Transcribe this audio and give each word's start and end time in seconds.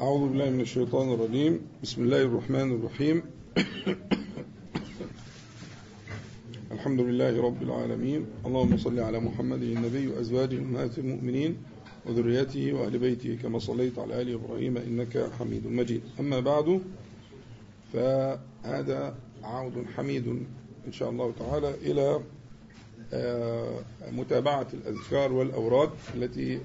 أعوذ 0.00 0.28
بالله 0.28 0.50
من 0.50 0.60
الشيطان 0.60 1.12
الرجيم. 1.12 1.60
بسم 1.82 2.02
الله 2.02 2.22
الرحمن 2.22 2.72
الرحيم. 2.72 3.22
الحمد 6.72 7.00
لله 7.00 7.42
رب 7.42 7.62
العالمين. 7.62 8.26
اللهم 8.46 8.76
صل 8.76 9.00
على 9.00 9.20
محمد 9.20 9.62
النبي 9.62 10.08
وأزواجه 10.08 10.58
أمهات 10.58 10.98
المؤمنين 10.98 11.56
وذريته 12.06 12.72
وأهل 12.72 12.98
بيته 12.98 13.38
كما 13.42 13.58
صليت 13.58 13.98
على 13.98 14.22
آل 14.22 14.34
إبراهيم 14.34 14.76
إنك 14.76 15.30
حميد 15.38 15.66
مجيد. 15.66 16.02
أما 16.20 16.40
بعد 16.40 16.80
فهذا 17.92 19.14
عود 19.42 19.84
حميد 19.96 20.26
إن 20.86 20.92
شاء 20.92 21.10
الله 21.10 21.32
تعالى 21.38 21.74
إلى 21.82 22.20
متابعة 24.12 24.66
الأذكار 24.74 25.32
والأوراد 25.32 25.90
التي 26.14 26.60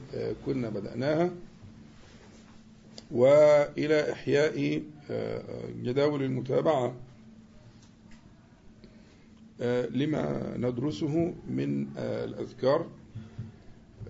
كنا 0.45 0.69
بدأناها. 0.69 1.29
وإلى 3.15 4.11
إحياء 4.11 4.83
جداول 5.83 6.23
المتابعة 6.23 6.95
لما 9.89 10.53
ندرسه 10.57 11.33
من 11.49 11.87
الأذكار 11.97 12.89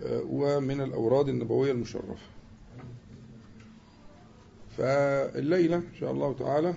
ومن 0.09 0.81
الأوراد 0.81 1.30
النبوية 1.30 1.72
المشرفة. 1.72 2.16
فالليلة 4.78 5.76
إن 5.78 5.95
شاء 6.00 6.12
الله 6.12 6.34
تعالى 6.34 6.73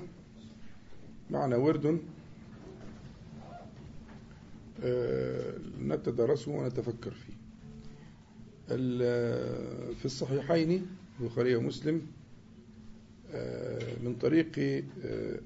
معنا 1.30 1.56
ورد 1.56 2.00
نتدرسه 5.80 6.50
ونتفكر 6.52 7.10
فيه. 7.10 7.32
في 9.94 10.04
الصحيحين 10.04 10.86
البخاري 11.20 11.56
ومسلم 11.56 12.06
من 14.04 14.16
طريق 14.20 14.84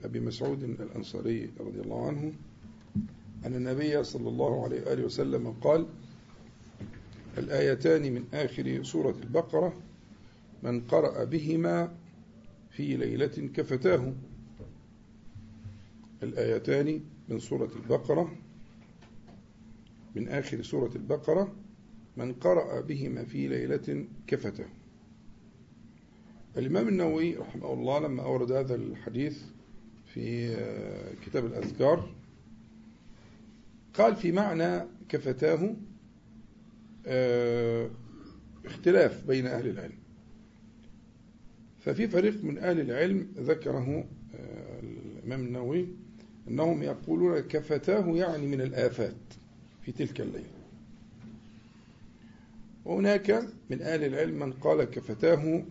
أبي 0.04 0.20
مسعود 0.20 0.62
الأنصاري 0.62 1.50
رضي 1.61 1.80
الله 1.80 2.06
عنه 2.08 2.33
أن 3.47 3.55
النبي 3.55 4.05
صلى 4.05 4.28
الله 4.28 4.64
عليه 4.64 4.83
وآله 4.83 5.05
وسلم 5.05 5.50
قال 5.52 5.86
الآيتان 7.38 8.12
من 8.12 8.25
آخر 8.34 8.83
سورة 8.83 9.16
البقرة 9.22 9.80
من 10.62 10.80
قرأ 10.80 11.25
بهما 11.25 11.94
في 12.70 12.97
ليلة 12.97 13.50
كفتاه 13.55 14.12
الآيتان 16.22 17.00
من 17.28 17.38
سورة 17.38 17.70
البقرة 17.77 18.36
من 20.16 20.28
آخر 20.28 20.62
سورة 20.62 20.91
البقرة 20.97 21.53
من 22.16 22.33
قرأ 22.33 22.80
بهما 22.80 23.25
في 23.25 23.48
ليلة 23.48 24.05
كفته 24.27 24.64
الإمام 26.58 26.89
النووي 26.89 27.36
رحمه 27.36 27.72
الله 27.72 27.98
لما 27.98 28.22
أورد 28.22 28.53
هذا 28.53 28.75
الحديث 28.75 29.42
في 30.14 30.56
كتاب 31.27 31.47
الأذكار 31.47 32.11
قال 33.94 34.17
في 34.17 34.33
معنى 34.33 34.84
كفتاه 35.09 35.77
اختلاف 38.64 39.27
بين 39.27 39.47
أهل 39.47 39.69
العلم. 39.69 39.98
ففي 41.81 42.09
فريق 42.09 42.44
من 42.44 42.59
أهل 42.59 42.81
العلم 42.81 43.28
ذكره 43.39 44.05
الإمام 44.83 45.41
النووي 45.41 45.89
أنهم 46.48 46.83
يقولون 46.83 47.41
كفتاه 47.41 48.09
يعني 48.16 48.47
من 48.47 48.61
الآفات 48.61 49.14
في 49.83 49.92
تلك 49.92 50.20
الليلة 50.20 50.47
وهناك 52.84 53.48
من 53.70 53.83
أهل 53.83 54.05
العلم 54.05 54.39
من 54.39 54.53
قال 54.53 54.84
كفتاه 54.84 55.62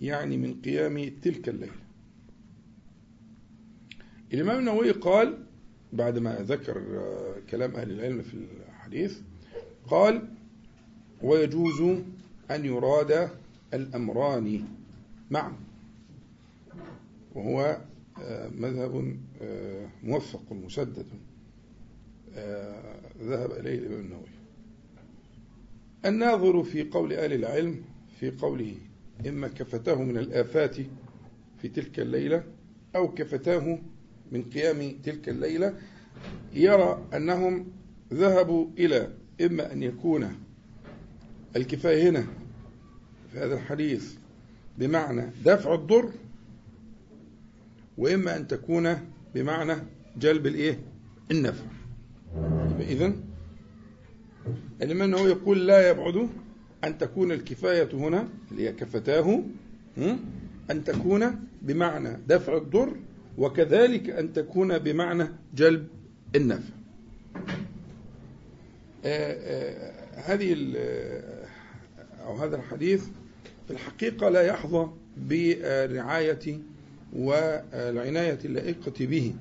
يعني 0.00 0.36
من 0.36 0.60
قيام 0.60 1.08
تلك 1.22 1.48
الليلة. 1.48 1.72
الإمام 4.32 4.58
النووي 4.58 4.90
قال 4.90 5.46
بعدما 5.92 6.34
ذكر 6.34 6.82
كلام 7.50 7.76
أهل 7.76 7.90
العلم 7.90 8.22
في 8.22 8.34
الحديث 8.68 9.20
قال 9.86 10.28
ويجوز 11.22 11.80
أن 12.50 12.64
يراد 12.64 13.30
الأمران 13.74 14.64
معا. 15.30 15.52
وهو 17.34 17.80
مذهب 18.58 19.16
موفق 20.02 20.52
مسدد 20.52 21.06
ذهب 23.20 23.50
إليه 23.50 23.78
الإمام 23.78 24.00
النووي. 24.00 24.28
الناظر 26.04 26.62
في 26.62 26.82
قول 26.82 27.12
أهل 27.12 27.32
العلم 27.32 27.82
في 28.20 28.30
قوله 28.30 28.74
إما 29.28 29.48
كفتاه 29.48 30.02
من 30.02 30.18
الآفات 30.18 30.76
في 31.62 31.68
تلك 31.68 32.00
الليلة 32.00 32.44
أو 32.96 33.14
كفتاه 33.14 33.78
من 34.32 34.42
قيام 34.42 34.96
تلك 35.02 35.28
الليلة 35.28 35.74
يرى 36.54 37.06
أنهم 37.14 37.66
ذهبوا 38.12 38.66
إلى 38.78 39.12
إما 39.40 39.72
أن 39.72 39.82
يكون 39.82 40.28
الكفاية 41.56 42.10
هنا 42.10 42.26
في 43.32 43.38
هذا 43.38 43.54
الحديث 43.54 44.14
بمعنى 44.78 45.30
دفع 45.44 45.74
الضر 45.74 46.10
وإما 47.98 48.36
أن 48.36 48.46
تكون 48.46 48.96
بمعنى 49.34 49.74
جلب 50.16 50.46
الإيه؟ 50.46 50.80
النفع. 51.30 51.64
إذن 52.80 53.24
الإمام 54.82 55.14
هو 55.14 55.26
يقول 55.26 55.66
لا 55.66 55.90
يبعد 55.90 56.28
أن 56.84 56.98
تكون 56.98 57.32
الكفاية 57.32 57.88
هنا 57.92 58.28
اللي 58.50 58.68
هي 58.68 58.72
كفتاه 58.72 59.42
أن 60.70 60.84
تكون 60.84 61.48
بمعنى 61.62 62.18
دفع 62.28 62.56
الضر 62.56 62.96
وكذلك 63.38 64.10
أن 64.10 64.32
تكون 64.32 64.78
بمعنى 64.78 65.28
جلب 65.54 65.86
النفع. 66.36 66.74
هذه 70.14 70.56
أو 72.26 72.36
هذا 72.36 72.56
الحديث 72.56 73.04
في 73.66 73.70
الحقيقة 73.72 74.28
لا 74.28 74.42
يحظى 74.42 74.90
بالرعاية 75.16 76.58
والعناية 77.16 78.38
اللائقة 78.44 79.06
به. 79.06 79.34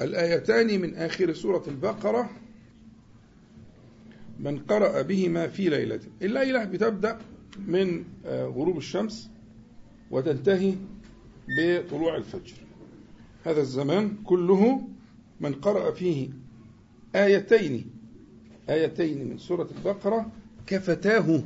الآيتان 0.00 0.80
من 0.80 0.94
آخر 0.94 1.32
سورة 1.32 1.64
البقرة 1.68 2.30
من 4.40 4.58
قرأ 4.58 5.02
بهما 5.02 5.46
في 5.46 5.68
ليلة. 5.68 6.00
الليلة 6.22 6.64
بتبدأ 6.64 7.18
من 7.66 8.04
غروب 8.26 8.78
الشمس 8.78 9.30
وتنتهي 10.10 10.74
بطلوع 11.58 12.16
الفجر. 12.16 12.54
هذا 13.44 13.60
الزمان 13.60 14.16
كله 14.24 14.88
من 15.40 15.52
قرأ 15.54 15.90
فيه 15.90 16.28
آيتين. 17.14 17.90
آيتين 18.70 19.28
من 19.28 19.38
سورة 19.38 19.68
البقرة. 19.78 20.32
كفتاه. 20.66 21.42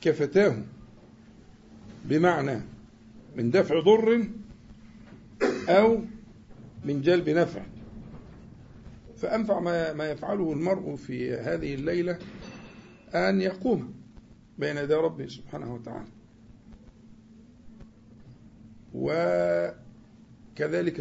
كفتاه. 0.00 0.62
بمعنى 2.04 2.60
من 3.36 3.50
دفع 3.50 3.80
ضر 3.80 4.24
أو 5.68 6.00
من 6.84 7.02
جلب 7.02 7.28
نفع. 7.28 7.62
فأنفع 9.18 9.60
ما 9.92 10.10
يفعله 10.10 10.52
المرء 10.52 10.96
في 10.96 11.34
هذه 11.34 11.74
الليلة 11.74 12.18
أن 13.14 13.40
يقوم 13.40 13.94
بين 14.58 14.76
يدي 14.76 14.94
ربه 14.94 15.26
سبحانه 15.26 15.74
وتعالى. 15.74 16.08
وكذلك 18.94 19.74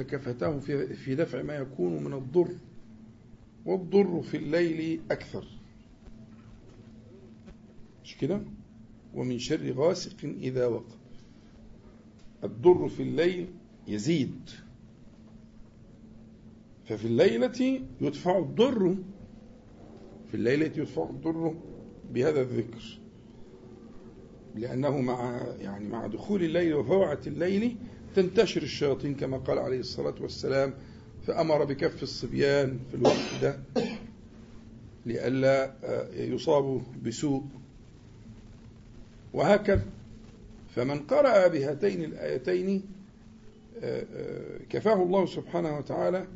كفتاه 0.07 0.59
في 0.93 1.15
دفع 1.15 1.41
ما 1.41 1.55
يكون 1.55 2.03
من 2.03 2.13
الضر 2.13 2.51
والضر 3.65 4.21
في 4.21 4.37
الليل 4.37 5.01
أكثر. 5.11 5.45
مش 8.03 8.17
كده؟ 8.17 8.41
ومن 9.13 9.39
شر 9.39 9.71
غاسق 9.71 10.15
إذا 10.23 10.65
وقب. 10.65 10.97
الضر 12.43 12.89
في 12.89 13.03
الليل 13.03 13.47
يزيد. 13.87 14.49
ففي 16.89 17.05
الليلة 17.05 17.81
يدفع 18.01 18.37
الضر. 18.39 18.95
في 20.27 20.33
الليلة 20.33 20.65
يدفع 20.65 21.09
الضر 21.09 21.55
بهذا 22.13 22.41
الذكر. 22.41 22.99
لأنه 24.55 25.01
مع 25.01 25.41
يعني 25.59 25.87
مع 25.89 26.07
دخول 26.07 26.43
الليل 26.43 26.73
وفوعة 26.73 27.19
الليل 27.27 27.75
تنتشر 28.15 28.61
الشياطين 28.61 29.15
كما 29.15 29.37
قال 29.37 29.59
عليه 29.59 29.79
الصلاة 29.79 30.15
والسلام 30.21 30.73
فأمر 31.27 31.63
بكف 31.65 32.03
الصبيان 32.03 32.79
في 32.91 32.95
الوقت 32.97 33.29
ده 33.41 33.59
لئلا 35.05 35.73
يصابوا 36.13 36.81
بسوء. 37.05 37.43
وهكذا 39.33 39.85
فمن 40.75 40.99
قرأ 40.99 41.47
بهاتين 41.47 42.03
الآيتين 42.03 42.83
كفاه 44.69 45.03
الله 45.03 45.25
سبحانه 45.25 45.77
وتعالى 45.77 46.27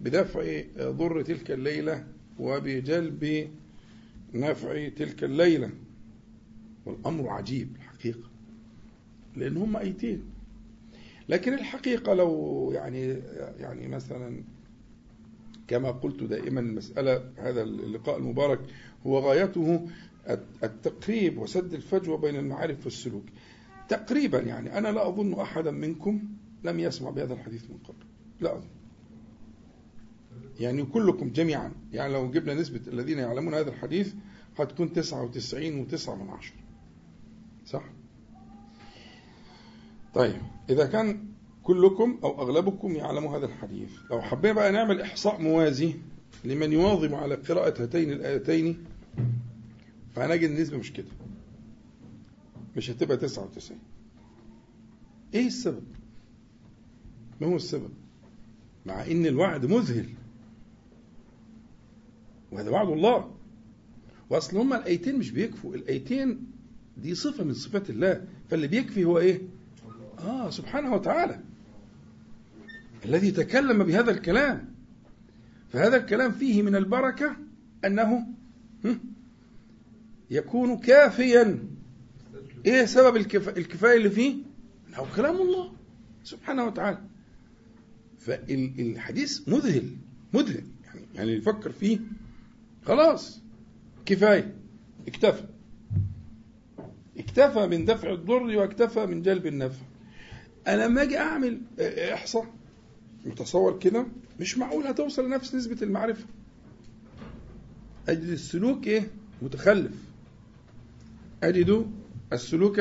بدفع 0.00 0.62
ضر 0.78 1.22
تلك 1.22 1.50
الليلة 1.50 2.06
وبجلب 2.38 3.50
نفع 4.34 4.88
تلك 4.88 5.24
الليلة. 5.24 5.70
والأمر 6.86 7.28
عجيب 7.28 7.76
الحقيقة 7.76 8.30
لأن 9.36 9.56
هم 9.56 9.76
أيتين 9.76 10.22
لكن 11.28 11.54
الحقيقة 11.54 12.14
لو 12.14 12.70
يعني 12.74 13.20
يعني 13.58 13.88
مثلا 13.88 14.42
كما 15.68 15.90
قلت 15.90 16.22
دائما 16.22 16.60
المسألة 16.60 17.30
هذا 17.36 17.62
اللقاء 17.62 18.18
المبارك 18.18 18.60
هو 19.06 19.18
غايته 19.18 19.88
التقريب 20.62 21.38
وسد 21.38 21.74
الفجوة 21.74 22.16
بين 22.16 22.36
المعارف 22.36 22.84
والسلوك. 22.84 23.24
تقريبا 23.88 24.38
يعني 24.38 24.78
أنا 24.78 24.88
لا 24.88 25.08
أظن 25.08 25.40
أحدا 25.40 25.70
منكم 25.70 26.22
لم 26.64 26.80
يسمع 26.80 27.10
بهذا 27.10 27.34
الحديث 27.34 27.70
من 27.70 27.76
قبل. 27.76 28.04
لا 28.40 28.56
أظن. 28.56 28.68
يعني 30.60 30.82
كلكم 30.84 31.28
جميعا. 31.30 31.72
يعني 31.92 32.12
لو 32.12 32.30
جبنا 32.30 32.54
نسبة 32.54 32.80
الذين 32.86 33.18
يعلمون 33.18 33.54
هذا 33.54 33.70
الحديث 33.70 34.14
قد 34.56 34.68
تكون 34.68 34.92
99 34.92 35.80
وتسعة 35.80 36.14
من 36.14 36.30
عشرة. 36.30 36.56
صح؟ 37.66 37.84
طيب 40.14 40.40
إذا 40.70 40.86
كان 40.86 41.24
كلكم 41.62 42.18
أو 42.24 42.42
أغلبكم 42.42 42.92
يعلموا 42.96 43.38
هذا 43.38 43.46
الحديث 43.46 43.90
لو 44.10 44.22
حبينا 44.22 44.54
بقى 44.54 44.72
نعمل 44.72 45.00
إحصاء 45.00 45.40
موازي 45.42 45.94
لمن 46.44 46.72
يواظب 46.72 47.14
على 47.14 47.34
قراءة 47.34 47.82
هاتين 47.82 48.12
الآيتين 48.12 48.84
فهنجد 50.14 50.50
النسبة 50.50 50.78
مش 50.78 50.92
كده. 50.92 51.08
مش 52.76 52.90
هتبقى 52.90 53.16
99 53.16 53.78
إيه 55.34 55.46
السبب؟ 55.46 55.84
ما 57.40 57.46
هو 57.46 57.56
السبب؟ 57.56 57.90
مع 58.86 59.06
إن 59.06 59.26
الوعد 59.26 59.66
مذهل. 59.66 60.08
وهذا 62.54 62.70
وعد 62.70 62.88
الله. 62.88 63.34
وأصل 64.30 64.56
هما 64.56 64.78
الأيتين 64.78 65.18
مش 65.18 65.30
بيكفوا. 65.30 65.74
الأيتين 65.74 66.46
دي 66.96 67.14
صفة 67.14 67.44
من 67.44 67.54
صفات 67.54 67.90
الله. 67.90 68.24
فاللي 68.50 68.68
بيكفي 68.68 69.04
هو 69.04 69.18
إيه؟ 69.18 69.40
آه 70.18 70.50
سبحانه 70.50 70.94
وتعالى. 70.94 71.40
الذي 73.04 73.30
تكلم 73.30 73.84
بهذا 73.84 74.10
الكلام. 74.10 74.74
فهذا 75.72 75.96
الكلام 75.96 76.32
فيه 76.32 76.62
من 76.62 76.76
البركة 76.76 77.36
أنه 77.84 78.26
يكون 80.30 80.78
كافيا. 80.78 81.58
إيه 82.66 82.84
سبب 82.84 83.16
الكفاية 83.56 83.96
اللي 83.96 84.10
فيه؟ 84.10 84.36
هو 84.94 85.06
كلام 85.16 85.36
الله 85.36 85.72
سبحانه 86.24 86.64
وتعالى. 86.64 86.98
فالحديث 88.18 89.48
مذهل 89.48 89.90
مذهل. 90.34 90.64
يعني 90.84 91.00
يعني 91.14 91.32
يفكر 91.32 91.72
فيه 91.72 91.98
خلاص. 92.84 93.40
كفاية. 94.06 94.54
اكتفى. 95.08 95.44
اكتفى 97.18 97.66
من 97.66 97.84
دفع 97.84 98.12
الضر 98.12 98.42
واكتفى 98.42 99.06
من 99.06 99.22
جلب 99.22 99.46
النفع. 99.46 99.82
أنا 100.66 100.86
لما 100.86 101.02
أجي 101.02 101.18
أعمل 101.18 101.60
إحصاء. 102.12 102.46
متصور 103.26 103.78
كده. 103.78 104.06
مش 104.40 104.58
معقول 104.58 104.86
هتوصل 104.86 105.26
لنفس 105.26 105.54
نسبة 105.54 105.76
المعرفة. 105.82 106.24
أجد 108.08 108.28
السلوك 108.28 108.86
إيه؟ 108.86 109.10
متخلف. 109.42 109.92
أجد 111.42 111.86
السلوك 112.32 112.80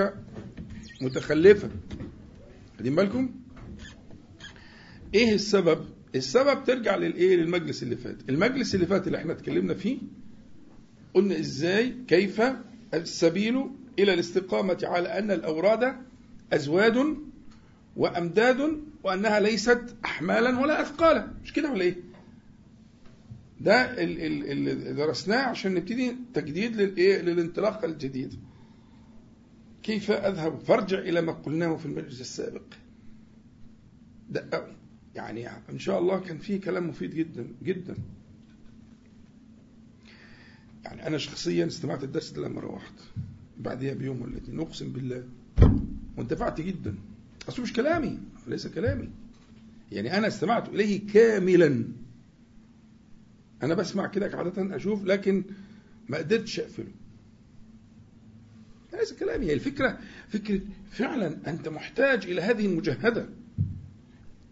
متخلفا 1.02 1.70
خدين 2.80 2.96
بالكم؟ 2.96 3.30
إيه 5.14 5.34
السبب؟ 5.34 5.86
السبب 6.16 6.64
ترجع 6.64 6.96
للإيه؟ 6.96 7.36
للمجلس 7.36 7.84
اللي 7.84 7.96
فات. 7.96 8.18
المجلس 8.30 8.76
اللي 8.76 8.86
فات 8.86 9.08
اللي 9.08 9.18
إحنا 9.18 9.34
اتكلمنا 9.34 9.74
فيه 9.74 9.98
قلنا 11.14 11.40
إزاي 11.40 11.96
كيف 12.08 12.42
السبيل 12.94 13.70
إلى 14.00 14.14
الاستقامة 14.14 14.78
على 14.84 15.20
أن 15.20 15.32
الأوراد 15.32 15.96
أزواد 16.54 17.18
وأمداد 17.96 18.82
وأنها 19.04 19.40
ليست 19.40 19.96
احمالا 20.06 20.60
ولا 20.60 20.82
اثقالا. 20.82 21.28
مش 21.44 21.54
كده 21.54 21.72
ولا 21.72 21.82
إيه؟ 21.82 21.96
ده 23.62 24.04
اللي 24.04 24.94
درسناه 24.94 25.42
عشان 25.42 25.74
نبتدي 25.74 26.16
تجديد 26.34 26.76
للإيه؟ 26.76 27.22
للانطلاقه 27.22 27.86
الجديده 27.86 28.38
كيف 29.84 30.12
أذهب؟ 30.12 30.60
فارجع 30.60 31.00
إلى 31.00 31.22
ما 31.22 31.32
قلناه 31.32 31.76
في 31.76 31.86
المجلس 31.86 32.22
السابق. 32.22 32.62
دققوا 34.30 34.74
يعني 35.16 35.50
إن 35.70 35.80
شاء 35.80 36.00
الله 36.00 36.20
كان 36.20 36.38
فيه 36.38 36.62
كلام 36.62 36.90
مفيد 36.90 37.16
جدا 37.16 37.48
جدا. 37.64 37.96
يعني 40.84 41.08
أنا 41.08 41.18
شخصيا 41.18 41.68
استمعت 41.68 42.04
الدرس 42.04 42.30
ده 42.32 42.48
لما 42.48 42.62
روحت. 42.62 42.94
بعدها 43.60 43.94
بيوم 43.94 44.22
ولا 44.22 44.38
اتنين. 44.38 44.60
أقسم 44.60 44.92
بالله 44.92 45.24
وانتفعت 46.18 46.62
جدا. 46.62 46.96
أصله 47.50 47.64
مش 47.64 47.74
كلامي 47.74 48.20
ليس 48.48 48.68
كلامي. 48.68 49.10
يعني 49.92 50.18
أنا 50.18 50.28
استمعت 50.28 50.70
إليه 50.70 51.08
كاملا. 51.08 51.86
أنا 53.64 53.74
بسمع 53.74 54.08
كده 54.08 54.38
عادة 54.38 54.76
أشوف 54.76 55.04
لكن 55.04 55.44
ما 56.10 56.18
قدرتش 56.18 56.60
أقفله. 56.60 56.92
ليس 58.94 59.14
كلامي. 59.14 59.46
هي 59.46 59.54
الفكرة 59.54 60.00
فكرة 60.30 60.62
فعلا 60.92 61.38
أنت 61.48 61.68
محتاج 61.68 62.26
إلى 62.26 62.42
هذه 62.42 62.66
المجهدة. 62.66 63.30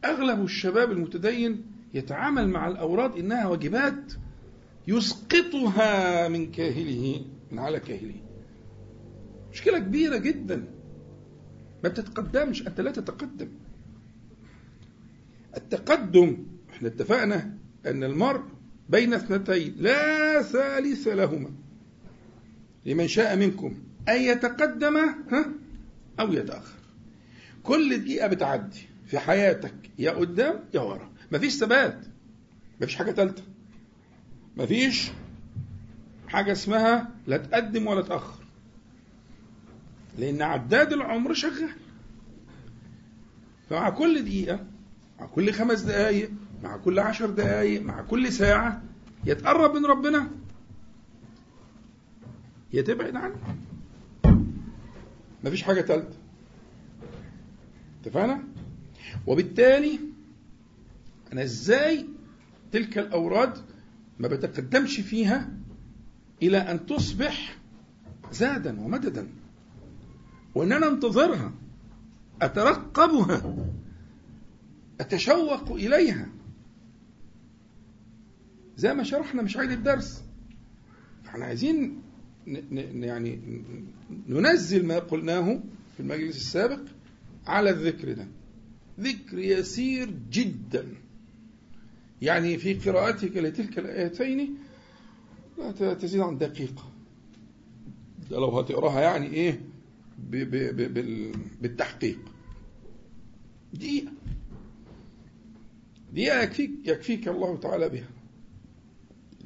أغلب 0.05 0.43
الشباب 0.43 0.91
المتدين 0.91 1.65
يتعامل 1.93 2.49
مع 2.49 2.67
الأوراد 2.67 3.17
إنها 3.17 3.47
واجبات 3.47 4.13
يسقطها 4.87 6.27
من 6.27 6.51
كاهله 6.51 7.25
من 7.51 7.59
على 7.59 7.79
كاهله. 7.79 8.21
مشكلة 9.51 9.79
كبيرة 9.79 10.17
جدا. 10.17 10.67
ما 11.83 11.89
بتتقدمش 11.89 12.67
أنت 12.67 12.81
لا 12.81 12.91
تتقدم. 12.91 13.47
التقدم 15.57 16.45
إحنا 16.69 16.87
اتفقنا 16.87 17.57
أن 17.85 18.03
المرء 18.03 18.41
بين 18.89 19.13
اثنتين 19.13 19.75
لا 19.77 20.41
ثالث 20.41 21.07
لهما. 21.07 21.51
لمن 22.85 23.07
شاء 23.07 23.35
منكم 23.35 23.77
أن 24.09 24.21
يتقدم 24.21 24.97
ها 24.97 25.45
أو 26.19 26.33
يتأخر. 26.33 26.79
كل 27.63 27.97
دقيقة 27.97 28.27
بتعدي. 28.27 28.90
في 29.11 29.19
حياتك 29.19 29.73
يا 29.99 30.11
قدام 30.11 30.59
يا 30.73 30.79
ورا. 30.79 31.09
مفيش 31.31 31.57
ثبات 31.57 32.05
مفيش 32.81 32.95
حاجة 32.95 33.11
ثالثة 33.11 33.43
مفيش 34.57 35.11
حاجة 36.27 36.51
اسمها 36.51 37.11
لا 37.27 37.37
تقدم 37.37 37.87
ولا 37.87 38.01
تأخر. 38.01 38.43
لأن 40.17 40.41
عداد 40.41 40.93
العمر 40.93 41.33
شغال. 41.33 41.69
فمع 43.69 43.89
كل 43.89 44.21
دقيقة 44.21 44.59
مع 45.19 45.25
كل 45.25 45.51
خمس 45.53 45.81
دقايق 45.81 46.31
مع 46.63 46.77
كل 46.77 46.99
عشر 46.99 47.29
دقايق 47.29 47.81
مع 47.81 48.01
كل 48.01 48.31
ساعة 48.31 48.83
يتقرب 49.25 49.75
من 49.75 49.85
ربنا. 49.85 50.31
يتبعد 52.73 53.15
عنه. 53.15 53.35
مفيش 55.43 55.63
حاجة 55.63 55.81
ثالثة 55.81 56.17
اتفقنا؟ 58.01 58.50
وبالتالي 59.27 59.99
أنا 61.33 61.43
إزاي 61.43 62.05
تلك 62.71 62.97
الأوراد 62.97 63.53
ما 64.19 64.27
بتقدمش 64.27 64.99
فيها 64.99 65.49
إلى 66.41 66.57
أن 66.57 66.85
تصبح 66.85 67.57
زادا 68.31 68.79
ومددا 68.81 69.27
وأن 70.55 70.71
أنا 70.71 70.87
أنتظرها 70.87 71.53
أترقبها 72.41 73.55
أتشوق 75.01 75.71
إليها. 75.71 76.29
زي 78.77 78.93
ما 78.93 79.03
شرحنا 79.03 79.41
مش 79.41 79.57
عيد 79.57 79.71
الدرس. 79.71 80.23
فإحنا 81.23 81.45
عايزين 81.45 82.01
يعني 82.93 83.39
ننزل 84.27 84.85
ما 84.85 84.99
قلناه 84.99 85.63
في 85.93 85.99
المجلس 85.99 86.35
السابق 86.37 86.81
على 87.47 87.69
الذكر 87.69 88.13
ده. 88.13 88.27
ذكر 89.01 89.39
يسير 89.39 90.13
جدا. 90.31 90.87
يعني 92.21 92.57
في 92.57 92.73
قراءتك 92.73 93.37
لتلك 93.37 93.79
الآيتين 93.79 94.57
لا 95.57 95.93
تزيد 95.93 96.21
عن 96.21 96.37
دقيقة. 96.37 96.91
ده 98.31 98.39
لو 98.39 98.59
هتقراها 98.59 99.01
يعني 99.01 99.27
إيه؟ 99.27 99.61
ب 100.17 100.35
ب 100.35 100.81
ب 100.81 101.33
بالتحقيق. 101.61 102.19
دقيقة. 103.73 104.11
دقيقة 106.13 106.41
يكفيك, 106.41 106.71
يكفيك 106.85 107.27
الله 107.27 107.57
تعالى 107.57 107.89
بها. 107.89 108.09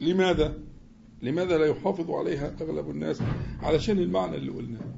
لماذا؟ 0.02 0.58
لماذا 1.22 1.58
لا 1.58 1.66
يحافظ 1.66 2.12
عليها 2.12 2.56
أغلب 2.62 2.90
الناس؟ 2.90 3.22
علشان 3.62 4.00
المعنى 4.00 4.36
اللي 4.36 4.52
قلناه. 4.52 4.96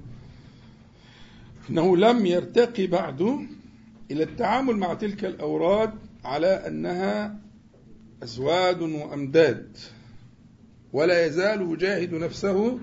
إنه 1.69 1.97
لم 1.97 2.25
يرتقي 2.25 2.87
بعد 2.87 3.47
إلى 4.11 4.23
التعامل 4.23 4.77
مع 4.77 4.93
تلك 4.93 5.25
الأوراد 5.25 5.93
على 6.25 6.67
أنها 6.67 7.39
أزواد 8.23 8.81
وأمداد. 8.81 9.77
ولا 10.93 11.25
يزال 11.25 11.71
يجاهد 11.71 12.13
نفسه 12.13 12.79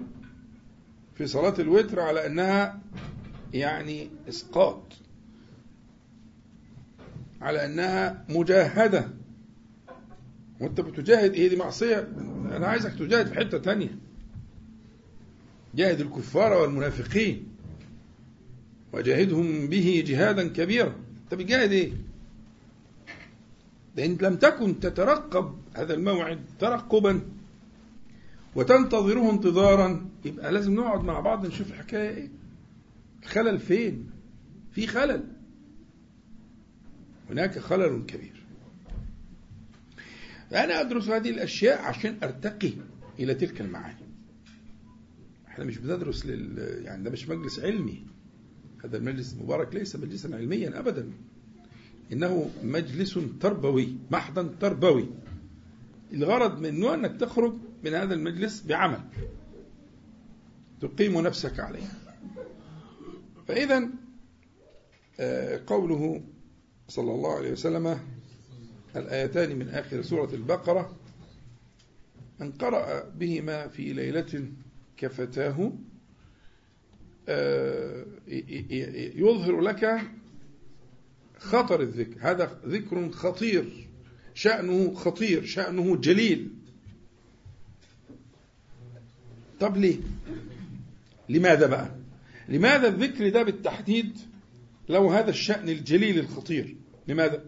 في 1.14 1.26
صلاة 1.26 1.54
الوتر 1.58 2.00
على 2.00 2.26
أنها 2.26 2.80
يعني 3.54 4.10
إسقاط. 4.28 4.82
على 7.40 7.64
أنها 7.64 8.24
مجاهدة. 8.28 9.08
وأنت 10.60 10.80
بتجاهد 10.80 11.32
إيه 11.32 11.48
دي 11.48 11.56
معصية. 11.56 12.08
أنا 12.56 12.66
عايزك 12.66 12.94
تجاهد 12.94 13.26
في 13.26 13.34
حتة 13.34 13.58
تانية. 13.58 13.98
جاهد 15.74 16.00
الكفار 16.00 16.52
والمنافقين. 16.52 17.48
وجاهدهم 18.92 19.66
به 19.66 20.04
جهادا 20.06 20.48
كبيرا. 20.48 21.03
أنت 21.24 21.34
بتجاهد 21.34 21.72
إيه 21.72 21.92
لأن 23.96 24.18
لم 24.22 24.36
تكن 24.36 24.80
تترقب 24.80 25.58
هذا 25.74 25.94
الموعد 25.94 26.40
ترقبا 26.58 27.20
وتنتظره 28.54 29.30
انتظارا. 29.30 30.10
يبقى 30.24 30.52
لازم 30.52 30.74
نقعد 30.74 31.04
مع 31.04 31.20
بعض 31.20 31.46
نشوف 31.46 31.70
الحكاية 31.70 32.10
إيه؟ 32.16 32.28
الخلل 33.22 33.58
فين؟ 33.58 34.10
في 34.72 34.86
خلل. 34.86 35.24
هناك 37.30 37.58
خلل 37.58 38.04
كبير. 38.06 38.44
أنا 40.52 40.80
أدرس 40.80 41.08
هذه 41.08 41.30
الأشياء 41.30 41.82
عشان 41.82 42.16
أرتقي 42.22 42.72
إلى 43.18 43.34
تلك 43.34 43.60
المعاني. 43.60 44.04
إحنا 45.48 45.64
مش 45.64 45.78
بندرس 45.78 46.26
لل... 46.26 46.58
يعني 46.84 47.04
ده 47.04 47.10
مش 47.10 47.28
مجلس 47.28 47.60
علمي. 47.60 48.06
هذا 48.84 48.96
المجلس 48.96 49.32
المبارك 49.32 49.74
ليس 49.74 49.96
مجلسا 49.96 50.28
علميا 50.28 50.78
أبدا. 50.78 51.10
إنه 52.12 52.50
مجلس 52.62 53.18
تربوي 53.40 53.96
محضا 54.10 54.54
تربوي. 54.60 55.08
الغرض 56.12 56.60
منه 56.60 56.94
أنك 56.94 57.20
تخرج 57.20 57.54
من 57.84 57.94
هذا 57.94 58.14
المجلس 58.14 58.62
بعمل. 58.62 59.00
تقيم 60.80 61.20
نفسك 61.20 61.60
عليه. 61.60 61.86
فإذا 63.48 63.88
آه، 65.20 65.60
قوله 65.66 66.22
صلى 66.88 67.12
الله 67.12 67.36
عليه 67.36 67.52
وسلم 67.52 68.00
الآيتان 68.96 69.58
من 69.58 69.68
آخر 69.68 70.02
سورة 70.02 70.34
البقرة 70.34 70.96
من 72.40 72.52
قرأ 72.52 73.08
بهما 73.08 73.68
في 73.68 73.92
ليلة 73.92 74.52
كفتاه 74.96 75.72
يظهر 79.16 79.60
لك 79.60 80.00
خطر 81.38 81.80
الذكر. 81.80 82.16
هذا 82.20 82.60
ذكر 82.66 83.10
خطير. 83.10 83.88
شأنه 84.34 84.94
خطير. 84.94 85.44
شأنه 85.44 85.96
جليل. 85.96 86.50
طب 89.60 89.76
ليه؟ 89.76 89.96
لماذا 91.28 91.66
بقى؟ 91.66 91.90
لماذا 92.48 92.88
الذكر 92.88 93.28
ده 93.28 93.42
بالتحديد 93.42 94.18
له 94.88 95.18
هذا 95.18 95.30
الشأن 95.30 95.68
الجليل 95.68 96.18
الخطير؟ 96.18 96.76
لماذا؟ 97.08 97.44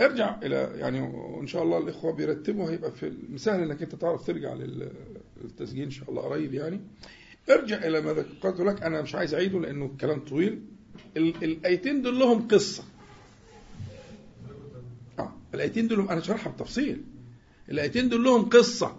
ارجع 0.00 0.40
إلى 0.42 0.72
يعني 0.74 1.00
وان 1.00 1.46
شاء 1.46 1.62
الله 1.62 1.78
الإخوة 1.78 2.12
بيرتبوا 2.12 2.70
هيبقى 2.70 2.92
في 2.92 3.12
سهل 3.36 3.60
إنك 3.62 3.82
أنت 3.82 3.94
تعرف 3.94 4.26
ترجع 4.26 4.54
للتسجيل 4.54 5.84
إن 5.84 5.90
شاء 5.90 6.10
الله 6.10 6.22
قريب 6.22 6.54
يعني. 6.54 6.80
ارجع 7.50 7.76
إلى 7.76 8.00
ما 8.00 8.12
ذكرت 8.12 8.60
لك 8.60 8.82
أنا 8.82 9.02
مش 9.02 9.14
عايز 9.14 9.34
أعيده 9.34 9.60
لأنه 9.60 9.84
الكلام 9.84 10.20
طويل. 10.20 10.62
الأيتين 11.16 12.02
دول 12.02 12.18
لهم 12.18 12.48
قصة. 12.48 12.84
آه 15.18 15.32
الأيتين 15.54 15.88
دول 15.88 16.08
أنا 16.08 16.20
شرحها 16.20 16.52
بتفصيل. 16.52 17.04
الأيتين 17.68 18.08
دول 18.08 18.24
لهم 18.24 18.48
قصة. 18.48 18.96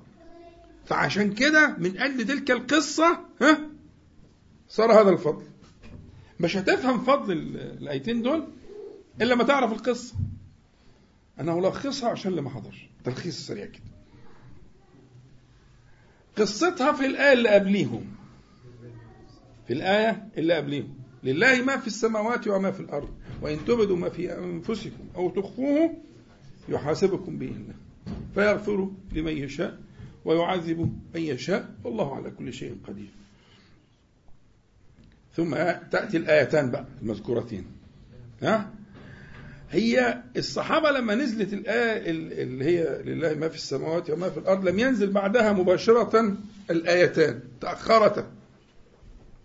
فعشان 0.85 1.33
كده 1.33 1.75
من 1.77 1.97
أجل 1.97 2.27
تلك 2.27 2.51
القصة 2.51 3.19
ها 3.41 3.59
صار 4.69 5.01
هذا 5.01 5.09
الفضل. 5.09 5.43
مش 6.39 6.57
هتفهم 6.57 7.03
فضل 7.03 7.31
الأيتين 7.57 8.21
دول 8.21 8.47
إلا 9.21 9.35
ما 9.35 9.43
تعرف 9.43 9.71
القصة. 9.71 10.15
أنا 11.39 11.51
هلخصها 11.51 12.09
عشان 12.09 12.31
اللي 12.31 12.41
ما 12.41 12.49
حضرش. 12.49 12.89
تلخيص 13.03 13.47
سريع 13.47 13.65
كده. 13.65 13.83
قصتها 16.37 16.91
في 16.91 17.05
الآية 17.05 17.33
اللي 17.33 17.49
قبليهم. 17.49 18.15
في 19.67 19.73
الآية 19.73 20.27
اللي 20.37 20.53
قبليهم 20.53 20.93
لله 21.23 21.61
ما 21.61 21.77
في 21.77 21.87
السماوات 21.87 22.47
وما 22.47 22.71
في 22.71 22.79
الأرض. 22.79 23.09
وإن 23.41 23.65
تبدوا 23.65 23.97
ما 23.97 24.09
في 24.09 24.37
أنفسكم 24.37 25.07
أو 25.15 25.29
تخفوه 25.29 25.97
يحاسبكم 26.69 27.37
به 27.37 27.47
الله. 27.47 27.73
فيغفر 28.35 28.89
لمن 29.11 29.37
يشاء 29.37 29.77
ويعذب 30.25 30.79
من 31.15 31.21
يشاء. 31.21 31.69
والله 31.83 32.15
على 32.15 32.31
كل 32.31 32.53
شيء 32.53 32.77
قدير. 32.87 33.09
ثم 35.35 35.55
تأتي 35.91 36.17
الآيتان 36.17 36.71
بقى 36.71 36.85
المذكورتين. 37.01 37.65
ها؟ 38.41 38.71
هي 39.71 40.23
الصحابة 40.37 40.91
لما 40.91 41.15
نزلت 41.15 41.53
الآية 41.53 42.11
اللي 42.43 42.65
هي 42.65 43.01
لله 43.05 43.33
ما 43.33 43.49
في 43.49 43.55
السماوات 43.55 44.09
وما 44.09 44.29
في 44.29 44.37
الأرض 44.37 44.67
لم 44.69 44.79
ينزل 44.79 45.11
بعدها 45.11 45.53
مباشرة 45.53 46.37
الآيتان 46.69 47.39
تأخرتا. 47.61 48.31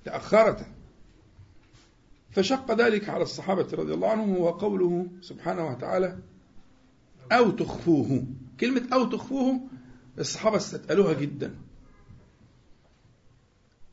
تأخرتا 0.08 0.66
فشق 2.30 2.74
ذلك 2.74 3.08
على 3.08 3.22
الصحابة 3.22 3.68
رضي 3.72 3.94
الله 3.94 4.10
عنهم 4.10 4.36
هو 4.36 4.50
قوله 4.50 5.06
سبحانه 5.20 5.66
وتعالى 5.66 6.18
أو 7.32 7.50
تخفوه. 7.50 8.24
كلمة 8.60 8.88
أو 8.92 9.04
تخفوه 9.04 9.60
الصحابة 10.18 10.56
استثقلوها 10.56 11.12
جدا. 11.12 11.54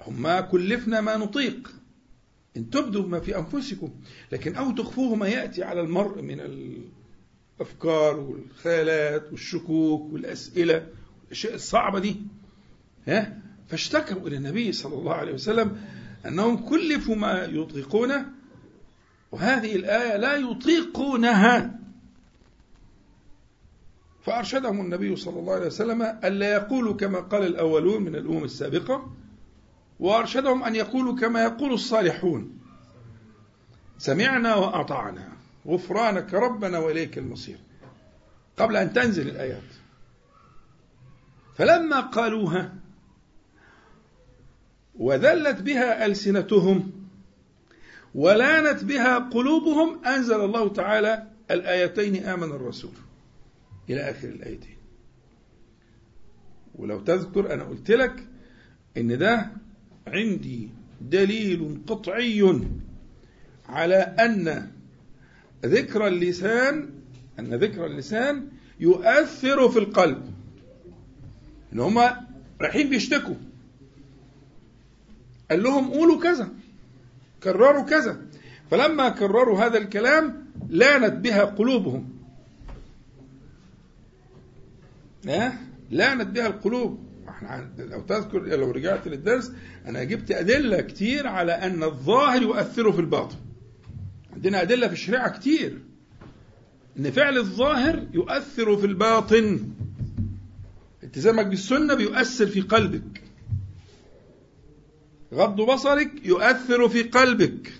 هم 0.07 0.39
كلفنا 0.39 1.01
ما 1.01 1.17
نطيق. 1.17 1.71
إن 2.57 2.69
تبدوا 2.69 3.07
ما 3.07 3.19
في 3.19 3.37
أنفسكم. 3.37 3.89
لكن 4.31 4.55
أو 4.55 4.71
تخفوه 4.71 5.15
ما 5.15 5.27
يأتي 5.27 5.63
على 5.63 5.81
المرء 5.81 6.21
من 6.21 6.39
الأفكار 7.59 8.19
والخيالات 8.19 9.31
والشكوك 9.31 10.13
والأسئلة 10.13 10.87
الأشياء 11.27 11.55
الصعبة 11.55 11.99
دي. 11.99 12.15
ها؟ 13.07 13.41
فاشتكوا 13.67 14.27
إلى 14.27 14.37
النبي 14.37 14.71
صلى 14.71 14.95
الله 14.95 15.13
عليه 15.13 15.33
وسلم 15.33 15.81
أنهم 16.27 16.57
كلفوا 16.57 17.15
ما 17.15 17.43
يطيقونه 17.43 18.25
وهذه 19.31 19.75
الآية 19.75 20.17
لا 20.17 20.35
يطيقونها. 20.35 21.79
فأرشدهم 24.23 24.81
النبي 24.81 25.15
صلى 25.15 25.39
الله 25.39 25.53
عليه 25.53 25.65
وسلم 25.65 26.01
ألا 26.01 26.53
يقولوا 26.53 26.93
كما 26.93 27.19
قال 27.19 27.43
الأولون 27.43 28.01
من 28.01 28.15
الأمم 28.15 28.43
السابقة 28.43 29.13
وأرشدهم 29.99 30.63
أن 30.63 30.75
يقولوا 30.75 31.15
كما 31.15 31.43
يقول 31.43 31.73
الصالحون. 31.73 32.59
سمعنا 33.97 34.55
وأطعنا 34.55 35.31
غفرانك 35.67 36.33
ربنا 36.33 36.77
وإليك 36.79 37.17
المصير. 37.17 37.57
قبل 38.57 38.75
أن 38.75 38.93
تنزل 38.93 39.29
الآيات. 39.29 39.63
فلما 41.55 41.99
قالوها 41.99 42.73
وذلت 44.99 45.61
بها 45.61 46.05
ألسنتهم 46.05 46.91
ولانت 48.15 48.83
بها 48.83 49.17
قلوبهم. 49.17 50.05
أنزل 50.05 50.41
الله 50.41 50.73
تعالى 50.73 51.27
الآيتين 51.51 52.23
آمن 52.23 52.51
الرسول 52.51 52.91
إلى 53.89 54.09
آخر 54.09 54.27
الآيتين. 54.27 54.75
ولو 56.75 56.99
تذكر 56.99 57.53
أنا 57.53 57.63
قلت 57.63 57.91
لك 57.91 58.27
إن 58.97 59.17
ده 59.17 59.51
عندي 60.07 60.69
دليل 61.01 61.77
قطعي 61.87 62.61
على 63.69 63.95
أن 63.95 64.71
ذكر 65.65 66.07
اللسان 66.07 66.89
أن 67.39 67.53
ذكر 67.53 67.85
اللسان 67.85 68.47
يؤثر 68.79 69.69
في 69.69 69.79
القلب. 69.79 70.33
إن 71.73 71.79
هما 71.79 72.27
رايحين 72.61 72.89
بيشتكوا. 72.89 73.35
قال 75.51 75.63
لهم 75.63 75.89
قولوا 75.89 76.21
كذا. 76.21 76.49
كرروا 77.43 77.83
كذا. 77.83 78.21
فلما 78.71 79.09
كرروا 79.09 79.59
هذا 79.59 79.77
الكلام 79.77 80.45
لانت 80.69 81.13
بها 81.13 81.43
قلوبهم. 81.43 82.09
لانت 85.91 86.27
بها 86.27 86.47
القلوب. 86.47 86.99
إحنا 87.29 87.69
لو 87.77 88.01
تذكر 88.01 88.39
لو 88.43 88.71
رجعت 88.71 89.07
للدرس 89.07 89.51
أنا 89.85 90.03
جبت 90.03 90.31
أدلة 90.31 90.81
كتير 90.81 91.27
على 91.27 91.51
أن 91.51 91.83
الظاهر 91.83 92.41
يؤثر 92.41 92.91
في 92.91 92.99
الباطن. 92.99 93.37
عندنا 94.33 94.61
أدلة 94.61 94.87
في 94.87 94.93
الشريعة 94.93 95.39
كتير. 95.39 95.81
إن 96.99 97.11
فعل 97.11 97.37
الظاهر 97.37 98.07
يؤثر 98.13 98.77
في 98.77 98.85
الباطن. 98.85 99.69
التزامك 101.03 101.45
بالسنة 101.45 101.93
بيؤثر 101.93 102.47
في 102.47 102.61
قلبك. 102.61 103.21
غض 105.35 105.61
بصرك 105.61 106.25
يؤثر 106.25 106.89
في 106.89 107.03
قلبك. 107.03 107.73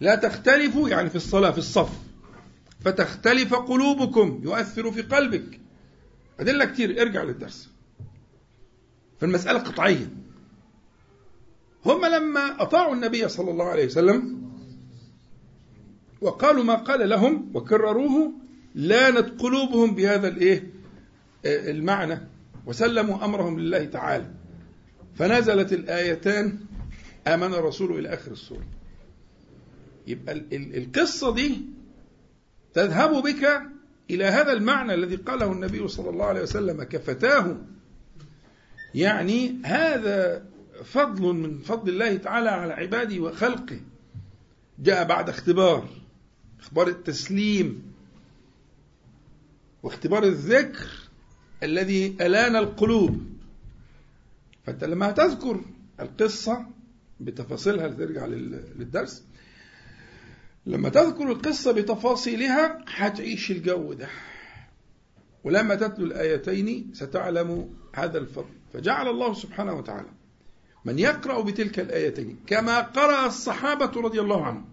لا 0.00 0.14
تختلفوا 0.14 0.88
يعني 0.88 1.10
في 1.10 1.16
الصلاة 1.16 1.50
في 1.50 1.58
الصف. 1.58 1.90
فتختلف 2.80 3.54
قلوبكم 3.54 4.40
يؤثر 4.44 4.92
في 4.92 5.02
قلبك. 5.02 5.60
أدلة 6.40 6.64
كتير 6.64 7.02
ارجع 7.02 7.22
للدرس. 7.22 7.70
فالمسألة 9.20 9.58
قطعية. 9.58 10.10
هم 11.86 12.06
لما 12.06 12.62
أطاعوا 12.62 12.94
النبي 12.94 13.28
صلى 13.28 13.50
الله 13.50 13.64
عليه 13.64 13.86
وسلم 13.86 14.44
وقالوا 16.20 16.64
ما 16.64 16.74
قال 16.74 17.08
لهم 17.08 17.50
وكرروه 17.54 18.32
لانت 18.74 19.40
قلوبهم 19.40 19.94
بهذا 19.94 20.28
الإيه؟ 20.28 20.70
المعنى. 21.44 22.20
وسلموا 22.66 23.24
أمرهم 23.24 23.60
لله 23.60 23.84
تعالى. 23.84 24.30
فنزلت 25.18 25.72
الآيتان 25.72 26.58
آمن 27.26 27.54
الرسول 27.54 27.98
إلى 27.98 28.14
آخر 28.14 28.32
السورة. 28.32 28.66
يبقى 30.06 30.32
القصة 30.52 31.34
دي 31.34 31.60
تذهب 32.74 33.22
بك 33.22 33.62
إلى 34.10 34.24
هذا 34.24 34.52
المعنى 34.52 34.94
الذي 34.94 35.16
قاله 35.16 35.52
النبي 35.52 35.88
صلى 35.88 36.10
الله 36.10 36.24
عليه 36.24 36.42
وسلم 36.42 36.82
كفتاه. 36.82 37.56
يعني 38.94 39.56
هذا 39.64 40.46
فضل 40.84 41.22
من 41.22 41.58
فضل 41.58 41.88
الله 41.88 42.16
تعالى 42.16 42.50
على 42.50 42.72
عباده 42.72 43.20
وخلقه. 43.20 43.80
جاء 44.78 45.04
بعد 45.04 45.28
اختبار 45.28 45.88
اختبار 46.60 46.88
التسليم 46.88 47.92
واختبار 49.82 50.24
الذكر 50.24 50.88
الذي 51.62 52.16
ألان 52.20 52.56
القلوب. 52.56 53.33
فأنت 54.66 54.84
لما 54.84 55.10
تذكر 55.10 55.64
القصة 56.00 56.66
بتفاصيلها 57.20 57.88
ترجع 57.88 58.26
للدرس 58.26 59.24
لما 60.66 60.88
تذكر 60.88 61.32
القصة 61.32 61.72
بتفاصيلها 61.72 62.84
هتعيش 62.88 63.50
الجو 63.50 63.92
ده. 63.92 64.08
ولما 65.44 65.74
تتلو 65.74 66.06
الآيتين 66.06 66.90
ستعلم 66.94 67.74
هذا 67.94 68.18
الفضل. 68.18 68.54
فجعل 68.72 69.08
الله 69.08 69.34
سبحانه 69.34 69.72
وتعالى 69.74 70.08
من 70.84 70.98
يقرأ 70.98 71.40
بتلك 71.42 71.80
الآيتين 71.80 72.38
كما 72.46 72.80
قرأ 72.80 73.26
الصحابة 73.26 74.00
رضي 74.00 74.20
الله 74.20 74.44
عنهم. 74.46 74.68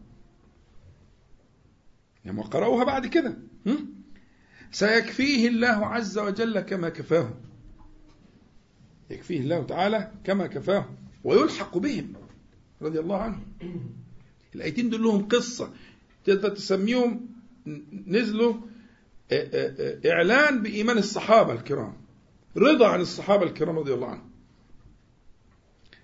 لما 2.25 2.43
قرأوها 2.43 2.83
بعد 2.83 3.07
كده 3.07 3.37
سيكفيه 4.71 5.47
الله 5.47 5.85
عز 5.85 6.19
وجل 6.19 6.59
كما 6.59 6.89
كفاه 6.89 7.33
يكفيه 9.11 9.39
الله 9.39 9.63
تعالى 9.63 10.11
كما 10.23 10.47
كفاه 10.47 10.89
ويلحق 11.23 11.77
بهم 11.77 12.13
رضي 12.81 12.99
الله 12.99 13.17
عنهم. 13.17 13.45
الآيتين 14.55 14.89
دول 14.89 15.03
لهم 15.03 15.27
قصة. 15.27 15.73
تقدر 16.25 16.49
تسميهم 16.49 17.29
نزلوا 18.07 18.53
إعلان 20.05 20.61
بإيمان 20.61 20.97
الصحابة 20.97 21.53
الكرام 21.53 21.93
رضا 22.57 22.87
عن 22.87 23.01
الصحابة 23.01 23.43
الكرام 23.43 23.79
رضي 23.79 23.93
الله 23.93 24.07
عنهم. 24.07 24.31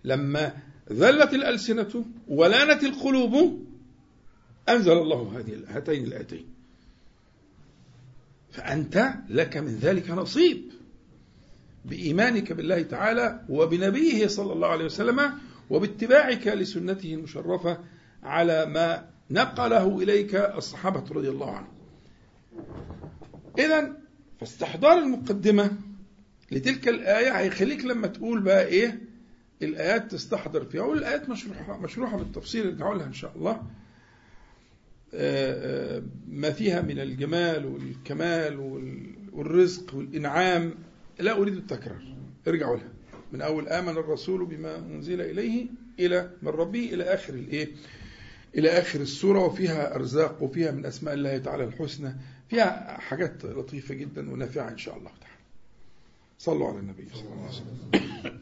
لما 0.04 0.58
ذلت 0.92 1.34
الألسنة 1.34 2.06
ولانت 2.28 2.84
القلوب 2.84 3.66
أنزل 4.70 4.92
الله 4.92 5.40
هذه 5.40 5.64
هاتين 5.68 6.04
الآيتين. 6.04 6.46
فأنت 8.52 9.14
لك 9.30 9.58
من 9.58 9.76
ذلك 9.76 10.10
نصيب. 10.10 10.72
بإيمانك 11.88 12.54
بالله 12.54 12.82
تعالى 12.82 13.42
وبنبيه 13.50 14.28
صلى 14.28 14.54
الله 14.54 14.68
عليه 14.68 14.86
وسلم 14.86 15.32
وباتباعك 15.70 16.48
لسنته 16.48 17.14
المشرفة 17.14 17.78
على 18.24 18.66
ما 18.66 19.10
نقله 19.32 20.00
إليك 20.02 20.36
الصحابة 20.36 21.04
رضي 21.12 21.30
الله 21.30 21.52
عنهم. 21.52 21.74
إذا 23.60 23.94
فاستحضار 24.40 24.98
المقدمة 24.98 25.72
لتلك 26.52 26.88
الآية 26.88 27.32
هيخليك 27.32 27.86
لما 27.86 28.08
تقول 28.08 28.42
بقى 28.42 28.66
إيه؟ 28.66 29.02
الآيات 29.62 30.12
تستحضر 30.12 30.66
فيها. 30.66 30.82
أقول 30.82 30.98
الآيات 30.98 31.30
مشروحة, 31.30 31.78
مشروحة 31.78 32.18
بالتفصيل 32.18 32.68
لها 32.98 33.06
إن 33.06 33.14
شاء 33.14 33.32
الله. 33.36 33.62
ما 36.28 36.52
فيها 36.52 36.82
من 36.82 37.00
الجمال 37.00 37.66
والكمال 37.66 38.60
والرزق 39.34 39.96
والإنعام. 39.96 40.74
لا 41.20 41.38
أريد 41.38 41.56
التكرار. 41.56 42.02
ارجعوا 42.48 42.76
لها. 42.76 42.90
من 43.32 43.42
أول 43.42 43.68
آمن 43.68 43.98
الرسول 43.98 44.46
بما 44.46 44.78
أنزل 44.78 45.22
إليه 45.22 45.66
إلى 46.00 46.32
من 46.42 46.50
ربه 46.50 46.94
إلى 46.94 47.04
آخر 47.04 47.34
الإيه 47.34 47.68
إلى 48.58 48.70
آخر 48.70 49.02
السورة 49.02 49.40
وفيها 49.40 49.96
أرزاق 49.96 50.44
وفيها 50.44 50.72
من 50.72 50.86
أسماء 50.86 51.14
الله 51.14 51.38
تعالى 51.38 51.64
الحسنى. 51.64 52.16
فيها 52.50 52.98
حاجات 53.00 53.46
لطيفة 53.46 53.96
جدا 53.96 54.32
ونافعة 54.32 54.70
إن 54.70 54.78
شاء 54.78 54.98
الله 54.98 55.12
تعالى. 55.22 55.38
صلوا 56.40 56.68
على 56.68 56.80
النبي 56.80 57.08
صلى 57.14 57.22
الله 57.22 57.42
عليه 57.42 57.50
وسلم. 57.50 58.42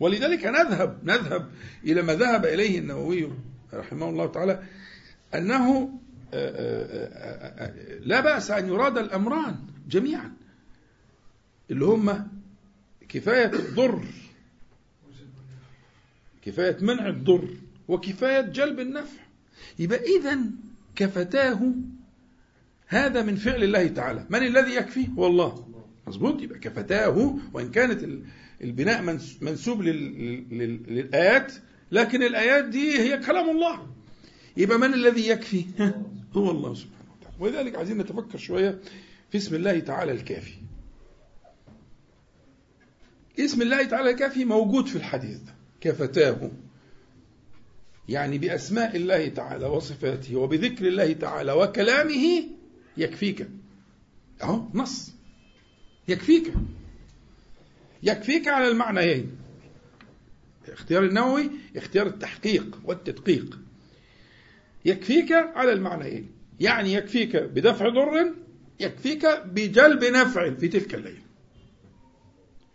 ولذلك 0.00 0.46
نذهب 0.46 0.98
نذهب 1.04 1.50
إلى 1.84 2.02
ما 2.02 2.14
ذهب 2.14 2.46
إليه 2.46 2.78
النووي 2.78 3.32
رحمه 3.74 4.08
الله 4.08 4.26
تعالى 4.26 4.62
أنه 5.34 5.90
لا 8.00 8.20
بأس 8.20 8.50
أن 8.50 8.68
يراد 8.68 8.98
الأمران 8.98 9.56
جميعا. 9.88 10.32
اللي 11.70 11.84
هم 11.84 12.28
كفاية 13.08 13.52
الضر. 13.52 14.04
كفاية 16.42 16.76
منع 16.80 17.08
الضر 17.08 17.48
وكفاية 17.88 18.40
جلب 18.40 18.80
النفع. 18.80 19.22
يبقى 19.78 20.00
إذا 20.18 20.38
كفتاه 20.96 21.74
هذا 22.86 23.22
من 23.22 23.36
فعل 23.36 23.64
الله 23.64 23.86
تعالى. 23.86 24.26
من 24.30 24.42
الذي 24.42 24.74
يكفي؟ 24.74 25.08
هو 25.18 25.26
الله. 25.26 25.68
مظبوط. 26.06 26.42
يبقى 26.42 26.58
كفتاه 26.58 27.38
وإن 27.52 27.70
كانت 27.70 28.24
البناء 28.62 29.18
منسوب 29.40 29.82
للآيات 29.82 31.52
لكن 31.92 32.22
الآيات 32.22 32.64
دي 32.64 32.98
هي 32.98 33.18
كلام 33.18 33.50
الله. 33.50 33.86
يبقى 34.56 34.78
من 34.78 34.94
الذي 34.94 35.28
يكفي؟ 35.28 35.64
هو 36.32 36.50
الله 36.50 36.74
سبحانه 36.74 37.10
وتعالى. 37.20 37.36
ولذلك 37.40 37.76
عايزين 37.76 37.98
نتفكر 37.98 38.38
شوية 38.38 38.80
في 39.30 39.38
اسم 39.38 39.54
الله 39.54 39.78
تعالى 39.80 40.12
الكافي. 40.12 40.63
اسم 43.40 43.62
الله 43.62 43.82
تعالى 43.82 44.10
الكافي 44.10 44.44
موجود 44.44 44.86
في 44.86 44.96
الحديث 44.96 45.40
كفتاه. 45.80 46.50
يعني 48.08 48.38
بأسماء 48.38 48.96
الله 48.96 49.28
تعالى 49.28 49.66
وصفاته 49.66 50.36
وبذكر 50.36 50.88
الله 50.88 51.12
تعالى 51.12 51.52
وكلامه 51.52 52.44
يكفيك. 52.96 53.48
أهو 54.42 54.68
نص. 54.74 55.12
يكفيك. 56.08 56.52
يكفيك 58.02 58.48
على 58.48 58.68
المعنيين. 58.68 59.36
اختيار 60.68 61.04
النووي 61.04 61.50
اختيار 61.76 62.06
التحقيق 62.06 62.80
والتدقيق. 62.84 63.58
يكفيك 64.84 65.32
على 65.32 65.72
المعنيين. 65.72 66.30
يعني 66.60 66.92
يكفيك 66.94 67.36
بدفع 67.36 67.88
ضر 67.88 68.34
يكفيك 68.80 69.26
بجلب 69.46 70.04
نفع 70.04 70.50
في 70.54 70.68
تلك 70.68 70.94
الليلة. 70.94 71.23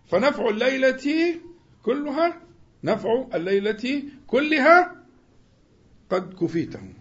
فنفع 0.09 0.49
الليلة 0.49 1.35
كلها 1.83 2.41
نفع 2.83 3.27
الليلة 3.33 4.03
كلها 4.27 5.05
قد 6.09 6.33
كفيته. 6.33 6.93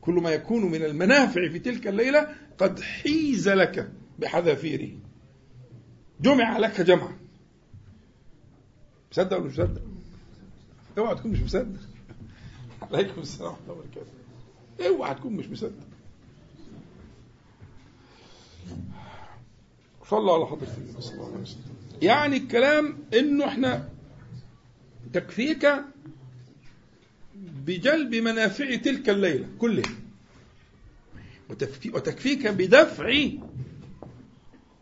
كل 0.00 0.14
ما 0.14 0.30
يكون 0.30 0.70
من 0.70 0.82
المنافع 0.82 1.48
في 1.48 1.58
تلك 1.58 1.86
الليلة 1.86 2.34
قد 2.58 2.80
حيز 2.80 3.48
لك 3.48 3.92
بحذافيره. 4.18 4.98
جمع 6.20 6.58
لك 6.58 6.80
جمعا 6.80 7.18
مصدق 9.12 9.36
ولا 9.36 9.46
مش 9.46 9.52
مصدق؟ 9.58 9.82
اوعى 10.98 11.14
تكون 11.14 11.30
مش 11.30 11.42
مصدق. 11.42 11.80
عليكم 12.82 13.20
السلام 13.20 13.50
ورحمة 13.50 13.64
الله 13.64 13.74
وبركاته. 13.78 14.12
اوعى 14.88 15.14
تكون 15.14 15.32
مش 15.32 15.46
مصدق. 15.46 15.84
صلى 20.08 20.32
على 20.32 20.46
حضرة 20.46 20.68
النبي 20.78 21.00
صلى 21.00 21.14
الله 21.14 21.26
عليه 21.26 21.42
وسلم. 21.42 21.73
يعني 22.02 22.36
الكلام 22.36 22.98
إنه 23.14 23.44
إحنا 23.46 23.88
تكفيك 25.12 25.72
بجلب 27.66 28.14
منافع 28.14 28.74
تلك 28.76 29.08
الليلة 29.08 29.48
كلها. 29.58 29.92
وتكفيك 31.92 32.46
بدفع 32.46 33.28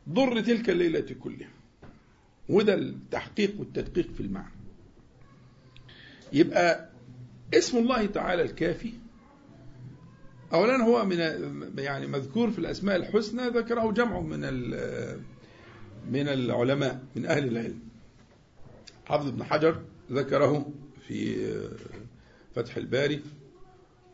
ضر 0.09 0.41
تلك 0.41 0.71
الليلة 0.71 1.15
كلها. 1.21 1.49
وده 2.49 2.75
التحقيق 2.75 3.55
والتدقيق 3.59 4.13
في 4.15 4.21
المعنى. 4.21 4.53
يبقى 6.33 6.89
اسم 7.55 7.79
الله 7.79 8.07
تعالى 8.07 8.43
الكافي. 8.43 8.93
اولا 10.53 10.77
هو 10.85 11.05
من 11.05 11.19
يعني 11.79 12.07
مذكور 12.07 12.51
في 12.51 12.59
الأسماء 12.59 12.97
الحسنى 12.97 13.49
ذكره 13.49 13.91
جمع 13.91 14.21
من 14.21 14.45
من 16.11 16.29
العلماء 16.29 17.03
من 17.17 17.27
أهل 17.27 17.49
العلم. 17.49 17.81
حافظ 19.05 19.27
ابن 19.29 19.45
حجر 19.45 19.83
ذكره 20.13 20.73
في 21.09 21.49
فتح 22.55 22.77
الباري 22.77 23.23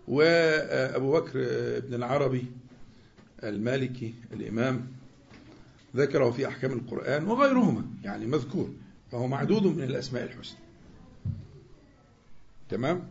وأبو 0.09 1.12
بكر 1.12 1.33
بن 1.81 1.94
العربي 1.94 2.44
المالكي 3.44 4.14
الإمام 4.33 4.87
ذكره 5.96 6.31
في 6.31 6.48
أحكام 6.48 6.72
القرآن 6.72 7.24
وغيرهما 7.24 7.85
يعني 8.05 8.27
مذكور 8.27 8.74
فهو 9.12 9.27
معدود 9.27 9.66
من 9.66 9.83
الأسماء 9.83 10.24
الحسنى. 10.24 10.59
تمام؟ 12.68 13.09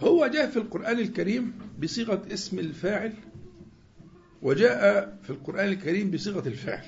هو 0.00 0.26
جاء 0.26 0.50
في 0.50 0.56
القرآن 0.56 0.98
الكريم 0.98 1.52
بصيغة 1.82 2.22
اسم 2.32 2.58
الفاعل 2.58 3.12
وجاء 4.42 5.18
في 5.22 5.30
القرآن 5.30 5.68
الكريم 5.68 6.10
بصيغة 6.10 6.48
الفعل. 6.48 6.84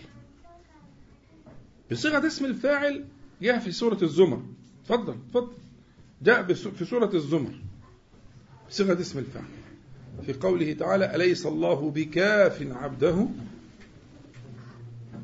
بصيغة 1.92 2.26
اسم 2.26 2.44
الفاعل 2.44 3.04
جاء 3.42 3.58
في 3.58 3.72
سورة 3.72 3.98
الزمر. 4.02 4.42
تفضل 4.84 5.16
تفضل. 5.30 5.52
جاء 6.22 6.52
في 6.52 6.84
سورة 6.84 7.10
الزمر. 7.14 7.54
بصيغة 8.70 9.00
اسم 9.00 9.18
الفاعل. 9.18 9.44
في 10.26 10.32
قوله 10.32 10.72
تعالى 10.72 11.14
أليس 11.14 11.46
الله 11.46 11.90
بكاف 11.90 12.62
عبده؟ 12.70 13.26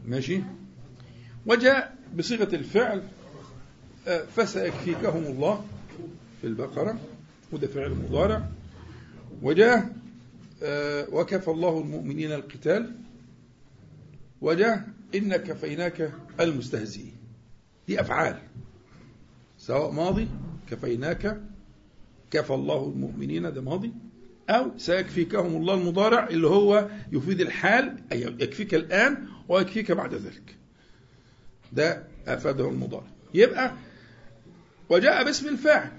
ماشي. 0.06 0.42
وجاء 1.46 1.96
بصيغة 2.18 2.54
الفعل 2.54 3.02
فسيكفيكهم 4.36 5.24
الله 5.24 5.64
في 6.40 6.46
البقرة. 6.46 6.98
وده 7.52 7.66
فعل 7.66 7.90
مضارع. 7.90 8.48
وجاء 9.42 9.92
وكفى 11.12 11.48
الله 11.48 11.80
المؤمنين 11.80 12.32
القتال. 12.32 12.94
وجاء 14.40 14.88
إن 15.14 15.36
كفيناك 15.36 16.12
المستهزئين 16.40 17.16
دي 17.88 18.00
أفعال. 18.00 18.38
سواء 19.58 19.90
ماضي 19.90 20.28
كفيناك 20.70 21.40
كفى 22.30 22.54
الله 22.54 22.92
المؤمنين 22.94 23.52
ده 23.52 23.62
ماضي. 23.62 23.92
أو 24.50 24.78
سيكفيكهم 24.78 25.56
الله 25.56 25.74
المضارع 25.74 26.26
اللي 26.28 26.46
هو 26.46 26.88
يفيد 27.12 27.40
الحال 27.40 27.96
أي 28.12 28.22
يكفيك 28.22 28.74
الآن 28.74 29.28
ويكفيك 29.48 29.92
بعد 29.92 30.14
ذلك. 30.14 30.56
ده 31.72 32.04
أفاده 32.26 32.68
المضارع. 32.68 33.06
يبقى 33.34 33.72
وجاء 34.88 35.24
باسم 35.24 35.48
الفاعل 35.48 35.90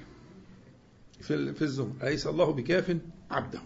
في 1.21 1.53
في 1.53 1.61
الزمر. 1.61 1.93
أليس 2.03 2.27
الله 2.27 2.53
بكاف 2.53 2.97
عبده؟ 3.31 3.59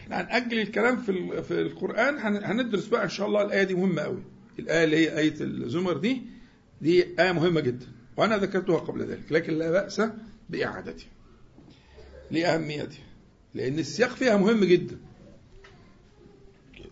إحنا 0.00 0.20
هنأجل 0.20 0.58
الكلام 0.60 0.96
في 0.96 1.42
في 1.42 1.60
القرآن 1.60 2.18
هندرس 2.44 2.86
بقى 2.86 3.04
إن 3.04 3.08
شاء 3.08 3.26
الله 3.26 3.42
الآية 3.42 3.62
دي 3.62 3.74
مهمة 3.74 4.02
قوي 4.02 4.22
الآية 4.58 4.84
اللي 4.84 4.96
هي 4.96 5.18
آية 5.18 5.34
الزمر 5.40 5.96
دي 5.96 6.22
دي 6.82 7.04
آية 7.20 7.32
مهمة 7.32 7.60
جدا 7.60 7.86
وأنا 8.16 8.36
ذكرتها 8.38 8.78
قبل 8.78 9.02
ذلك 9.04 9.32
لكن 9.32 9.58
لا 9.58 9.70
بأس 9.70 10.02
بإعادتها 10.50 11.06
لأهميتها 12.30 13.04
لأن 13.54 13.78
السياق 13.78 14.10
فيها 14.16 14.36
مهم 14.36 14.64
جدا. 14.64 14.96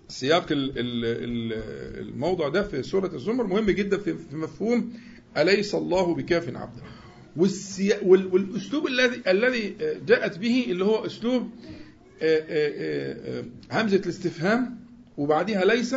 سياق 0.09 0.47
الموضع 0.51 2.49
ده 2.49 2.63
في 2.63 2.83
سورة 2.83 3.15
الزمر 3.15 3.47
مهم 3.47 3.71
جدا 3.71 3.99
في 3.99 4.17
مفهوم 4.33 4.93
أليس 5.37 5.75
الله 5.75 6.15
بكاف 6.15 6.57
عبده؟ 6.57 6.83
والأسلوب 8.03 8.87
الذي 8.87 9.23
الذي 9.27 9.77
جاءت 10.07 10.39
به 10.39 10.67
اللي 10.69 10.85
هو 10.85 11.07
أسلوب 11.07 11.51
همزة 13.73 13.97
الاستفهام 13.97 14.79
وبعدها 15.17 15.65
ليس 15.65 15.97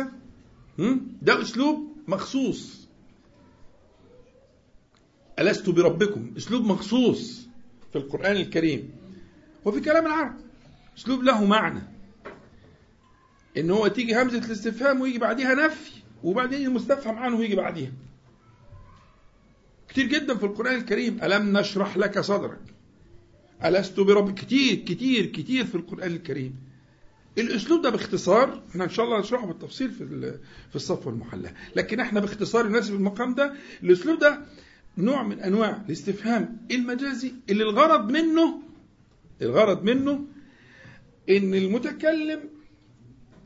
ده 1.22 1.42
أسلوب 1.42 1.96
مخصوص. 2.08 2.88
ألست 5.38 5.70
بربكم؟ 5.70 6.34
أسلوب 6.36 6.64
مخصوص 6.64 7.48
في 7.92 7.98
القرآن 7.98 8.36
الكريم. 8.36 8.90
وفي 9.64 9.80
كلام 9.80 10.06
العرب 10.06 10.34
أسلوب 10.98 11.22
له 11.22 11.44
معنى. 11.44 11.82
إن 13.56 13.70
هو 13.70 13.88
تيجي 13.88 14.22
همزة 14.22 14.38
الاستفهام 14.38 15.00
ويجي 15.00 15.18
بعدها 15.18 15.54
نفي 15.54 15.92
وبعدين 16.24 16.66
المستفهم 16.66 17.16
عنه 17.16 17.36
ويجي 17.36 17.56
بعديها. 17.56 17.92
كتير 19.88 20.06
جدا 20.06 20.34
في 20.34 20.46
القرآن 20.46 20.74
الكريم 20.74 21.18
ألم 21.22 21.58
نشرح 21.58 21.96
لك 21.96 22.20
صدرك؟ 22.20 22.60
ألست 23.64 24.00
برب؟ 24.00 24.34
كتير 24.34 24.74
كتير 24.74 25.26
كتير 25.26 25.64
في 25.64 25.74
القرآن 25.74 26.10
الكريم. 26.10 26.56
الأسلوب 27.38 27.82
ده 27.82 27.90
باختصار 27.90 28.62
إحنا 28.70 28.84
إن 28.84 28.90
شاء 28.90 29.06
الله 29.06 29.18
هنشرحه 29.18 29.46
بالتفصيل 29.46 29.90
في 29.90 30.38
في 30.70 30.76
الصف 30.76 31.06
والمحلى 31.06 31.50
لكن 31.76 32.00
إحنا 32.00 32.20
باختصار 32.20 32.66
يناسب 32.66 32.94
المقام 32.94 33.34
ده 33.34 33.52
الأسلوب 33.82 34.18
ده 34.18 34.40
نوع 34.98 35.22
من 35.22 35.40
أنواع 35.40 35.82
الاستفهام 35.86 36.58
المجازي 36.70 37.32
اللي 37.50 37.64
الغرض 37.64 38.10
منه 38.10 38.62
الغرض 39.42 39.82
منه 39.82 40.24
إن 41.28 41.54
المتكلم 41.54 42.40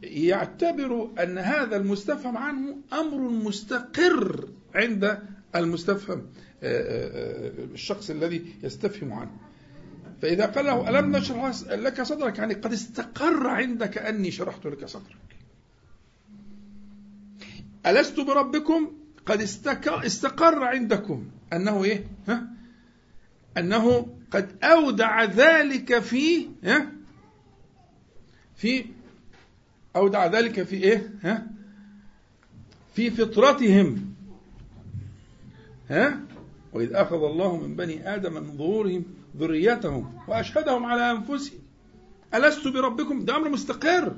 يعتبر 0.02 1.10
أن 1.22 1.38
هذا 1.38 1.76
المستفهم 1.76 2.36
عنه 2.36 2.76
أمر 2.92 3.18
مستقر 3.18 4.48
عند 4.74 5.18
المستفهم 5.56 6.26
آه، 6.62 6.80
آه، 6.82 7.48
آه، 7.48 7.64
الشخص 7.74 8.10
الذي 8.10 8.44
يستفهم 8.62 9.12
عنه. 9.12 9.49
فإذا 10.22 10.46
قال 10.46 10.64
له 10.64 10.88
ألم 10.88 11.16
نشرح 11.16 11.52
لك 11.68 12.02
صدرك؟ 12.02 12.38
يعني 12.38 12.54
قد 12.54 12.72
استقر 12.72 13.46
عندك 13.46 13.98
أني 13.98 14.30
شرحت 14.30 14.66
لك 14.66 14.86
صدرك. 14.86 15.16
ألست 17.86 18.20
بربكم؟ 18.20 18.92
قد 19.26 19.40
استقر 19.86 20.64
عندكم. 20.64 21.28
أنه 21.52 21.84
إيه؟ 21.84 22.04
ها؟ 22.28 22.48
أنه 23.58 24.16
قد 24.30 24.56
أودع 24.64 25.24
ذلك 25.24 25.98
في 25.98 26.48
ها؟ 26.64 26.92
في 28.56 28.84
أودع 29.96 30.26
ذلك 30.26 30.62
في 30.62 30.76
إيه؟ 30.76 31.10
ها؟ 31.22 31.46
في 32.94 33.10
فطرتهم. 33.10 34.14
ها؟ 35.90 36.20
وإذ 36.72 36.92
أخذ 36.92 37.24
الله 37.24 37.56
من 37.56 37.76
بني 37.76 38.14
آدم 38.14 38.32
من 38.32 38.56
ظهورهم 38.56 39.04
ذريتهم 39.36 40.18
وأشهدهم 40.28 40.84
على 40.86 41.10
أنفسهم. 41.10 41.58
ألست 42.34 42.68
بربكم؟ 42.68 43.24
ده 43.24 43.36
أمر 43.36 43.48
مستقر. 43.48 44.16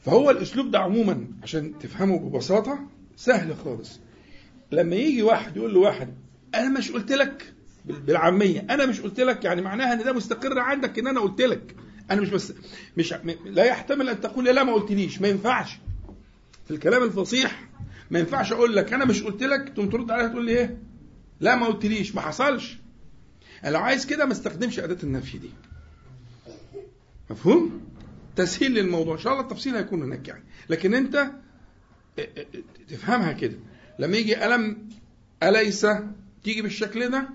فهو 0.00 0.30
الأسلوب 0.30 0.70
ده 0.70 0.78
عموما 0.78 1.26
عشان 1.42 1.78
تفهمه 1.78 2.18
ببساطة 2.18 2.78
سهل 3.16 3.56
خالص. 3.64 4.00
لما 4.72 4.96
يجي 4.96 5.22
واحد 5.22 5.56
يقول 5.56 5.74
له 5.74 5.80
واحد 5.80 6.14
أنا 6.54 6.68
مش 6.78 6.90
قلت 6.90 7.12
لك 7.12 7.52
بالعامية 7.84 8.66
أنا 8.70 8.86
مش 8.86 9.00
قلت 9.00 9.20
لك 9.20 9.44
يعني 9.44 9.62
معناها 9.62 9.92
إن 9.92 10.04
ده 10.04 10.12
مستقر 10.12 10.58
عندك 10.58 10.98
إن 10.98 11.06
أنا 11.06 11.20
قلت 11.20 11.40
لك. 11.40 11.76
أنا 12.10 12.20
مش 12.20 12.30
بس 12.30 12.52
مش 12.96 13.14
لا 13.44 13.64
يحتمل 13.64 14.08
أن 14.08 14.20
تقول 14.20 14.44
لا 14.44 14.64
ما 14.64 14.72
قلتليش. 14.72 15.20
ما 15.20 15.28
ينفعش. 15.28 15.78
في 16.64 16.70
الكلام 16.70 17.02
الفصيح 17.02 17.64
ما 18.10 18.18
ينفعش 18.18 18.52
أقول 18.52 18.76
لك 18.76 18.92
أنا 18.92 19.04
مش 19.04 19.22
قلت 19.22 19.42
لك 19.42 19.68
تقوم 19.68 19.88
ترد 19.88 20.10
عليها 20.10 20.28
تقول 20.28 20.44
لي 20.44 20.58
إيه؟ 20.58 20.78
لا 21.40 21.56
ما 21.56 21.66
قلتليش. 21.66 22.14
ما 22.14 22.20
حصلش. 22.20 22.77
لو 23.64 23.80
عايز 23.80 24.06
كده 24.06 24.26
ما 24.26 24.32
استخدمش 24.32 24.78
أداة 24.78 24.98
النفي 25.02 25.38
دي. 25.38 25.50
مفهوم؟ 27.30 27.80
تسهيل 28.36 28.74
للموضوع. 28.74 29.14
إن 29.14 29.20
شاء 29.20 29.32
الله 29.32 29.44
التفصيل 29.44 29.76
هيكون 29.76 30.02
هناك 30.02 30.28
يعني. 30.28 30.44
لكن 30.70 30.94
أنت 30.94 31.30
تفهمها 32.88 33.32
كده. 33.32 33.56
لما 33.98 34.16
يجي 34.16 34.46
ألم 34.46 34.88
أليس؟ 35.42 35.86
تيجي 36.44 36.62
بالشكل 36.62 37.10
ده. 37.10 37.28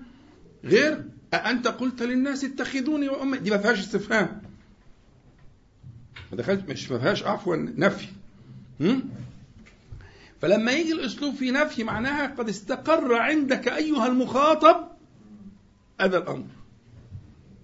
غير 0.64 1.04
أنت 1.34 1.68
قلت 1.68 2.02
للناس 2.02 2.44
اتخذوني 2.44 3.08
وأمي 3.08 3.38
دي 3.38 3.50
ما 3.50 3.58
فيهاش 3.58 3.78
استفهام. 3.78 4.42
ما 6.32 6.36
دخلت 6.36 6.68
مش 6.68 6.90
ما 6.90 6.98
فيهاش 6.98 7.22
عفوا 7.22 7.56
نفي. 7.56 8.08
فلما 10.42 10.72
يجي 10.72 10.92
الأسلوب 10.92 11.34
في 11.34 11.50
نفي 11.50 11.84
معناها 11.84 12.26
قد 12.26 12.48
استقر 12.48 13.14
عندك 13.14 13.68
أيها 13.68 14.06
المخاطب 14.06 14.93
هذا 16.00 16.18
الأمر. 16.18 16.46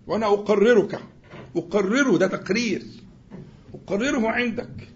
وأنا 0.06 0.26
أقررك 0.26 1.00
أقرره 1.56 2.18
ده 2.18 2.26
تقرير. 2.26 2.82
أقرره 3.74 4.28
عندك. 4.28 4.88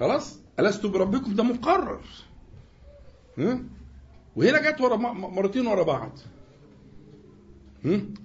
خلاص؟ 0.00 0.38
ألست 0.60 0.86
بربكم؟ 0.86 1.34
ده 1.34 1.42
مقرر. 1.42 2.00
وهنا 4.36 4.70
جت 4.70 4.80
ورا 4.80 4.96
مرتين 5.12 5.66
ورا 5.66 5.82
بعض. 5.82 6.18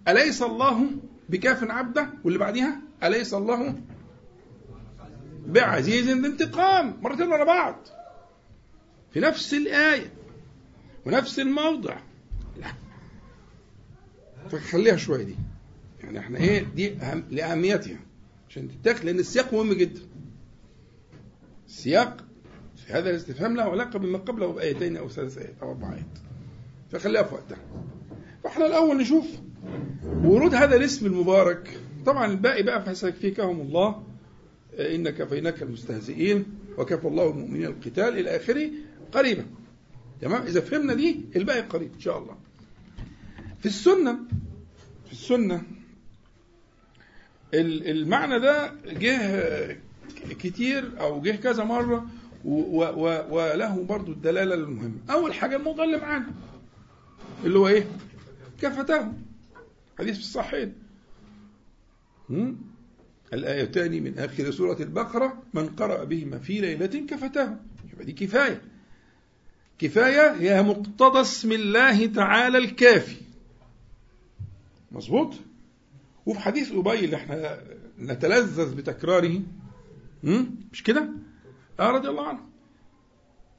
أليس 0.08 0.42
الله 0.42 0.88
بكاف 1.30 1.64
عبده؟ 1.64 2.10
واللي 2.24 2.40
بعديها؟ 2.40 2.82
أليس 3.04 3.34
الله 3.34 3.76
بعزيز 5.48 6.08
انتقام؟ 6.10 6.98
مرتين 7.02 7.28
ورا 7.28 7.44
بعض. 7.44 7.76
في 9.14 9.20
نفس 9.20 9.54
الآية 9.54 10.14
ونفس 11.06 11.40
الموضع. 11.40 11.98
فخليها 14.52 14.96
شوية 14.96 15.24
دي. 15.24 15.36
يعني 16.04 16.20
إحنا 16.20 16.40
إيه 16.40 16.66
دي 16.76 16.94
أهم 16.98 17.24
لأهميتها. 17.30 18.00
عشان 18.50 18.70
تتاخد 18.70 19.06
لأن 19.06 19.20
السياق 19.20 19.54
مهم 19.54 19.74
جدا. 19.74 20.02
السياق 21.68 22.26
في 22.76 22.94
هذا 22.94 23.10
الاستفهام 23.10 23.56
له 23.56 23.64
علاقة 23.64 24.00
بما 24.00 24.18
قبله 24.18 24.48
بآيتين 24.48 24.98
أو 24.98 25.10
ثلاث 25.10 25.38
آيات 25.38 25.54
أو 25.62 25.70
أربع 25.70 25.94
آيات. 25.94 26.20
فخليها 26.92 27.24
في 27.24 27.34
وقتها. 27.34 27.58
فاحنا 28.44 28.66
الأول 28.66 28.98
نشوف 28.98 29.26
ورود 30.24 30.56
هذا 30.56 30.76
الاسم 30.76 31.06
المبارك. 31.06 31.80
طبعا 32.06 32.32
الباقي 32.32 32.64
بقى 32.64 32.86
فسيكفيكهم 32.86 33.62
الله. 33.62 34.04
إنك 34.80 35.24
فينك 35.28 35.62
المستهزئين 35.64 36.46
وكفى 36.78 37.08
الله 37.08 37.30
المؤمنين 37.30 37.66
القتال 37.66 38.20
إلى 38.20 38.36
آخره 38.36 38.70
قريبا. 39.12 39.46
تمام؟ 40.22 40.42
إذا 40.42 40.62
فهمنا 40.62 40.94
دي 40.94 41.20
الباقي 41.36 41.62
قريب 41.62 41.94
إن 41.94 42.00
شاء 42.00 42.18
الله. 42.18 42.36
في 43.62 43.66
السنة 43.66 44.20
في 45.06 45.12
السنة. 45.12 45.64
المعنى 47.54 48.40
ده 48.40 48.74
جه 48.86 49.78
كتير 50.40 50.92
أو 51.00 51.22
جه 51.22 51.32
كذا 51.32 51.64
مرة 51.64 52.08
وله 52.46 53.84
برضو 53.84 54.12
الدلالة 54.12 54.56
المهمة. 54.56 54.98
أول 55.10 55.34
حاجة 55.34 55.56
الموضوع 55.56 55.86
اللي 55.86 55.98
معانا 55.98 56.32
اللي 57.44 57.60
هو 57.60 57.68
إيه؟ 57.68 57.88
كفتاه. 58.62 59.14
حديث 60.00 60.16
في 60.16 60.22
الصحيحين 60.22 60.74
الآيتان 63.34 64.04
من 64.04 64.20
آخر 64.20 64.52
سورة 64.52 64.82
البقرة 64.82 65.44
من 65.54 65.68
قرأ 65.70 66.04
بهما 66.04 66.40
في 66.40 66.62
ليلة 66.62 66.86
كفتاه. 66.86 67.60
يبقى 67.94 68.06
دي 68.06 68.12
كفاية. 68.12 68.62
كفاية 69.80 70.32
هي 70.34 70.62
مقتضى 70.64 71.22
اسم 71.22 71.52
الله 71.52 72.06
تعالى 72.06 72.58
الكافي. 72.58 73.16
مظبوط؟ 74.92 75.34
وفي 76.26 76.40
حديث 76.40 76.72
أبي 76.72 77.06
اللي 77.06 77.16
إحنا 77.16 77.60
نتلذذ 78.00 78.76
بتكراره 78.76 79.42
مش 80.72 80.84
كده؟ 80.84 81.10
آه 81.80 81.92
رضي 81.92 82.08
الله 82.08 82.28
عنه 82.28 82.40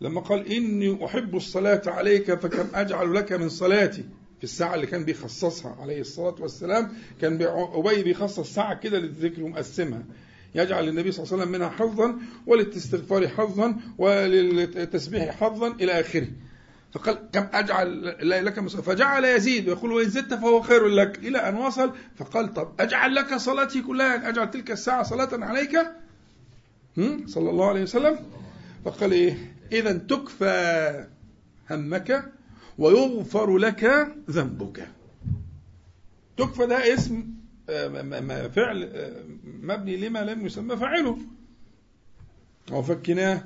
لما 0.00 0.20
قال 0.20 0.52
إني 0.52 1.04
أحب 1.04 1.36
الصلاة 1.36 1.82
عليك 1.86 2.34
فكم 2.34 2.66
أجعل 2.74 3.14
لك 3.14 3.32
من 3.32 3.48
صلاتي. 3.48 4.04
في 4.38 4.44
الساعة 4.44 4.74
اللي 4.74 4.86
كان 4.86 5.04
بيخصصها 5.04 5.76
عليه 5.80 6.00
الصلاة 6.00 6.34
والسلام 6.40 6.92
كان 7.20 7.42
أبي 7.42 8.02
بيخصص 8.02 8.54
ساعة 8.54 8.74
كده 8.74 8.98
للذكر 8.98 9.42
ومقسمها. 9.42 10.04
يجعل 10.54 10.84
للنبي 10.86 11.12
صلى 11.12 11.22
الله 11.24 11.32
عليه 11.34 11.42
وسلم 11.42 11.52
منها 11.52 11.68
حظا 11.68 12.18
وللاستغفار 12.46 13.28
حظا 13.28 13.76
وللتسبيح 13.98 15.34
حظا 15.36 15.68
إلى 15.72 16.00
آخره. 16.00 16.28
فقال 16.92 17.18
كم 17.32 17.46
أجعل 17.52 18.44
لك 18.46 18.60
فجعل 18.68 19.24
يزيد 19.24 19.68
ويقول 19.68 19.92
وإن 19.92 20.08
زدت 20.08 20.34
فهو 20.34 20.60
خير 20.62 20.88
لك. 20.88 21.18
إلى 21.18 21.38
أن 21.38 21.56
وصل 21.56 21.92
فقال 22.16 22.54
طب 22.54 22.72
أجعل 22.80 23.14
لك 23.14 23.34
صلاتي 23.34 23.82
كلها 23.82 24.16
أن 24.16 24.20
أجعل 24.22 24.50
تلك 24.50 24.70
الساعة 24.70 25.02
صلاة 25.02 25.28
عليك؟ 25.32 25.78
صلى 27.26 27.50
الله 27.50 27.68
عليه 27.68 27.82
وسلم. 27.82 28.18
فقال 28.84 29.12
إيه؟ 29.12 29.54
إذا 29.72 29.92
تكفى 29.92 31.06
همك 31.70 32.32
ويغفر 32.78 33.58
لك 33.58 34.08
ذنبك. 34.30 34.88
تكفى 36.36 36.66
ده 36.66 36.94
اسم 36.94 37.24
آه، 37.70 38.48
فعل 38.48 38.82
آه، 38.94 39.22
مبني 39.44 39.96
لما 39.96 40.18
لم 40.18 40.46
يسمى 40.46 40.76
فاعله. 40.76 41.18
وفكناه 42.72 43.44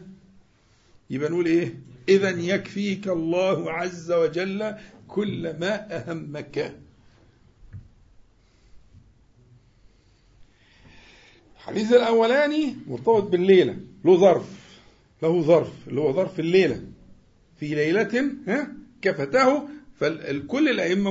يبقى 1.10 1.30
نقول 1.30 1.46
إيه؟ 1.46 1.74
اذا 2.08 2.30
يكفيك 2.30 3.08
الله 3.08 3.72
عز 3.72 4.12
وجل 4.12 4.74
كل 5.08 5.42
ما 5.60 5.96
أهمك. 5.96 6.74
الحديث 11.56 11.92
الأولاني 11.92 12.76
مرتبط 12.88 13.22
بالليلة 13.22 13.76
له 14.04 14.16
ظرف 14.16 14.78
له 15.22 15.42
ظرف 15.42 15.88
اللي 15.88 16.00
هو 16.00 16.12
ظرف 16.12 16.40
الليلة. 16.40 16.82
في 17.60 17.74
ليلة 17.74 18.30
ها 18.48 18.72
كفته 19.02 19.68
فالكل 20.00 20.68
الأئمة 20.68 21.10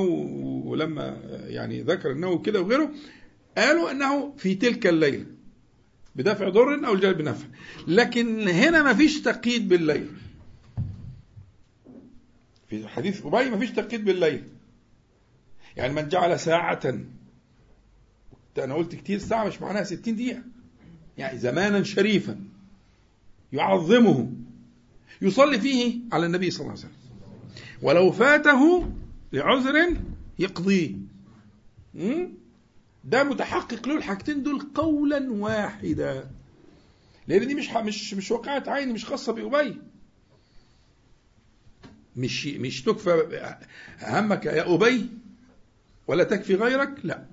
ولما 0.65 1.17
يعني 1.47 1.81
ذكر 1.81 2.11
أنه 2.11 2.39
كده 2.41 2.61
وغيره 2.61 2.91
قالوا 3.57 3.91
أنه 3.91 4.33
في 4.37 4.55
تلك 4.55 4.87
الليلة 4.87 5.25
بدفع 6.15 6.49
ضر 6.49 6.87
أو 6.87 6.95
جلب 6.95 7.21
نفع. 7.21 7.45
لكن 7.87 8.47
هنا 8.47 8.83
ما 8.83 8.93
فيش 8.93 9.21
تقييد 9.21 9.69
بالليل. 9.69 10.07
في 12.81 12.87
حديث 12.87 13.25
أبي 13.25 13.49
ما 13.49 13.57
فيش 13.57 13.71
تقييد 13.71 14.05
بالليل. 14.05 14.43
يعني 15.77 15.93
من 15.93 16.07
جعل 16.07 16.39
ساعة 16.39 16.81
أنا 18.57 18.73
قلت 18.73 18.95
كتير 18.95 19.19
ساعة 19.19 19.47
مش 19.47 19.61
معناها 19.61 19.83
ستين 19.83 20.15
دقيقة. 20.15 20.41
يعني 21.17 21.37
زمانا 21.37 21.83
شريفا. 21.83 22.39
يعظمه. 23.53 24.31
يصلي 25.21 25.59
فيه 25.59 25.99
على 26.11 26.25
النبي 26.25 26.51
صلى 26.51 26.61
الله 26.61 26.71
عليه 26.71 26.79
وسلم. 26.79 26.95
ولو 27.81 28.11
فاته 28.11 28.91
لعذر 29.33 29.97
يقضيه. 30.39 30.95
ده 33.03 33.23
متحقق 33.23 33.87
له 33.87 33.97
الحاجتين 33.97 34.43
دول 34.43 34.59
قولا 34.75 35.31
واحدا. 35.31 36.29
لأن 37.27 37.47
دي 37.47 37.55
مش 37.55 37.69
مش 37.69 38.13
مش 38.13 38.31
واقعة 38.31 38.63
عين 38.67 38.89
مش 38.93 39.05
خاصة 39.05 39.33
بأبي. 39.33 39.81
مش 42.15 42.47
مش 42.47 42.83
تكفى 42.83 43.55
همك 44.01 44.45
يا 44.45 44.73
أبي 44.75 45.09
ولا 46.07 46.23
تكفي 46.23 46.55
غيرك؟ 46.55 46.95
لا. 47.03 47.25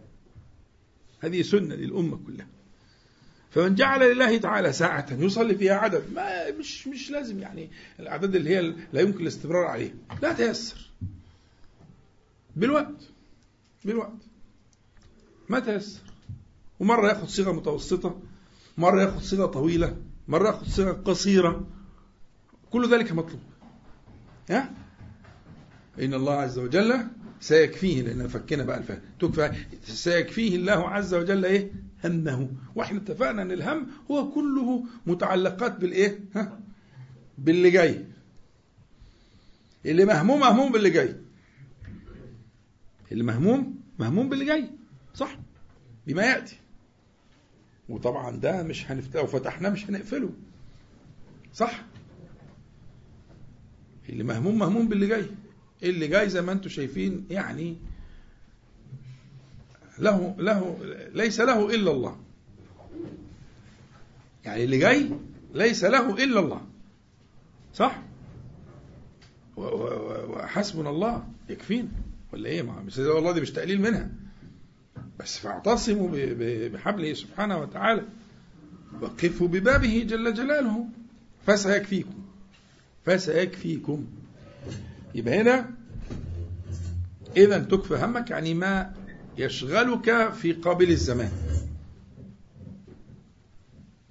هذه 1.21 1.43
سنة 1.43 1.75
للأمة 1.75 2.17
كلها. 2.27 2.47
فمن 3.51 3.75
جعل 3.75 4.13
لله 4.13 4.39
تعالى 4.39 4.73
ساعة 4.73 5.07
يصلي 5.11 5.55
فيها 5.55 5.75
عدد 5.75 6.13
ما 6.13 6.51
مش 6.51 6.87
مش 6.87 7.11
لازم 7.11 7.39
يعني 7.39 7.71
الأعداد 8.01 8.35
اللي 8.35 8.51
هي 8.51 8.61
لا 8.93 9.01
يمكن 9.01 9.23
الاستمرار 9.23 9.65
عليها. 9.65 9.95
لا 10.23 10.33
تيسر. 10.33 10.91
بالوقت. 12.57 13.09
بالوقت. 13.85 14.19
ما 15.49 15.61
تيسر. 15.61 16.01
ومرة 16.81 17.09
ياخد 17.09 17.29
صيغة 17.29 17.53
متوسطة 17.53 18.21
مرة 18.79 19.03
ياخد 19.03 19.23
صيغة 19.23 19.47
طويلة 19.47 19.97
مرة 20.29 20.47
ياخد 20.47 20.67
صيغة 20.67 20.93
قصيرة. 20.93 21.67
كل 22.71 22.91
ذلك 22.91 23.13
مطلوب. 23.13 23.41
ها؟ 24.53 24.71
إن 26.01 26.15
الله 26.15 26.33
عز 26.33 26.59
وجل 26.59 27.07
سيكفيه 27.41 28.03
لأن 28.03 28.29
فكنا 28.29 28.65
بقى 28.65 28.79
الفهم. 28.79 29.01
تكفى. 29.21 29.53
سيكفيه 29.85 30.57
الله 30.57 30.89
عز 30.89 31.15
وجل 31.15 31.45
إيه؟ 31.45 31.73
همه. 32.05 32.49
وإحنا 32.75 32.99
اتفقنا 32.99 33.43
إن 33.43 33.53
الهم 33.53 33.87
هو 34.11 34.31
كله 34.31 34.85
متعلقات 35.07 35.77
بالإيه؟ 35.77 36.19
ها؟ 36.37 36.61
باللي 37.39 37.71
جاي. 37.71 38.05
اللي 39.87 40.05
مهموم 40.05 40.41
مهموم 40.41 40.73
باللي 40.73 40.91
جاي. 40.91 41.17
اللي 43.13 43.25
مهموم 43.25 43.81
مهموم 43.99 44.29
باللي 44.29 44.45
جاي. 44.45 44.71
صح؟ 45.15 45.39
بما 46.07 46.23
يأتي. 46.23 46.57
وطبعا 47.89 48.37
ده 48.37 48.63
مش 48.63 48.91
هنفتحه 48.91 49.21
لو 49.21 49.27
فتحناه 49.27 49.71
مش 49.71 49.91
هنقفله. 49.91 50.31
صح؟ 51.55 51.85
اللي 54.09 54.25
مهموم 54.25 54.59
مهموم 54.59 54.89
باللي 54.89 55.07
جاي. 55.07 55.27
اللي 55.83 56.09
جاي 56.09 56.29
زي 56.29 56.43
ما 56.43 56.53
أنتم 56.53 56.69
شايفين 56.69 57.27
يعني 57.31 57.77
له 59.99 60.35
له 60.39 60.79
ليس 61.15 61.41
له 61.41 61.75
إلا 61.75 61.91
الله. 61.91 62.17
يعني 64.45 64.65
اللي 64.65 64.79
جاي 64.79 65.11
ليس 65.55 65.85
له 65.85 66.25
إلا 66.25 66.41
الله. 66.41 66.61
صح؟ 67.75 68.03
وحسبنا 69.57 70.91
الله. 70.91 71.27
يكفينا. 71.49 71.89
ولا 72.33 72.49
إيه؟ 72.49 72.63
ما 72.63 72.83
مش 72.83 72.99
والله 72.99 73.33
دي 73.33 73.41
مش 73.41 73.51
تقليل 73.51 73.81
منها. 73.81 74.11
بس 75.21 75.39
فاعتصموا 75.39 76.09
بحبله 76.69 77.15
سبحانه 77.15 77.59
وتعالى. 77.59 78.05
وقفوا 79.01 79.49
ببابه 79.49 80.07
جل 80.09 80.35
جلاله. 80.35 80.87
فسيكفيكم. 81.47 82.22
فسيكفيكم 83.05 84.07
يبقى 85.15 85.41
هنا 85.41 85.71
إذا 87.37 87.59
تكفى 87.59 87.95
همك 88.05 88.31
يعني 88.31 88.55
ما 88.55 88.95
يشغلك 89.39 90.33
في 90.33 90.53
قابل 90.53 90.91
الزمان. 90.91 91.33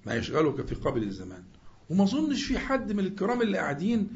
ما 0.05 0.13
يشغلك 0.15 0.65
في 0.65 0.75
قابل 0.75 1.03
الزمان. 1.03 1.43
وما 1.89 2.03
أظنش 2.03 2.43
في 2.43 2.59
حد 2.59 2.91
من 2.91 2.99
الكرام 3.05 3.41
اللي 3.41 3.57
قاعدين 3.57 4.07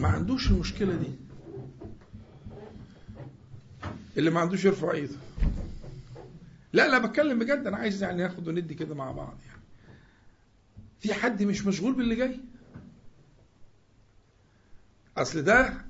ما 0.00 0.08
عندوش 0.08 0.50
المشكلة 0.50 0.94
دي. 0.96 1.10
اللي 4.16 4.30
ما 4.30 4.40
عندوش 4.40 4.64
يرفع 4.64 4.92
إيده. 4.92 5.16
لا 6.72 6.88
لا 6.88 6.98
بتكلم 6.98 7.38
بجد. 7.38 7.66
أنا 7.66 7.76
عايز 7.76 8.02
يعني 8.02 8.22
ناخد 8.22 8.48
وندي 8.48 8.74
كده 8.74 8.94
مع 8.94 9.12
بعض 9.12 9.36
يعني. 9.46 9.60
في 11.00 11.14
حد 11.14 11.42
مش 11.42 11.66
مشغول 11.66 11.92
باللي 11.92 12.14
جاي؟ 12.14 12.40
أصل 15.16 15.42
ده 15.42 15.84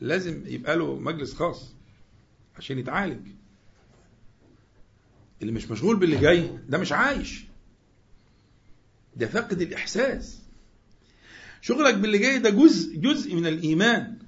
لازم 0.00 0.42
يبقى 0.46 0.76
له 0.76 0.96
مجلس 0.98 1.34
خاص 1.34 1.72
عشان 2.56 2.78
يتعالج. 2.78 3.28
اللي 5.42 5.52
مش 5.52 5.70
مشغول 5.70 5.96
باللي 5.96 6.18
جاي 6.18 6.58
ده 6.68 6.78
مش 6.78 6.92
عايش. 6.92 7.44
ده 9.16 9.26
فاقد 9.26 9.60
الإحساس. 9.60 10.38
شغلك 11.60 11.94
باللي 11.94 12.18
جاي 12.18 12.38
ده 12.38 12.50
جزء 12.50 12.96
جزء 12.96 13.34
من 13.34 13.46
الإيمان. 13.46 14.18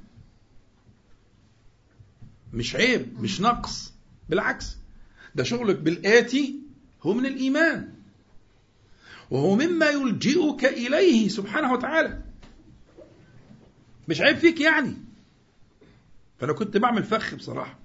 مش 2.53 2.77
عيب 2.77 3.21
مش 3.21 3.41
نقص. 3.41 3.93
بالعكس 4.29 4.77
ده 5.35 5.45
شغلك 5.45 5.77
بالآتي 5.79 6.55
هو 7.03 7.13
من 7.15 7.27
الإيمان. 7.27 7.95
وهو 9.31 9.55
مما 9.55 9.87
يلجئك 9.91 10.65
إليه 10.65 11.29
سبحانه 11.29 11.73
وتعالى. 11.73 12.23
مش 14.09 14.21
عيب 14.21 14.37
فيك 14.37 14.61
يعني. 14.61 14.97
فأنا 16.39 16.53
كنت 16.53 16.77
بعمل 16.77 17.05
فخ 17.05 17.35
بصراحة. 17.35 17.79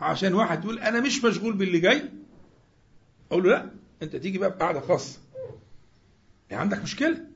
عشان 0.00 0.34
واحد 0.34 0.64
يقول 0.64 0.78
أنا 0.78 1.00
مش 1.00 1.24
مشغول 1.24 1.52
باللي 1.52 1.80
جاي 1.80 2.02
أقول 3.30 3.44
له 3.44 3.50
لا 3.50 3.70
أنت 4.02 4.16
تيجي 4.16 4.38
بقى 4.38 4.50
بقعدة 4.50 4.80
خاصة. 4.80 5.18
يعني 6.50 6.62
عندك 6.62 6.82
مشكلة؟ 6.82 7.26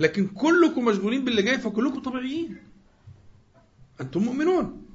لكن 0.00 0.26
كلكم 0.26 0.84
مشغولين 0.84 1.24
باللي 1.24 1.42
جاي 1.42 1.58
فكلكم 1.58 2.02
طبيعيين. 2.02 2.56
أنتم 4.00 4.22
مؤمنون. 4.22 4.86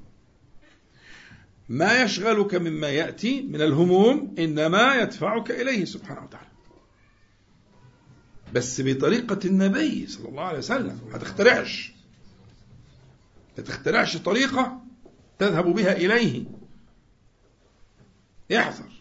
ما 1.70 2.02
يشغلك 2.02 2.56
مما 2.56 2.88
يأتي 2.90 3.42
من 3.42 3.62
الهموم 3.62 4.36
إنما 4.40 4.96
يدفعك 4.96 5.52
إليه 5.52 5.86
سبحانه 5.86 6.24
وتعالى. 6.24 6.48
بس 8.54 8.82
بطريقة 8.82 9.40
النبي 9.46 10.08
صلى 10.08 10.30
الله 10.30 10.44
عليه 10.44 10.58
وسلم 10.58 11.00
ما 11.12 11.18
تخترعش. 11.18 11.97
ما 13.58 13.64
تخترعش 13.64 14.18
طريقة 14.18 14.82
تذهب 15.40 15.66
بها 15.66 15.98
إليه. 15.98 16.44
احذر. 18.52 18.92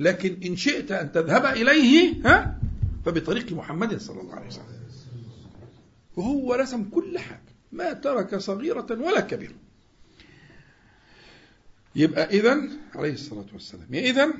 لكن 0.00 0.40
إن 0.44 0.56
شئت 0.56 0.92
أن 0.92 1.12
تذهب 1.12 1.44
إليه 1.44 2.14
ها 2.24 2.60
فبطريق 3.04 3.52
محمد 3.52 4.00
صلى 4.00 4.20
الله 4.20 4.34
عليه 4.34 4.46
وسلم. 4.46 4.80
وهو 6.16 6.54
رسم 6.54 6.84
كل 6.84 7.18
حاجة. 7.18 7.40
ما 7.72 7.92
ترك 7.92 8.36
صغيرة 8.36 8.86
ولا 8.90 9.20
كبيرة. 9.20 9.54
يبقى 11.96 12.24
إذا 12.24 12.60
عليه 12.94 13.12
الصلاة 13.12 13.46
والسلام. 13.52 13.94
إذا 13.94 14.32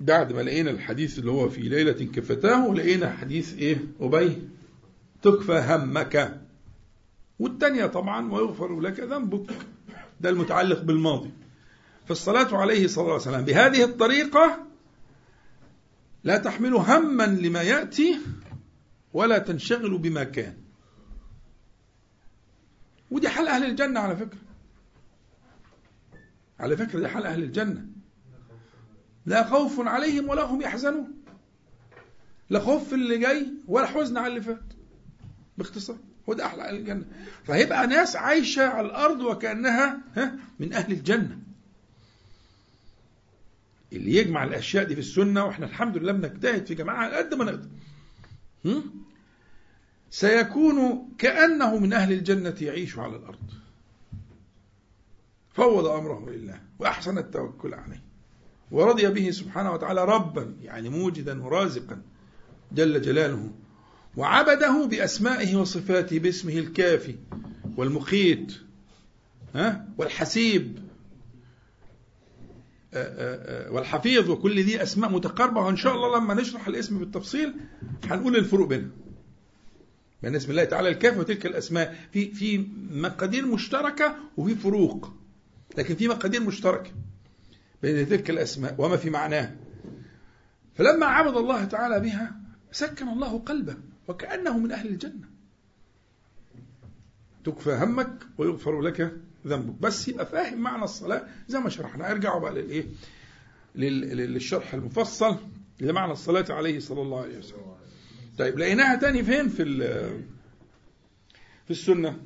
بعد 0.00 0.32
ما 0.32 0.42
لقينا 0.42 0.70
الحديث 0.70 1.18
اللي 1.18 1.30
هو 1.30 1.48
في 1.48 1.60
ليلة 1.60 1.92
كفتاه 1.92 2.74
لقينا 2.74 3.12
حديث 3.12 3.58
إيه؟ 3.58 3.78
أبي 4.00 4.48
تكفى 5.22 5.64
همك. 5.68 6.41
والثانية 7.42 7.86
طبعا 7.86 8.32
ويغفر 8.32 8.80
لك 8.80 9.00
ذنبك. 9.00 9.54
ده 10.20 10.30
المتعلق 10.30 10.82
بالماضي. 10.82 11.30
فالصلاة 12.06 12.56
عليه 12.56 12.86
صلى 12.86 13.02
الله 13.02 13.12
عليه 13.12 13.22
وسلم 13.22 13.44
بهذه 13.44 13.84
الطريقة 13.84 14.66
لا 16.24 16.36
تحمل 16.36 16.74
هما 16.74 17.22
لما 17.22 17.62
يأتي 17.62 18.18
ولا 19.12 19.38
تنشغل 19.38 19.98
بما 19.98 20.24
كان. 20.24 20.56
ودي 23.10 23.28
حال 23.28 23.48
أهل 23.48 23.64
الجنة 23.64 24.00
على 24.00 24.16
فكرة. 24.16 24.38
على 26.60 26.76
فكرة 26.76 27.00
دي 27.00 27.08
حال 27.08 27.26
أهل 27.26 27.42
الجنة. 27.42 27.86
لا 29.26 29.44
خوف 29.44 29.80
عليهم 29.80 30.28
ولا 30.28 30.42
هم 30.42 30.62
يحزنون. 30.62 31.12
لا 32.50 32.60
خوف 32.60 32.88
في 32.88 32.94
اللي 32.94 33.18
جاي 33.18 33.46
ولا 33.68 33.86
حزن 33.86 34.16
على 34.16 34.26
اللي 34.26 34.40
فات. 34.40 34.64
باختصار. 35.58 35.98
هو 36.28 36.34
ده 36.34 36.46
أحلى 36.46 36.62
أهل 36.68 36.76
الجنة. 36.76 37.04
فهيبقى 37.44 37.86
ناس 37.86 38.16
عايشة 38.16 38.66
على 38.68 38.86
الأرض 38.86 39.20
وكأنها 39.20 40.00
ها 40.16 40.34
من 40.60 40.72
أهل 40.72 40.92
الجنة. 40.92 41.38
اللي 43.92 44.16
يجمع 44.16 44.44
الأشياء 44.44 44.84
دي 44.84 44.94
في 44.94 45.00
السنة 45.00 45.44
وإحنا 45.44 45.66
الحمد 45.66 45.96
لله 45.96 46.12
بنجتهد 46.12 46.66
في 46.66 46.74
جماعة 46.74 47.16
قد 47.16 47.34
ما 47.34 47.44
نقدر. 47.44 47.68
سيكون 50.10 51.08
كأنه 51.18 51.78
من 51.78 51.92
أهل 51.92 52.12
الجنة 52.12 52.54
يعيش 52.60 52.98
على 52.98 53.16
الأرض. 53.16 53.50
فوض 55.54 55.86
أمره 55.86 56.30
لله 56.30 56.60
وأحسن 56.78 57.18
التوكل 57.18 57.74
عليه. 57.74 58.02
ورضي 58.70 59.06
به 59.06 59.30
سبحانه 59.30 59.72
وتعالى 59.72 60.04
ربا 60.04 60.56
يعني 60.62 60.88
موجدا 60.88 61.42
ورازقا 61.42 62.02
جل 62.72 63.02
جلاله. 63.02 63.50
وعبده 64.16 64.86
بأسمائه 64.86 65.56
وصفاته 65.56 66.18
باسمه 66.18 66.52
الكافي 66.58 67.14
والمقيت 67.76 68.52
ها 69.54 69.88
والحسيب 69.98 70.78
والحفيظ 73.70 74.30
وكل 74.30 74.62
دي 74.62 74.82
أسماء 74.82 75.10
متقاربة. 75.10 75.60
وإن 75.60 75.76
شاء 75.76 75.94
الله 75.94 76.18
لما 76.18 76.34
نشرح 76.34 76.66
الاسم 76.68 76.98
بالتفصيل 76.98 77.54
هنقول 78.04 78.36
الفروق 78.36 78.68
بينها 78.68 78.90
بين 80.22 80.34
اسم 80.36 80.50
الله 80.50 80.64
تعالى 80.64 80.88
الكافي 80.88 81.18
وتلك 81.18 81.46
الأسماء. 81.46 81.96
في 82.12 82.30
في 82.34 82.66
مقادير 82.90 83.46
مشتركة 83.46 84.16
وفي 84.36 84.54
فروق 84.54 85.12
لكن 85.78 85.94
في 85.94 86.08
مقادير 86.08 86.42
مشتركة 86.42 86.90
بين 87.82 88.08
تلك 88.08 88.30
الأسماء 88.30 88.74
وما 88.78 88.96
في 88.96 89.10
معناها 89.10 89.56
فلما 90.74 91.06
عبد 91.06 91.36
الله 91.36 91.64
تعالى 91.64 92.00
بها 92.00 92.36
سكن 92.72 93.08
الله 93.08 93.38
قلبه. 93.38 93.76
وكأنه 94.08 94.58
من 94.58 94.72
أهل 94.72 94.88
الجنة. 94.88 95.28
تكفى 97.44 97.78
همك 97.82 98.26
ويغفر 98.38 98.80
لك 98.80 99.16
ذنبك. 99.46 99.80
بس 99.80 100.08
يبقى 100.08 100.26
فاهم 100.26 100.60
معنى 100.60 100.84
الصلاة 100.84 101.26
زي 101.48 101.58
ما 101.58 101.68
شرحنا. 101.70 102.10
ارجعوا 102.10 102.40
بقى 102.40 102.52
للإيه؟ 102.52 102.86
للشرح 103.74 104.74
المفصل 104.74 105.38
لمعنى 105.80 106.12
الصلاة 106.12 106.46
عليه 106.50 106.80
صلى 106.80 107.02
الله 107.02 107.22
عليه 107.22 107.38
وسلم. 107.38 107.74
طيب 108.38 108.58
لقيناها 108.58 108.96
تاني 108.96 109.24
فين 109.24 109.48
في 109.48 109.64
في 111.64 111.70
السنة؟ 111.70 112.20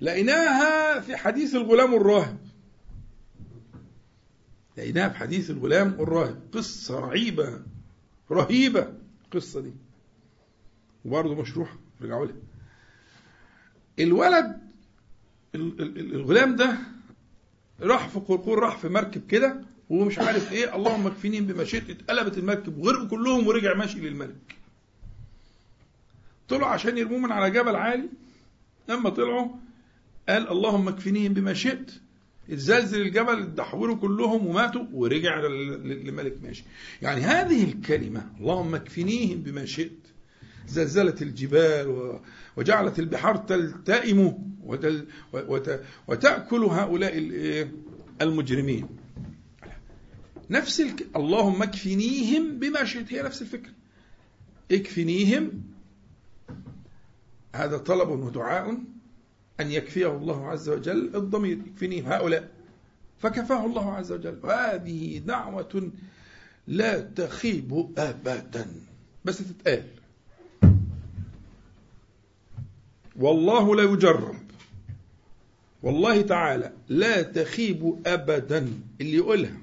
لقيناها 0.00 1.00
في 1.00 1.16
حديث 1.16 1.54
الغلام 1.54 1.94
الراهب. 1.94 2.38
لقيناها 4.78 5.08
في 5.08 5.16
حديث 5.18 5.50
الغلام 5.50 5.88
الراهب. 5.88 6.40
قصة 6.52 6.98
رهيبة 7.00 7.60
رهيبة 8.30 8.92
القصة 9.24 9.60
دي. 9.60 9.72
وبرضه 11.04 11.34
مشروحة 11.34 11.76
رجعوا 12.02 12.26
لها 12.26 12.34
الولد 13.98 14.58
الغلام 15.54 16.56
ده 16.56 16.78
راح 17.80 18.08
في 18.08 18.18
قرقور 18.20 18.58
راح 18.58 18.78
في 18.78 18.88
مركب 18.88 19.26
كده 19.26 19.60
ومش 19.90 20.18
عارف 20.18 20.52
إيه 20.52 20.76
اللهم 20.76 21.06
اكفيني 21.06 21.40
بما 21.40 21.64
شئت 21.64 21.90
اتقلبت 21.90 22.38
المركب 22.38 22.78
وغرقوا 22.78 23.08
كلهم 23.08 23.46
ورجع 23.46 23.74
ماشي 23.74 24.00
للملك 24.00 24.56
طلعوا 26.48 26.70
عشان 26.72 26.98
يرموه 26.98 27.18
من 27.18 27.32
على 27.32 27.50
جبل 27.50 27.76
عالي. 27.76 28.08
لما 28.88 29.10
طلعوا 29.10 29.48
قال 30.28 30.48
اللهم 30.48 30.88
اكفنيهم 30.88 31.34
بما 31.34 31.54
شئت 31.54 31.90
اتزلزل 32.50 33.00
الجبل 33.00 33.42
اتدحوروا 33.42 33.96
كلهم 33.96 34.46
وماتوا 34.46 34.84
ورجع 34.92 35.36
للملك 35.40 36.36
ماشي. 36.42 36.64
يعني 37.02 37.20
هذه 37.20 37.64
الكلمة 37.64 38.30
اللهم 38.40 38.74
اكفنيهم 38.74 39.42
بما 39.42 39.64
شئت 39.64 40.03
زلزلت 40.68 41.22
الجبال 41.22 42.18
وجعلت 42.56 42.98
البحار 42.98 43.36
تلتئم 43.36 44.38
وتأكل 46.08 46.64
هؤلاء 46.64 47.18
المجرمين. 48.22 48.88
نفس 50.50 50.80
الك... 50.80 51.06
اللهم 51.16 51.62
اكفنيهم 51.62 52.58
بما 52.58 52.84
شئت. 52.84 53.12
هي 53.12 53.22
نفس 53.22 53.42
الفكرة 53.42 53.72
اكفنيهم. 54.72 55.62
هذا 57.54 57.76
طلب 57.76 58.08
ودعاء 58.08 58.78
أن 59.60 59.70
يكفيه 59.70 60.16
الله 60.16 60.48
عز 60.48 60.68
وجل 60.68 61.16
الضمير. 61.16 61.58
يكفنيهم 61.66 62.06
هؤلاء. 62.06 62.50
فكفاه 63.18 63.66
الله 63.66 63.92
عز 63.92 64.12
وجل. 64.12 64.38
وهذه 64.42 65.18
دعوة 65.18 65.90
لا 66.66 67.00
تخيب 67.00 67.92
أبدا. 67.98 68.66
بس 69.24 69.38
تتقال. 69.38 69.84
والله 73.16 73.76
لا 73.76 73.82
يجرب 73.82 74.44
والله 75.82 76.22
تعالى 76.22 76.72
لا 76.88 77.22
تخيب 77.22 78.02
أبدا. 78.06 78.72
اللي 79.00 79.16
يقولها 79.16 79.56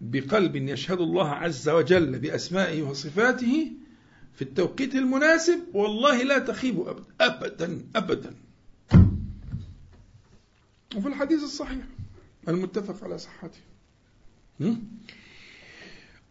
بقلب 0.00 0.56
يشهد 0.56 1.00
الله 1.00 1.28
عز 1.28 1.68
وجل 1.68 2.18
بأسمائه 2.18 2.82
وصفاته 2.82 3.70
في 4.34 4.42
التوقيت 4.42 4.94
المناسب 4.94 5.58
والله 5.74 6.22
لا 6.22 6.38
تخيب 6.38 6.80
أبدا. 6.80 7.04
أبدا 7.20 7.84
أبدا. 7.96 8.34
وفي 10.96 11.08
الحديث 11.08 11.42
الصحيح 11.42 11.84
المتفق 12.48 13.04
على 13.04 13.18
صحته. 13.18 13.58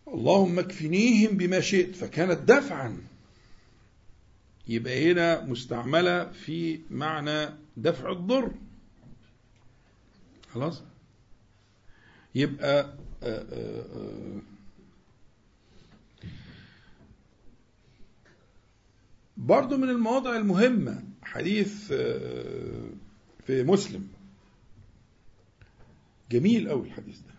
اللهم 0.07 0.59
اكفنيهم 0.59 1.37
بما 1.37 1.59
شئت 1.59 1.95
فكانت 1.95 2.39
دفعا. 2.51 2.97
يبقى 4.67 5.11
هنا 5.11 5.45
مستعملة 5.45 6.31
في 6.31 6.79
معنى 6.89 7.49
دفع 7.77 8.11
الضر. 8.11 8.51
خلاص؟ 10.51 10.83
يبقى 12.35 12.93
آآ 13.23 13.45
آآ 13.51 14.41
برضو 19.37 19.77
من 19.77 19.89
المواضع 19.89 20.35
المهمة 20.37 21.03
حديث 21.21 21.87
في 23.47 23.63
مسلم. 23.63 24.07
جميل 26.31 26.69
قوي 26.69 26.87
الحديث 26.87 27.19
ده. 27.19 27.33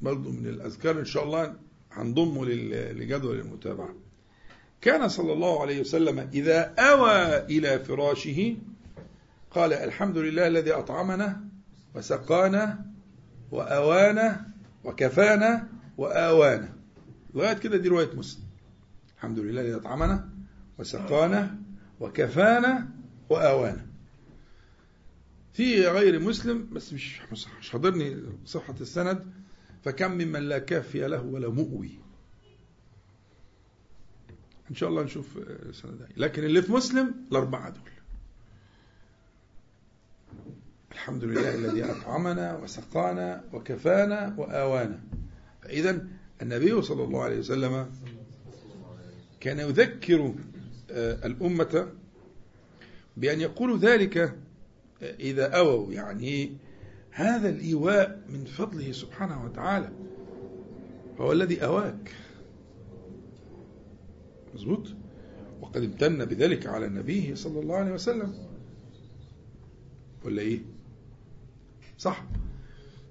برضو 0.00 0.30
من 0.30 0.46
الأذكار 0.46 1.00
إن 1.00 1.04
شاء 1.04 1.24
الله 1.24 1.56
هنضمه 1.92 2.44
لجدول 2.46 3.38
المتابعة. 3.40 3.94
كان 4.80 5.08
صلى 5.08 5.32
الله 5.32 5.60
عليه 5.62 5.80
وسلم 5.80 6.18
إذا 6.18 6.74
أوى 6.78 7.36
إلى 7.36 7.78
فراشه 7.78 8.56
قال 9.50 9.72
الحمد 9.72 10.18
لله 10.18 10.46
الذي 10.46 10.72
أطعمنا 10.72 11.44
وسقانا 11.94 12.84
وأوانا 13.50 14.46
وكفانا 14.84 15.68
وآوانا. 15.98 16.72
لغاية 17.34 17.52
كده 17.52 17.76
دي 17.76 17.88
رواية 17.88 18.14
مسلم. 18.14 18.44
الحمد 19.16 19.38
لله 19.38 19.60
الذي 19.60 19.74
أطعمنا 19.74 20.28
وسقانا 20.78 21.58
وكفانا 22.00 22.88
وآوانا. 23.30 23.86
في 25.52 25.86
غير 25.86 26.20
مسلم 26.20 26.68
بس 26.72 26.92
مش 26.92 27.20
مش 27.32 27.70
حاضرني 27.70 28.16
صحة 28.46 28.74
السند. 28.80 29.26
فكم 29.84 30.12
ممن 30.12 30.40
لا 30.40 30.58
كافي 30.58 31.08
له 31.08 31.22
ولا 31.22 31.48
مؤوي. 31.48 31.98
إن 34.70 34.74
شاء 34.74 34.88
الله 34.88 35.02
نشوف 35.02 35.36
السنة 35.38 35.92
دي 35.92 36.04
لكن 36.16 36.44
اللي 36.44 36.62
في 36.62 36.72
مسلم 36.72 37.14
الأربعة 37.30 37.70
دول. 37.70 37.82
الحمد 40.92 41.24
لله 41.24 41.54
الذي 41.54 41.84
أطعمنا 41.84 42.56
وسقانا 42.56 43.44
وكفانا 43.52 44.34
وآوانا. 44.38 45.00
فإذا 45.62 46.06
النبي 46.42 46.82
صلى 46.82 47.04
الله 47.04 47.22
عليه 47.22 47.38
وسلم 47.38 47.90
كان 49.40 49.58
يذكر 49.58 50.34
آه، 50.90 51.26
الأمة 51.26 51.88
بأن 53.16 53.40
يقولوا 53.40 53.78
ذلك 53.78 54.36
إذا 55.02 55.50
أووا. 55.56 55.92
يعني 55.92 56.56
هذا 57.10 57.48
الإيواء 57.48 58.22
من 58.28 58.44
فضله 58.44 58.92
سبحانه 58.92 59.44
وتعالى. 59.44 59.90
هو 61.20 61.32
الذي 61.32 61.64
أواك. 61.64 62.14
مظبوط؟ 64.58 64.88
وقد 65.60 65.82
امتن 65.82 66.24
بذلك 66.24 66.66
على 66.66 66.86
النبي 66.86 67.36
صلى 67.36 67.60
الله 67.60 67.76
عليه 67.76 67.92
وسلم. 67.92 68.34
ولا 70.24 70.42
إيه؟ 70.42 70.60
صح. 71.98 72.24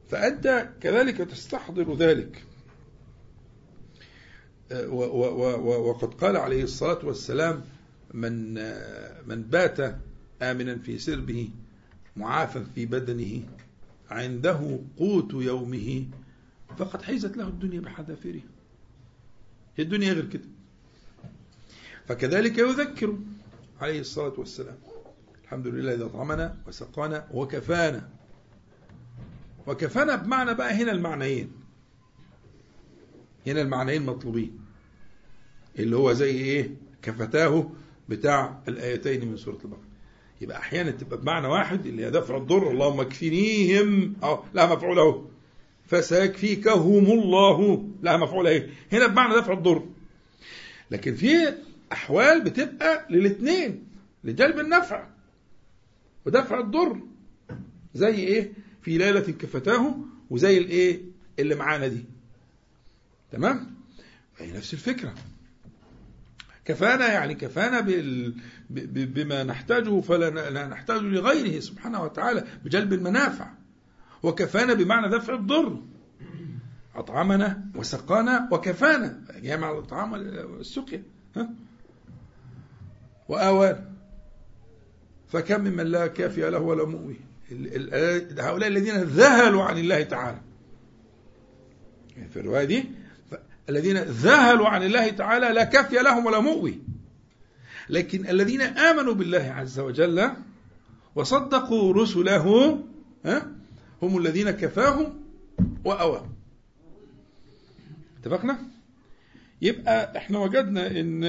فأنت 0.10 0.70
كذلك 0.82 1.18
تستحضر 1.18 1.95
ذلك. 1.95 2.43
وقد 5.68 6.14
قال 6.14 6.38
عليه 6.38 6.64
الصلاة 6.64 7.06
والسلام 7.06 7.64
من 8.14 8.54
من 9.28 9.41
بات 9.43 9.80
آمنا 10.41 10.78
في 10.78 11.00
سربه 11.00 11.50
معافى 12.16 12.64
في 12.76 12.86
بدنه 12.86 13.43
عنده 14.10 14.80
قوت 14.98 15.34
يومه 15.34 16.06
فقد 16.78 17.02
حيزت 17.02 17.38
له 17.38 17.48
الدنيا 17.48 17.80
بحذافيرها 17.80 18.50
الدنيا 19.80 20.14
غير 20.14 20.26
كده. 20.26 20.43
فكذلك 22.08 22.58
يذكر 22.58 23.18
عليه 23.82 23.99
الصلاة 23.99 24.34
والسلام. 24.38 24.78
الحمد 25.43 25.68
لله 25.68 25.93
إذا 25.93 26.05
أطعمنا 26.05 26.58
وسقانا 26.68 27.28
وكفانا. 27.34 28.10
وكفانا 29.68 30.16
بمعنى 30.16 30.53
بقى 30.53 30.74
هنا 30.74 30.91
المعنيين. 30.91 31.51
هنا 33.47 33.62
المعنيين 33.62 34.05
مطلوبين. 34.05 34.60
اللي 35.80 35.95
هو 35.97 36.14
زي 36.14 36.32
إيه؟ 36.32 36.72
كفتاه 37.01 37.70
بتاع 38.10 38.60
الآيتين 38.68 39.28
من 39.28 39.38
سورة 39.38 39.58
البقرة. 39.66 39.88
يبقى 40.41 40.58
أحيانا 40.58 40.91
تبقى 40.91 41.22
بمعنى 41.22 41.47
واحد 41.47 41.86
اللي 41.86 42.05
هي 42.05 42.12
دفع 42.12 42.38
الضر 42.38 42.72
اللهم 42.72 42.99
اكفنيهم. 42.99 44.16
أو 44.24 44.43
لا 44.53 44.76
مفعول 44.76 44.99
أهو. 44.99 45.26
فسيكفيكهم 45.86 47.05
الله. 47.05 47.88
لا 48.01 48.18
مفعول 48.18 48.47
اهي 48.47 48.70
هنا 48.91 49.08
بمعنى 49.08 49.36
دفع 49.36 49.53
الضر. 49.53 49.86
لكن 50.91 51.16
في 51.16 51.53
أحوال 51.91 52.43
بتبقى 52.43 53.05
للاثنين 53.09 53.88
لجلب 54.23 54.59
النفع 54.59 55.07
ودفع 56.25 56.59
الضر. 56.59 57.01
زي 57.93 58.15
إيه؟ 58.15 58.53
في 58.81 58.97
ليلة 58.97 59.19
كفتاه 59.19 59.95
وزي 60.29 60.57
الإيه؟ 60.57 61.01
اللي 61.39 61.55
معانا 61.55 61.88
دي. 61.88 62.05
تمام؟ 63.31 63.75
هي 64.38 64.51
نفس 64.51 64.73
الفكرة. 64.73 65.13
كفانا 66.65 67.07
يعني 67.13 67.35
كفانا. 67.35 67.79
بما 68.69 69.43
نحتاجه 69.43 70.01
فلا 70.01 70.67
نحتاج 70.67 71.01
لغيره 71.01 71.59
سبحانه 71.59 72.03
وتعالى 72.03 72.47
بجلب 72.65 72.93
المنافع. 72.93 73.49
وكفانا 74.23 74.73
بمعنى 74.73 75.09
دفع 75.09 75.33
الضر. 75.33 75.81
أطعمنا 76.95 77.65
وسقانا 77.75 78.49
وكفانا. 78.51 79.21
جامع 79.41 79.71
الطعام 79.71 80.11
والسقيا. 80.13 81.03
ها 83.30 83.34
وآوانا 83.34 83.89
فكم 85.28 85.61
ممن 85.61 85.86
لا 85.86 86.07
كافي 86.07 86.49
له 86.49 86.59
ولا 86.59 86.86
مؤوي. 86.86 87.15
هؤلاء 88.39 88.67
الذين 88.67 88.95
ذهلوا 88.95 89.63
عن 89.63 89.78
الله 89.78 90.03
تعالى. 90.03 90.41
في 92.34 92.39
الرواية 92.39 92.65
دي 92.65 92.86
الذين 93.69 93.97
ذهلوا 93.97 94.67
عن 94.67 94.84
الله 94.84 95.09
تعالى 95.09 95.49
لا 95.49 95.63
كافي 95.63 95.95
لهم 95.95 96.25
ولا 96.25 96.39
مؤوي. 96.39 96.80
لكن 97.89 98.30
الذين 98.30 98.61
آمنوا 98.61 99.13
بالله 99.13 99.53
عز 99.57 99.80
وجل 99.80 100.32
وصدقوا 101.15 101.93
رسله 101.93 102.80
هم 104.01 104.17
الذين 104.17 104.51
كفاهم 104.51 105.23
وأواهم 105.86 106.34
اتفقنا؟ 108.19 108.59
يبقى 109.61 110.17
إحنا 110.17 110.39
وجدنا 110.39 110.88
إن 110.88 111.23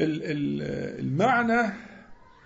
المعنى 0.00 1.72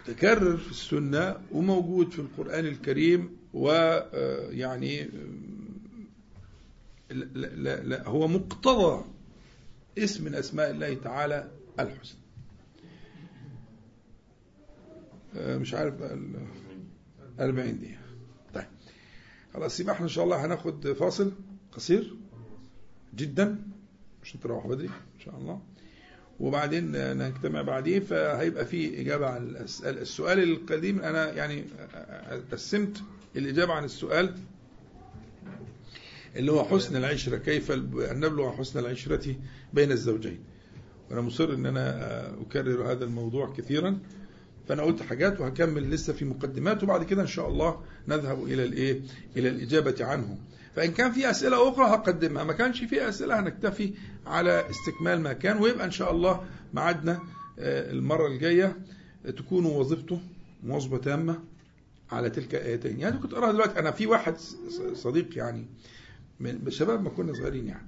تكرر 0.07 0.57
في 0.57 0.71
السنة 0.71 1.37
وموجود 1.53 2.11
في 2.11 2.19
القرآن 2.19 2.67
الكريم 2.67 3.37
ويعني 3.55 5.03
لا, 7.11 7.25
لا, 7.47 7.81
لا 7.83 8.09
هو 8.09 8.29
مقتضى 8.29 9.05
اسم 9.99 10.25
من 10.25 10.35
أسماء 10.35 10.71
الله 10.71 10.95
تعالى 10.95 11.51
الحسن. 11.81 12.17
آه، 15.37 15.59
مش 15.59 15.75
عارف 15.75 15.95
40 17.41 17.79
دقيقة. 17.79 18.01
طيب 18.55 18.67
خلاص 19.55 19.81
يبقى 19.81 19.95
إحنا 19.95 20.05
إن 20.05 20.11
شاء 20.11 20.25
الله 20.25 20.45
هناخد 20.47 20.93
فاصل 20.93 21.33
قصير 21.73 22.17
جدا 23.15 23.63
عشان 24.23 24.41
تروح 24.41 24.67
بدري 24.67 24.87
إن 24.89 25.21
شاء 25.25 25.37
الله. 25.37 25.61
وبعدين 26.41 26.93
نجتمع 27.19 27.63
بعدين 27.63 28.01
فهيبقى 28.03 28.67
في 28.67 29.01
إجابة 29.01 29.27
عن 29.27 29.57
السؤال 29.57 29.99
السؤال 29.99 30.43
القديم 30.43 31.01
أنا 31.03 31.33
يعني 31.33 31.65
قسمت 32.53 33.03
الإجابة 33.37 33.73
عن 33.73 33.85
السؤال 33.85 34.35
اللي 36.37 36.53
هو 36.53 36.65
حسن 36.65 36.97
العشرة 36.97 37.37
كيف 37.37 37.73
أن 37.73 38.21
نبلغ 38.21 38.53
حسن 38.57 38.79
العشرة 38.79 39.35
بين 39.73 39.93
الزوجين. 39.93 40.39
وأنا 41.11 41.21
مصر 41.21 41.55
أن 41.55 41.67
أنا 41.67 42.35
أكرر 42.41 42.93
هذا 42.93 43.05
الموضوع 43.05 43.55
كثيرا. 43.59 43.99
فأنا 44.69 44.83
قلت 44.83 45.03
حاجات 45.03 45.41
وهكمل 45.41 45.91
لسه 45.91 46.13
في 46.13 46.25
مقدمات 46.25 46.83
وبعد 46.83 47.05
كده 47.05 47.23
إن 47.23 47.27
شاء 47.27 47.49
الله 47.49 47.81
نذهب 48.09 48.45
إلى 48.45 48.65
الإيه؟ 48.65 49.01
إلى 49.37 49.49
الإجابة 49.49 49.97
عنه 50.01 50.39
فإن 50.77 50.93
كان 50.93 51.13
في 51.13 51.31
أسئلة 51.31 51.69
أخرى 51.69 51.85
هقدمها. 51.87 52.45
ما 52.45 52.53
كانش 52.53 52.85
في 52.85 53.09
أسئلة 53.09 53.41
هنكتفي 53.41 53.95
على 54.27 54.71
استكمال 54.71 55.21
ما 55.21 55.33
كان 55.33 55.57
ويبقى 55.57 55.85
إن 55.87 55.91
شاء 55.91 56.11
الله 56.13 56.45
معدنا 56.75 57.21
آه، 57.59 57.91
المرة 57.93 58.27
الجاية 58.27 58.77
تكون 59.37 59.65
وظيفته 59.67 60.21
مواظبة 60.63 60.99
تامة 60.99 61.39
على 62.13 62.31
تلك 62.31 62.55
الآيتين 62.55 63.01
يعني 63.01 63.19
كنت 63.19 63.35
أراها 63.35 63.53
دلوقتي. 63.53 63.79
أنا 63.79 63.91
في 63.91 64.07
واحد 64.07 64.35
صديق 64.95 65.39
يعني 65.39 65.67
من 66.41 66.59
الشباب 66.67 67.03
ما 67.03 67.11
كنا 67.11 67.33
صغيرين 67.33 67.67
يعني. 67.67 67.87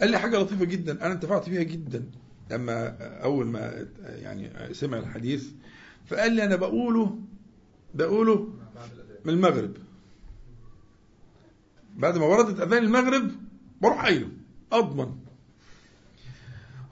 قال 0.00 0.10
لي 0.10 0.18
حاجة 0.18 0.38
لطيفة 0.38 0.64
جدا 0.64 1.06
أنا 1.06 1.12
انتفعت 1.14 1.48
بيها 1.48 1.62
جدا 1.62 2.04
لما 2.50 2.88
أول 3.22 3.46
ما 3.46 3.86
يعني 4.04 4.74
سمع 4.74 4.98
الحديث. 4.98 5.46
فقال 6.06 6.32
لي 6.32 6.44
أنا 6.44 6.56
بقوله 6.56 7.18
بقوله 7.94 8.48
من 9.24 9.32
المغرب. 9.32 9.76
بعد 11.96 12.18
ما 12.18 12.24
وردت 12.24 12.60
أذان 12.60 12.84
المغرب 12.84 13.30
بروح 13.80 14.04
قايله 14.04 14.28
أضمن. 14.72 15.14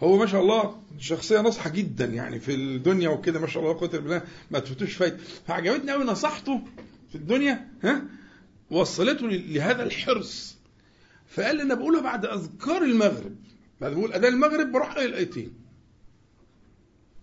هو 0.00 0.18
ما 0.18 0.26
شاء 0.26 0.40
الله 0.40 0.82
شخصية 0.98 1.40
نصحة 1.40 1.70
جدا 1.70 2.04
يعني 2.04 2.40
في 2.40 2.54
الدنيا 2.54 3.08
وكده 3.08 3.40
ما 3.40 3.46
شاء 3.46 3.62
الله 3.62 3.78
قوة 3.78 3.88
بالله. 3.88 4.22
ما 4.50 4.58
تفوتوش 4.58 4.94
فايت. 4.94 5.20
فعجبتني 5.46 5.92
قوي 5.92 6.04
نصحته 6.04 6.60
في 7.08 7.14
الدنيا 7.14 7.68
ها 7.84 8.02
وصلته 8.70 9.26
لهذا 9.26 9.82
الحرص. 9.82 10.56
فقال 11.28 11.56
لي 11.56 11.62
أنا 11.62 11.74
بقولها 11.74 12.00
بعد 12.00 12.26
أذكار 12.26 12.82
المغرب. 12.82 13.36
بعد 13.80 13.92
بقول 13.92 14.12
أذان 14.12 14.32
المغرب 14.34 14.72
بروح 14.72 14.94
قايل 14.94 15.08
الأيتين. 15.10 15.52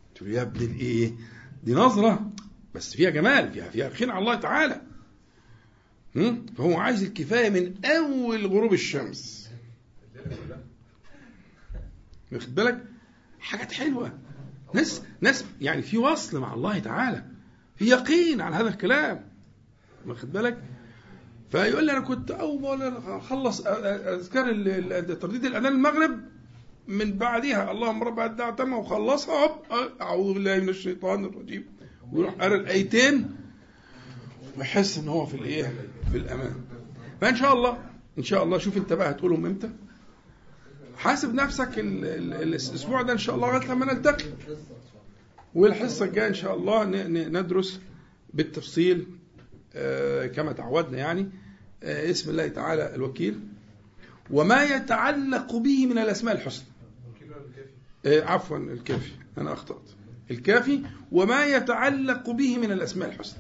قلت 0.10 0.22
له 0.22 0.30
يا 0.30 0.42
ابن 0.42 0.62
الإيه؟ 0.62 1.14
دي 1.64 1.74
نظرة. 1.74 2.32
بس 2.76 2.96
فيها 2.96 3.10
جمال 3.10 3.52
فيها 3.52 3.70
فيها 3.70 3.90
خين 3.90 4.10
على 4.10 4.20
الله 4.20 4.36
تعالى؟ 4.36 4.82
فهو 6.58 6.78
عايز 6.78 7.04
الكفاية 7.04 7.50
من 7.50 7.86
أول 7.86 8.46
غروب 8.46 8.74
الشمس. 8.74 9.50
واخد 12.32 12.56
بالك؟ 12.56 12.86
حاجات 13.40 13.72
حلوة. 13.72 14.20
ناس 14.74 15.02
ناس 15.22 15.46
يعني 15.62 15.82
في 15.82 15.98
وصل 15.98 16.40
مع 16.40 16.54
الله 16.54 16.80
تعالى. 16.80 17.26
في 17.76 17.86
يقين 17.86 18.42
على 18.42 18.56
هذا 18.56 18.70
الكلام. 18.70 19.30
واخد 20.06 20.32
بالك؟ 20.32 20.64
فيقول 21.50 21.86
لي 21.86 21.92
أنا 21.92 22.00
كنت 22.00 22.32
أول 22.32 22.82
أخلص 23.08 23.62
أذكار 23.66 24.46
ترديد 25.14 25.46
الأذان 25.46 25.66
المغرب. 25.66 26.20
من 26.88 27.18
بعدها 27.18 27.72
اللهم 27.72 28.04
رب 28.04 28.20
الدعوة 28.20 28.56
تامة 28.56 28.78
وخلصها 28.78 29.62
أعوذ 30.02 30.34
بالله 30.34 30.60
من 30.60 30.70
الشيطان 30.70 31.26
الرجيم. 31.26 31.66
ويروح 32.12 32.34
قرا 32.34 32.56
الايتين 32.56 33.36
ويحس 34.60 34.98
إن 34.98 35.08
هو 35.08 35.26
في 35.26 35.36
الإيه؟ 35.38 35.74
في 36.12 36.18
الامان 36.18 36.56
فإن 37.22 37.36
شاء 37.36 37.54
الله 37.54 37.78
إن 38.18 38.24
شاء 38.24 38.44
الله 38.44 38.58
شوف 38.58 38.78
أنت 38.78 38.94
بقى 38.94 39.12
هتقولهم 39.12 39.46
إمتى. 39.46 39.70
حاسب 40.98 41.34
نفسك 41.34 41.80
ال- 41.80 42.06
ال- 42.06 42.34
الأسبوع 42.34 43.02
ده 43.02 43.14
إن 43.14 43.18
شاء 43.18 43.36
الله 43.36 43.52
لغاية 43.58 43.72
لما 43.72 43.94
نلتقي. 43.94 44.26
والحصة 45.56 46.06
الجاية 46.06 46.28
إن 46.28 46.34
شاء 46.34 46.56
الله 46.56 46.84
ندرس 47.30 47.80
بالتفصيل 48.34 49.06
آه، 49.76 50.28
كما 50.28 50.52
تعودنا 50.52 50.98
يعني 50.98 51.30
آه، 51.84 52.12
اسم 52.12 52.30
الله 52.30 52.48
تعالى 52.48 52.96
الوكيل. 52.96 53.40
وما 54.32 54.64
يتعلق 54.64 55.56
به 55.56 55.86
من 55.86 55.98
الأسماء 55.98 56.36
الحسنى. 56.36 56.66
آه، 58.06 58.24
عفوا 58.26 58.58
الكافي. 58.58 59.12
أنا 59.38 59.54
أخطأت. 59.54 59.90
الكافي. 60.32 60.82
وما 61.12 61.46
يتعلق 61.46 62.30
به 62.30 62.58
من 62.58 62.72
الأسماء 62.72 63.10
الحسنى. 63.10 63.40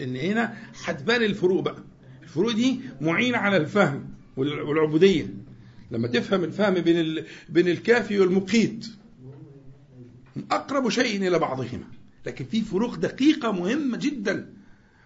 إن 0.00 0.16
هنا 0.16 0.56
هتبان 0.84 1.22
الفروق 1.22 1.62
بقى. 1.62 1.82
الفروق 2.22 2.52
دي 2.52 2.80
معينة 3.00 3.38
على 3.38 3.56
الفهم 3.56 4.08
وال- 4.36 4.60
والعبودية. 4.62 5.26
لما 5.90 6.08
تفهم 6.08 6.44
الفهم 6.44 6.74
بين. 6.74 7.24
بين 7.48 7.68
الكافي 7.68 8.18
والمقيت 8.20 8.86
أقرب 10.50 10.88
شيء 10.88 11.28
إلى 11.28 11.38
بعضهما. 11.38 11.84
لكن 12.26 12.44
في 12.44 12.60
فروق 12.62 12.94
دقيقة 12.94 13.52
مهمة 13.52 13.98
جدا. 13.98 14.52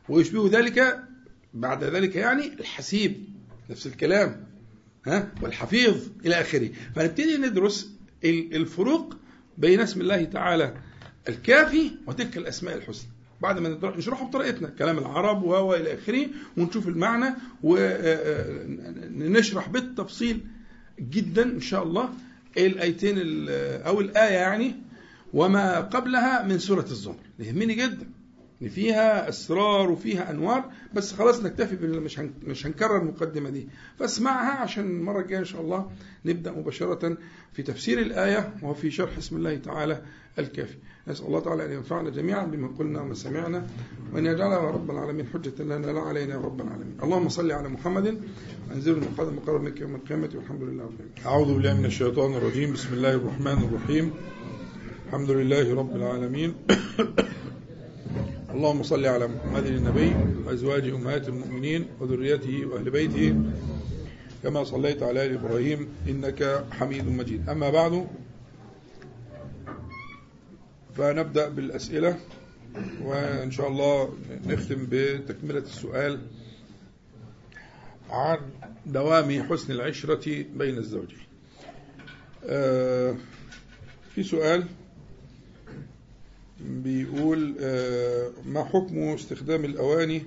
ويشبه 0.09 0.49
ذلك 0.59 0.99
بعد 1.55 1.85
ذلك 1.85 2.17
يعني 2.17 2.47
الحسيب 2.61 3.25
نفس 3.71 3.87
الكلام 3.87 4.45
ها 5.07 5.33
والحفيظ 5.43 5.97
إلى 6.27 6.41
آخره. 6.41 6.71
فنبتدي 6.95 7.37
ندرس 7.37 7.91
ال- 8.25 8.55
الفروق 8.57 9.17
بين 9.59 9.81
اسم 9.81 10.01
الله 10.01 10.25
تعالى 10.25 10.75
الكافي 11.29 11.91
وتلك 12.07 12.37
الأسماء 12.37 12.77
الحسنى. 12.77 13.11
بعد 13.43 13.59
ما 13.59 13.79
نشرحه 13.97 14.27
بطريقتنا. 14.27 14.69
كلام 14.79 14.99
العرب 14.99 15.43
و 15.45 15.75
إلى 15.75 15.95
آخره 15.95 16.27
ونشوف 16.57 16.89
المعنى 16.89 17.35
ونشرح 17.63 19.69
بالتفصيل 19.69 20.41
جدا 21.01 21.43
إن 21.43 21.61
شاء 21.61 21.83
الله 21.83 22.09
الآيتين 22.57 23.15
ال- 23.19 23.83
أو 23.83 24.01
الآية 24.01 24.35
يعني 24.35 24.75
وما 25.35 25.81
قبلها 25.81 26.47
من 26.47 26.59
سورة 26.59 26.85
الزمر. 26.91 27.17
يهمني 27.39 27.75
جدا. 27.75 28.07
إن 28.63 28.69
فيها 28.69 29.29
أسرار 29.29 29.91
وفيها 29.91 30.31
أنوار 30.31 30.65
بس 30.95 31.13
خلاص 31.13 31.43
نكتفي 31.43 31.87
مش 31.87 32.21
مش 32.47 32.67
هنكرر 32.67 32.97
المقدمة 32.97 33.51
دي. 33.51 33.69
فاسمعها 33.99 34.61
عشان 34.61 34.85
المرة 34.85 35.21
الجاية 35.21 35.39
إن 35.39 35.45
شاء 35.45 35.61
الله 35.61 35.91
نبدأ 36.25 36.53
مباشرة 36.53 37.17
في 37.53 37.63
تفسير 37.63 37.99
الآية 37.99 38.55
وفي 38.63 38.91
شرح 38.91 39.19
اسم 39.19 39.37
الله 39.37 39.57
تعالى 39.57 40.03
الكافي. 40.39 40.77
نسأل 41.09 41.27
الله 41.27 41.41
تعالى 41.41 41.67
أن 41.67 41.73
ينفعنا 41.73 42.11
جميعا 42.11 42.45
بما 42.45 42.69
قلنا 42.79 43.01
وما 43.01 43.15
سمعنا 43.15 43.67
وأن 44.13 44.27
يجعلها 44.27 44.71
رب 44.71 44.91
العالمين 44.91 45.27
حجة 45.27 45.63
لنا 45.63 45.87
لا 45.87 46.01
علينا 46.01 46.35
يا 46.35 46.41
رب 46.41 46.61
العالمين. 46.61 46.97
اللهم 47.03 47.29
صل 47.29 47.53
على 47.53 47.69
محمد. 47.69 48.21
أنزل 48.75 48.93
المقدم 48.93 49.37
مقرب 49.37 49.63
منك 49.63 49.81
يوم 49.81 49.95
القيامة 49.95 50.31
والحمد 50.35 50.63
لله 50.63 50.85
رب 50.85 50.95
العالمين. 51.01 51.27
أعوذ 51.27 51.55
بالله 51.55 51.75
من 51.79 51.85
الشيطان 51.85 52.35
الرجيم. 52.35 52.73
بسم 52.73 52.95
الله 52.95 53.15
الرحمن 53.15 53.65
الرحيم. 53.65 54.13
الحمد 55.07 55.31
لله 55.31 55.75
رب 55.75 55.97
العالمين. 55.97 56.55
اللهم 58.55 58.83
صل 58.83 59.07
على 59.07 59.27
محمد 59.27 59.67
النبي 59.67 60.13
وأزواج 60.47 60.89
أمهات 60.89 61.29
المؤمنين 61.29 61.87
وذريته 62.01 62.67
وأهل 62.67 62.91
بيته 62.91 63.35
كما 64.43 64.65
صليت 64.65 65.03
على 65.03 65.27
آل 65.27 65.35
إبراهيم 65.35 65.89
إنك 66.09 66.65
حميد 66.71 67.09
مجيد. 67.09 67.49
أما 67.49 67.71
بعد 67.71 68.07
فنبدأ 70.97 71.49
بالأسئلة 71.49 72.19
وإن 73.03 73.51
شاء 73.51 73.69
الله 73.69 74.15
نختم 74.47 74.87
بتكملة 74.91 75.59
السؤال 75.59 76.21
عن 78.11 78.39
دوام 78.87 79.43
حسن 79.43 79.73
العشرة 79.73 80.45
بين 80.57 80.79
الزوجين. 80.79 81.27
آه، 82.47 83.15
في 84.15 84.23
سؤال 84.23 84.67
بيقول 86.65 87.57
آه، 87.61 88.31
ما 88.47 88.65
حكم 88.65 88.99
استخدام 88.99 89.65
الأواني 89.65 90.23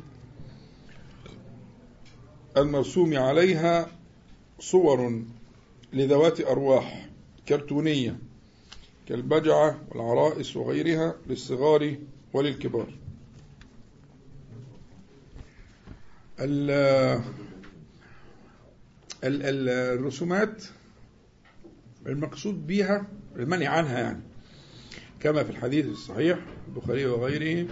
المرسوم 2.58 3.18
عليها 3.18 3.88
صور 4.60 5.22
لذوات 5.94 6.42
أرواح 6.42 7.10
كرتونية 7.48 8.18
كالبجعة 9.08 9.82
والعرائس 9.90 10.56
وغيرها 10.58 11.16
للصغار 11.28 11.96
وللكبار؟ 12.34 12.94
ال- 16.40 16.72
ال- 19.24 19.44
ال- 19.44 19.70
الرسومات 20.00 20.64
المقصود 22.06 22.68
بها 22.68 23.08
المنع 23.36 23.70
عنها 23.70 24.00
يعني. 24.00 24.22
كما 25.24 25.44
في 25.44 25.50
الحديث 25.50 25.86
الصحيح 25.86 26.40
البخاري 26.68 27.06
وغيره 27.06 27.68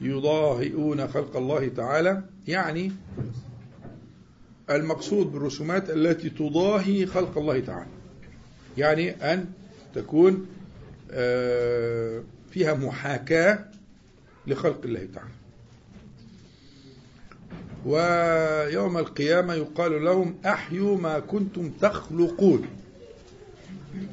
يضاهئون 0.00 1.08
خلق 1.08 1.36
الله 1.36 1.68
تعالى 1.68 2.22
يعني 2.48 2.92
المقصود 4.70 5.32
بالرسومات 5.32 5.90
التي 5.90 6.30
تضاهي 6.30 7.06
خلق 7.06 7.38
الله 7.38 7.60
تعالى. 7.60 7.90
يعني 8.78 9.10
أن 9.10 9.46
تكون 9.94 10.46
آه، 11.10 12.22
فيها 12.50 12.74
محاكاة 12.74 13.64
لخلق 14.46 14.80
الله 14.84 15.08
تعالى. 15.14 15.30
ويوم 17.86 18.98
القيامة 18.98 19.54
يقال 19.54 20.04
لهم 20.04 20.38
أحيوا 20.46 20.96
ما 20.96 21.18
كنتم 21.18 21.70
تخلقون. 21.70 22.66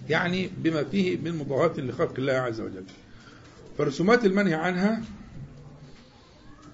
يعني 0.09 0.49
بما 0.57 0.83
فيه 0.83 1.17
من 1.17 1.35
مضاهاة 1.37 1.73
لخلق 1.77 2.13
الله 2.17 2.33
عز 2.33 2.61
وجل. 2.61 2.83
فالرسومات 3.77 4.25
المنهي 4.25 4.53
عنها 4.53 5.01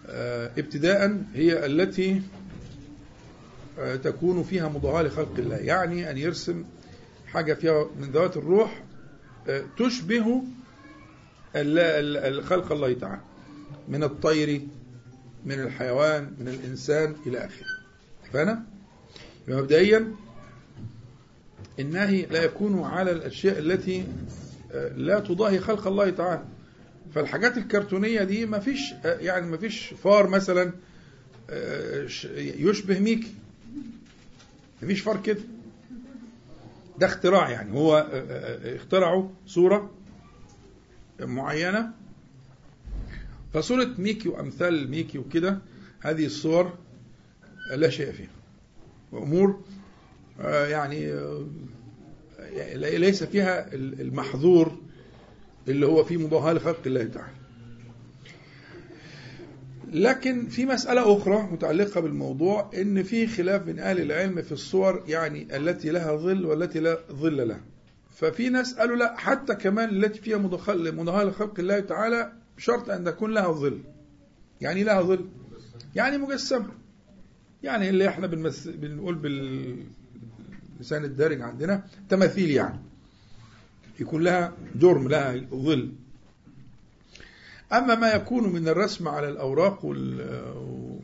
آه، 0.08 0.52
ابتداء 0.58 1.24
هي 1.34 1.66
التي 1.66 2.22
آه، 3.80 3.96
تكون 3.96 4.44
فيها 4.44 4.70
مضاهاة 4.70 5.04
لخلق 5.04 5.34
الله. 5.38 5.56
يعني 5.56 6.12
أن 6.12 6.18
يرسم 6.18 6.64
حاجة 7.28 7.54
فيها 7.54 7.90
من 8.00 8.12
ذوات 8.12 8.38
الروح 8.38 8.84
آه، 9.48 9.64
تشبه 9.78 10.44
خلق 12.44 12.72
الله 12.72 12.94
تعالى. 12.94 13.22
من 13.88 14.04
الطير 14.04 14.62
من 15.46 15.60
الحيوان 15.60 16.34
من 16.40 16.48
الإنسان 16.48 17.16
إلى 17.26 17.38
آخره. 17.38 17.66
فأنا 18.34 18.64
مبدئيا 19.48 20.16
النهي 21.80 22.26
لا 22.26 22.44
يكون 22.44 22.84
على 22.84 23.12
الأشياء 23.12 23.60
التي 23.60 24.04
آه، 24.72 24.94
لا 24.94 25.20
تضاهي 25.20 25.60
خلق 25.60 25.88
الله 25.88 26.10
تعالى. 26.10 26.44
فالحاجات 27.16 27.58
الكرتونية 27.58 28.24
دي 28.24 28.46
ما 28.46 28.60
فيش 28.60 28.94
آه، 29.06 29.18
يعني 29.20 29.48
ما 29.48 29.58
فيش 29.58 29.94
فار 30.04 30.28
مثلا 30.28 30.74
آه، 31.50 32.08
يشبه 32.38 33.00
ميكي. 33.00 33.34
ما 34.82 34.88
فيش 34.88 35.02
فار 35.02 35.22
كده. 35.22 35.42
ده 37.00 37.08
اختراع 37.08 37.50
يعني. 37.50 37.72
هو 37.74 38.08
اخترعوا 38.64 39.30
صورة 39.46 39.92
معينة. 41.20 41.92
فصورة 43.54 43.90
ميكي 43.98 44.30
وأمثال 44.30 44.90
ميكي 44.92 45.18
وكده 45.18 45.60
هذه 46.00 46.26
الصور 46.26 46.74
لا 47.76 47.90
شيء 47.90 48.12
فيها. 48.12 48.30
وأمور 49.12 49.64
يعني 50.48 51.14
آه، 51.14 51.46
ليس 52.76 53.24
فيها 53.24 53.74
المحظور 53.74 54.78
اللي 55.68 55.86
هو 55.86 56.04
فيه 56.04 56.18
مضاهاة 56.18 56.54
لخلق 56.54 56.82
الله 56.86 57.04
تعالى. 57.04 57.34
لكن 59.94 60.48
في 60.48 60.66
مسألة 60.66 61.18
أخرى 61.18 61.42
متعلقة 61.52 62.02
بالموضوع 62.02 62.72
إن 62.78 63.04
في 63.04 63.28
خلاف 63.28 63.62
بين 63.62 63.80
أهل 63.80 64.02
العلم 64.02 64.42
في 64.42 64.52
الصور 64.52 65.04
يعني 65.08 65.58
التي 65.58 65.90
لها 65.90 66.16
ظل 66.16 66.46
والتي 66.46 66.80
لا 66.80 67.00
ظل 67.12 67.48
لها. 67.48 67.62
ففي 68.16 68.50
ناس 68.50 68.74
قالوا 68.74 68.96
لا 68.96 69.18
حتى 69.18 69.56
كمان 69.56 69.90
التي 69.90 70.22
فيها 70.22 70.38
مضاهاة 70.38 71.24
لخلق 71.24 71.60
الله 71.60 71.80
تعالى 71.80 72.34
بشرط 72.58 72.90
أن 72.90 73.04
تكون 73.04 73.34
لها 73.34 73.52
ظل. 73.52 73.82
يعني 74.62 74.84
لها 74.84 75.02
ظل. 75.02 75.30
يعني 75.96 76.18
مجسمة. 76.18 76.70
يعني 77.64 77.90
اللي 77.90 78.08
إحنا. 78.08 78.28
بنقول 78.66 79.16
باللسان 80.80 81.04
الدارج 81.04 81.42
عندنا 81.42 81.84
تماثيل 82.10 82.52
يعني. 82.52 82.80
يكون 84.00 84.24
لها 84.24 84.54
جرم 84.76 85.08
لها 85.08 85.36
ظل. 85.54 85.92
أما 87.74 87.96
ما 87.96 88.14
يكون 88.14 88.54
من 88.54 88.68
الرسم 88.68 89.08
على 89.08 89.30
الأوراق 89.30 89.86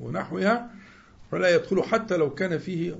ونحوها 0.02 0.72
فلا 1.32 1.56
يدخل 1.56 1.84
حتى 1.84 2.18
لو 2.18 2.34
كان 2.34 2.58
فيه 2.58 2.96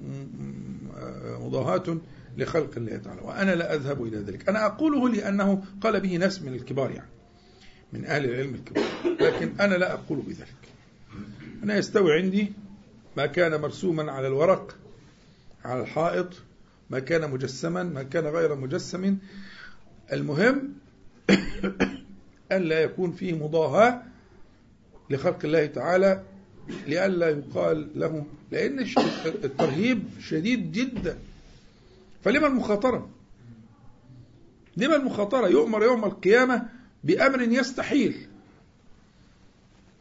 مضاهاة 1.40 1.98
لخلق 2.38 2.72
الله 2.78 2.98
تعالى. 2.98 3.22
وأنا 3.22 3.56
لا 3.56 3.74
أذهب 3.76 4.04
إلى 4.04 4.18
ذلك. 4.18 4.50
أنا 4.50 4.66
أقوله 4.66 5.10
لأنه 5.10 5.64
قال 5.82 6.02
به 6.02 6.16
ناس 6.18 6.42
من 6.42 6.54
الكبار 6.54 6.92
يعني 6.92 7.10
من 7.94 8.06
أهل 8.06 8.26
العلم 8.26 8.56
الكبار. 8.56 8.84
لكن 9.20 9.60
أنا 9.60 9.76
لا 9.76 9.94
أقول 9.94 10.20
بذلك. 10.20 10.56
أنا 11.64 11.78
يستوي 11.78 12.14
عندي 12.14 12.54
ما 13.18 13.26
كان 13.26 13.62
مرسوما 13.62 14.12
على 14.12 14.28
الورق 14.28 14.76
على 15.66 15.82
الحائط 15.82 16.28
ما 16.90 17.00
كان 17.00 17.32
مجسما 17.32 17.84
ما 17.84 18.04
كان 18.04 18.26
غير 18.26 18.56
مجسم. 18.56 19.18
المهم 20.14 20.74
أن 22.52 22.62
لا 22.62 22.80
يكون 22.82 23.12
فيه 23.12 23.34
مضاهاة 23.34 24.02
لخلق 25.10 25.40
الله 25.44 25.66
تعالى 25.66 26.24
لئلا 26.88 27.30
يقال 27.30 27.90
له 27.96 28.26
لأن 28.52 28.86
الترهيب 29.26 30.04
شديد 30.20 30.72
جدا. 30.72 31.18
فلما 32.24 32.48
المخاطرة؟ 32.48 33.10
لما 34.78 34.96
المخاطرة؟ 34.96 35.48
يؤمر 35.48 35.84
يوم 35.84 36.06
القيامة 36.06 36.70
بأمر 37.04 37.42
يستحيل. 37.42 38.28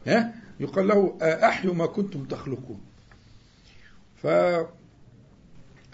ها؟ 0.07 0.33
يقال 0.59 0.87
له 0.87 1.17
أحيوا 1.21 1.73
ما 1.73 1.85
كنتم 1.85 2.25
تخلقون. 2.25 2.81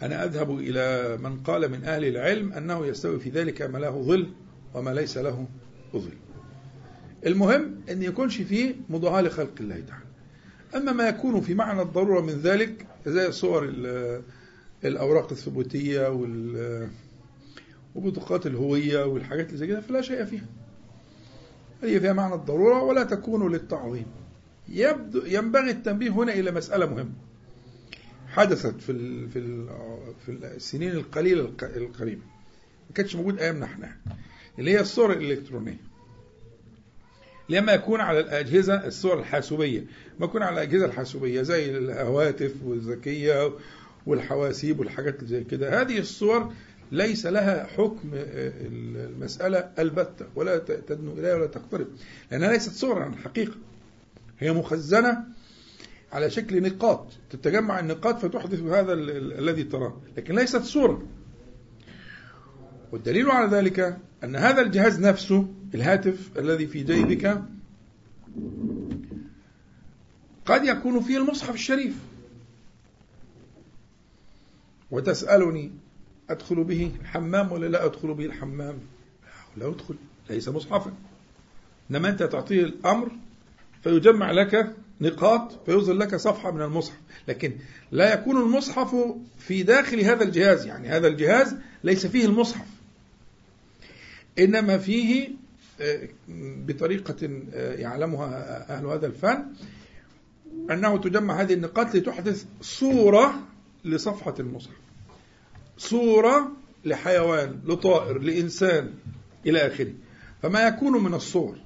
فأنا 0.02 0.24
أذهب 0.24 0.60
إلى 0.60 1.18
من 1.18 1.44
قال 1.44 1.72
من 1.72 1.84
أهل 1.84 2.06
العلم 2.06 2.54
أنه 2.54 2.86
يستوي 2.86 3.20
في 3.20 3.30
ذلك 3.30 3.62
ما 3.62 3.78
له 3.78 4.02
ظل 4.02 4.28
وما 4.74 4.90
ليس 4.90 5.18
له 5.18 5.48
ظل. 5.94 6.14
المهم 7.26 7.76
أن 7.90 8.04
يكونش 8.04 8.42
فيه 8.42 8.76
مضاهاة 8.90 9.22
لخلق 9.22 9.54
الله 9.60 9.84
تعالى. 9.88 10.06
أما 10.76 10.92
ما 10.92 11.08
يكون 11.08 11.42
في 11.42 11.54
معنى 11.54 11.82
الضرورة 11.82 12.22
من 12.22 12.34
ذلك 12.34 12.86
زي 13.06 13.32
صور 13.32 13.74
الأوراق 14.86 15.32
الثبوتية 15.32 16.08
وبطاقات 17.96 18.48
الهوية 18.48 19.06
والحاجات 19.06 19.48
اللي 19.48 19.58
زي 19.58 19.68
كده 19.68 19.82
فلا 19.82 20.02
شيء 20.02 20.26
فيها. 20.26 20.46
هي 21.84 22.00
فيها 22.00 22.14
معنى 22.14 22.34
الضرورة 22.34 22.84
ولا 22.84 23.04
تكون 23.04 23.52
للتعظيم. 23.52 24.06
يبدو 24.70 25.26
ينبغي 25.26 25.72
التنبيه 25.72 26.10
هنا 26.10 26.34
إلى 26.34 26.52
مسألة 26.52 26.86
مهمة. 26.86 27.14
حدثت 28.32 28.82
في 28.82 28.94
في 29.28 29.66
في 30.26 30.32
السنين 30.32 30.92
القليلة 30.92 31.52
القريبة 31.64 32.22
ما 32.90 32.96
كانتش 32.96 33.16
موجود 33.16 33.40
أيامنا 33.40 33.66
إحنا 33.66 33.98
اللي 34.60 34.72
هي 34.72 34.80
الصور 34.80 35.14
الإلكترونية. 35.14 35.78
لما 37.50 37.74
يكون 37.74 38.00
على 38.02 38.20
الأجهزة 38.20 38.88
الصور 38.88 39.20
الحاسوبية. 39.20 39.86
ما 40.20 40.26
يكون 40.26 40.42
على 40.44 40.54
الأجهزة 40.54 40.86
الحاسوبية 40.86 41.42
زي 41.42 41.78
الهواتف 41.78 42.54
والذكية 42.64 43.52
والحواسيب 44.06 44.80
والحاجات 44.80 45.16
اللي 45.16 45.28
زي 45.28 45.44
كده. 45.44 45.82
هذه 45.82 46.00
الصور 46.00 46.54
ليس 46.92 47.26
لها 47.26 47.64
حكم 47.66 48.12
المسألة 48.14 49.72
البتة 49.80 50.26
ولا 50.36 50.58
تدنو 50.58 51.14
إليها 51.14 51.36
ولا 51.36 51.48
تقترب. 51.48 51.88
لأنها 52.32 52.52
ليست 52.52 52.72
صورا 52.72 53.04
عن 53.04 53.14
الحقيقة 53.14 53.56
هي 54.40 54.54
مخزنة 54.54 55.24
على 56.12 56.30
شكل 56.30 56.62
نقاط. 56.62 57.08
تتجمع 57.30 57.80
النقاط 57.80 58.20
فتحدث 58.20 58.62
هذا 58.62 58.94
الذي 58.94 59.64
تراه. 59.64 60.02
لكن 60.18 60.36
ليست 60.36 60.62
صورة. 60.62 61.08
والدليل 62.92 63.32
على 63.32 63.58
ذلك 63.58 63.98
أن 64.24 64.36
هذا 64.36 64.62
الجهاز 64.62 65.00
نفسه 65.00 65.48
الهاتف 65.74 66.38
الذي 66.38 66.68
في 66.68 66.84
جيبك 66.84 67.42
قد 70.46 70.66
يكون 70.66 71.02
فيه 71.02 71.18
المصحف 71.18 71.54
الشريف. 71.54 71.96
وتسألني 74.92 75.72
أدخل 76.30 76.64
به 76.64 76.92
الحمام 77.02 77.52
ولا 77.52 77.66
لا 77.68 77.86
أدخل 77.86 78.14
به 78.14 78.26
الحمام؟ 78.26 78.76
لا 79.58 79.68
أدخل. 79.68 79.96
ليس 80.30 80.50
مصحفا. 80.50 80.94
إنما 81.92 82.10
أنت 82.10 82.24
تعطيه 82.24 82.64
الأمر 82.64 83.12
فيجمع 83.84 84.32
لك 84.32 84.76
نقاط 85.02 85.66
فيظهر 85.66 85.96
لك 85.96 86.16
صفحة 86.16 86.52
من 86.52 86.62
المصحف. 86.62 86.98
لكن 87.28 87.54
لا 87.92 88.14
يكون 88.14 88.38
المصحف 88.38 88.96
في 89.40 89.64
داخل 89.64 90.00
هذا 90.00 90.24
الجهاز. 90.24 90.66
يعني 90.66 90.88
هذا 90.88 91.08
الجهاز 91.08 91.56
ليس 91.84 92.08
فيه 92.08 92.26
المصحف. 92.26 92.68
إنما 94.40 94.78
فيه 94.78 95.30
بطريقة 96.68 97.30
يعلمها 97.54 98.76
أهل 98.78 98.86
هذا 98.86 99.08
الفن 99.08 99.46
أنه 100.72 100.98
تجمع 100.98 101.42
هذه 101.42 101.54
النقاط 101.54 101.96
لتحدث 101.96 102.46
صورة 102.62 103.48
لصفحة 103.86 104.36
المصحف. 104.40 104.76
صورة 105.78 106.52
لحيوان 106.86 107.60
لطائر 107.66 108.20
لإنسان 108.20 108.94
إلى 109.46 109.68
آخره. 109.68 109.94
فما 110.42 110.68
يكون 110.68 111.04
من 111.04 111.14
الصور. 111.14 111.58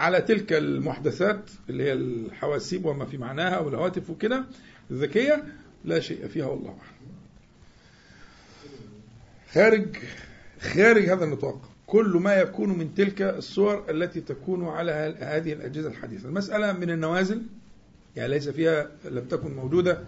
على 0.00 0.20
تلك 0.20 0.52
المحدثات 0.52 1.50
اللي 1.70 1.84
هي 1.84 1.92
الحواسيب 1.92 2.84
وما 2.86 3.04
في 3.06 3.18
معناها 3.18 3.58
والهواتف 3.58 4.10
وكده 4.10 4.44
الذكية 4.90 5.44
لا 5.84 6.00
شيء 6.00 6.26
فيها 6.26 6.46
والله 6.46 6.68
أعلم. 6.70 6.80
خارج 9.52 9.86
خارج 10.60 11.08
هذا 11.08 11.24
النطاق 11.24 11.70
كل 11.86 12.06
ما 12.22 12.34
يكون 12.34 12.78
من 12.78 12.94
تلك 12.94 13.22
الصور 13.22 13.84
التي 13.90 14.20
تكون 14.20 14.68
على 14.68 15.16
هذه 15.20 15.52
الأجهزة 15.52 15.88
الحديثة. 15.88 16.28
المسألة 16.28 16.72
من 16.72 16.90
النوازل 16.90 17.42
يعني 18.16 18.28
ليس 18.28 18.48
فيها 18.48 18.90
لم 19.04 19.24
تكن 19.24 19.54
موجودة 19.54 19.98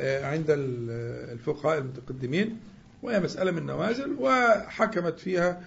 عند 0.00 0.46
الفقهاء 0.48 1.78
المتقدمين 1.78 2.58
وهي 3.02 3.20
مسألة 3.20 3.50
من 3.50 3.58
النوازل 3.58 4.16
وحكمت 4.20 5.20
فيها 5.20 5.60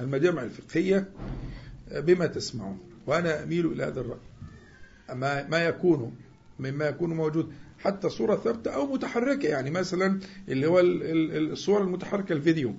المجامع 0.00 0.42
الفقهية 0.42 1.08
بما 1.90 2.26
تسمعون 2.26 2.78
وأنا 3.06 3.42
أميل 3.42 3.66
إلى 3.66 3.84
هذا 3.84 4.00
الرأي. 4.00 4.18
أما 5.10 5.48
ما 5.48 5.64
يكون 5.64 6.16
مما 6.58 6.84
يكون 6.88 7.10
موجود 7.14 7.52
حتى 7.78 8.08
صورة 8.08 8.36
ثابتة 8.36 8.70
أو 8.70 8.86
متحركة 8.86 9.48
يعني 9.48 9.70
مثلا 9.70 10.20
اللي 10.48 10.66
هو 10.66 10.80
الصور 10.80 11.82
المتحركة 11.82 12.32
الفيديو. 12.32 12.74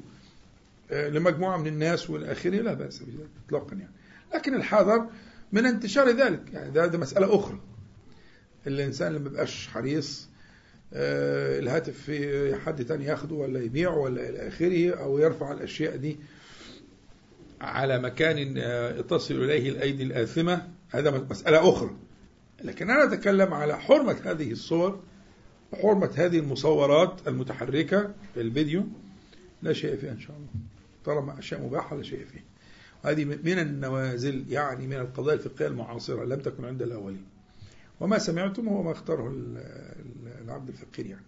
لمجموعة 0.91 1.57
من 1.57 1.67
الناس 1.67 2.09
والآخرة 2.09 2.55
لا 2.61 2.73
بأس 2.73 3.03
إطلاقا 3.47 3.75
يعني. 3.75 3.91
لكن 4.35 4.55
الحذر 4.55 5.09
من 5.51 5.65
انتشار 5.65 6.09
ذلك 6.09 6.41
يعني 6.53 6.71
ده, 6.71 6.85
ده 6.87 6.97
مسألة 6.97 7.35
أخرى. 7.35 7.59
الإنسان 8.67 9.07
اللي 9.07 9.19
ما 9.19 9.29
بيبقاش 9.29 9.67
حريص 9.67 10.27
الهاتف 10.93 12.01
في 12.01 12.55
حد 12.55 12.85
تاني 12.85 13.05
ياخده 13.05 13.35
ولا 13.35 13.59
يبيعه 13.61 13.97
ولا 13.97 14.29
إلى 14.29 14.47
آخره 14.47 14.89
أو 15.03 15.19
يرفع 15.19 15.51
الأشياء 15.51 15.95
دي 15.95 16.17
على 17.61 17.99
مكان 17.99 18.55
تصل 19.09 19.33
إليه 19.43 19.69
الأيدي 19.69 20.03
الآثمة. 20.03 20.69
هذا 20.89 21.11
مسألة 21.29 21.69
أخرى. 21.69 21.95
لكن 22.63 22.89
أنا 22.89 23.13
أتكلم 23.13 23.53
على 23.53 23.79
حرمة 23.79 24.17
هذه 24.25 24.51
الصور 24.51 24.99
وحرمة 25.71 26.11
هذه 26.15 26.39
المصورات 26.39 27.27
المتحركة 27.27 28.13
في 28.33 28.41
الفيديو. 28.41 28.83
لا 29.61 29.73
شيء 29.73 29.95
فيها 29.95 30.11
إن 30.11 30.19
شاء 30.19 30.35
الله. 30.35 30.47
طالما 31.05 31.39
أشياء 31.39 31.61
مباحة 31.61 31.95
لا 31.95 32.03
شيء 32.03 32.25
فيها 32.25 32.43
هذه 33.03 33.25
من 33.25 33.59
النوازل 33.59 34.45
يعني 34.49 34.87
من 34.87 34.97
القضايا 34.97 35.35
الفقهية 35.35 35.67
المعاصرة 35.67 36.25
لم 36.25 36.39
تكن 36.39 36.65
عند 36.65 36.81
الأولين. 36.81 37.25
وما 37.99 38.17
سمعتم 38.17 38.67
هو 38.67 38.83
ما 38.83 38.91
اختاره 38.91 39.35
العبد 40.45 40.69
الفقير 40.69 41.05
يعني. 41.05 41.25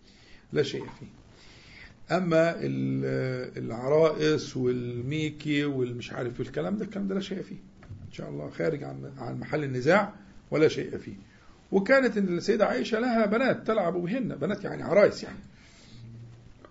لا 0.53 0.63
شيء 0.63 0.86
فيه. 0.99 1.18
أما 2.12 2.55
العرائس 3.57 4.57
والميكي 4.57 5.66
والمش 5.66 6.12
عارف 6.14 6.41
الكلام 6.41 6.78
ده 6.78 6.86
الكلام 6.86 7.07
ده 7.07 7.16
لا 7.16 7.22
شيء 7.22 7.41
فيه. 7.41 7.55
إن 8.07 8.14
شاء 8.14 8.30
الله 8.30 8.49
خارج 8.49 8.84
عن 8.84 9.12
عن 9.18 9.39
محل 9.39 9.64
النزاع 9.64 10.14
ولا 10.51 10.68
شيء 10.68 10.97
فيه. 10.97 11.16
وكانت 11.72 12.18
السيدة 12.18 12.66
عائشة 12.66 12.99
لها 12.99 13.26
بنات 13.26 13.68
تلعب 13.68 13.93
بهن 13.93 14.36
بنات 14.36 14.64
يعني 14.64 14.84
عرايس 14.84 15.24
يعني. 15.24 15.38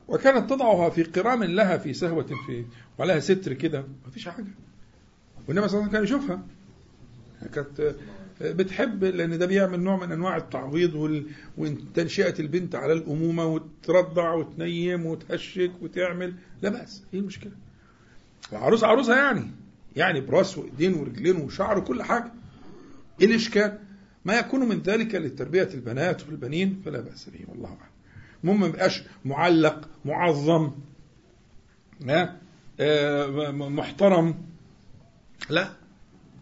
وكانت 0.09 0.51
تضعها 0.51 0.91
في 0.91 1.03
قرام 1.03 1.45
لها 1.45 1.79
في 1.79 1.93
سهوة 1.95 2.27
في 2.47 2.65
وعليها 2.99 3.21
ستر 3.21 3.53
كده 3.53 3.81
ما 3.81 4.11
فيش 4.11 4.29
حاجة. 4.29 4.47
والنبي 5.49 5.69
صلى 5.69 5.81
الله 5.81 5.89
عليه 5.89 5.89
وسلم 5.89 5.93
كان 5.93 6.05
يشوفها. 6.05 6.43
كانت 7.55 7.95
بتحب 8.41 9.05
لأن 9.05 9.39
ده 9.39 9.47
بيعمل 9.47 9.81
نوع 9.81 10.07
من 10.07 10.13
أنواع 10.13 10.37
التعويض 10.37 10.95
وال... 10.95 11.27
وتنشئة 11.59 12.41
البنت 12.41 12.75
على 12.75 12.93
الأمومة 12.93 13.47
وترضع 13.47 14.33
وتنيم 14.35 15.07
وتهشك 15.07 15.71
وتعمل. 15.83 16.35
لا 16.63 16.69
بأس 16.71 17.03
إيه 17.15 17.21
المشكلة؟ 17.21 17.53
العروسه 18.53 18.87
عروسة 18.87 19.17
يعني 19.17 19.51
يعني 19.97 20.21
براس 20.21 20.59
وإيدين 20.59 20.95
ورجلين 20.95 21.37
وشعر 21.37 21.79
وكل 21.79 22.03
حاجة. 22.03 22.33
إيه 23.21 23.27
الإشكال؟ 23.27 23.79
ما 24.25 24.39
يكون 24.39 24.69
من 24.69 24.79
ذلك 24.83 25.15
لتربية 25.15 25.69
البنات 25.75 26.27
والبنين 26.27 26.83
فلا 26.85 27.01
بأس 27.01 27.29
به 27.29 27.41
والله 27.49 27.69
أعلم. 27.69 27.91
المهم 28.45 28.61
ما 28.61 28.67
يبقاش 28.67 29.03
معلق 29.25 29.89
معظم 30.05 30.71
آه، 32.81 33.51
محترم. 33.51 34.35
لا. 35.51 35.78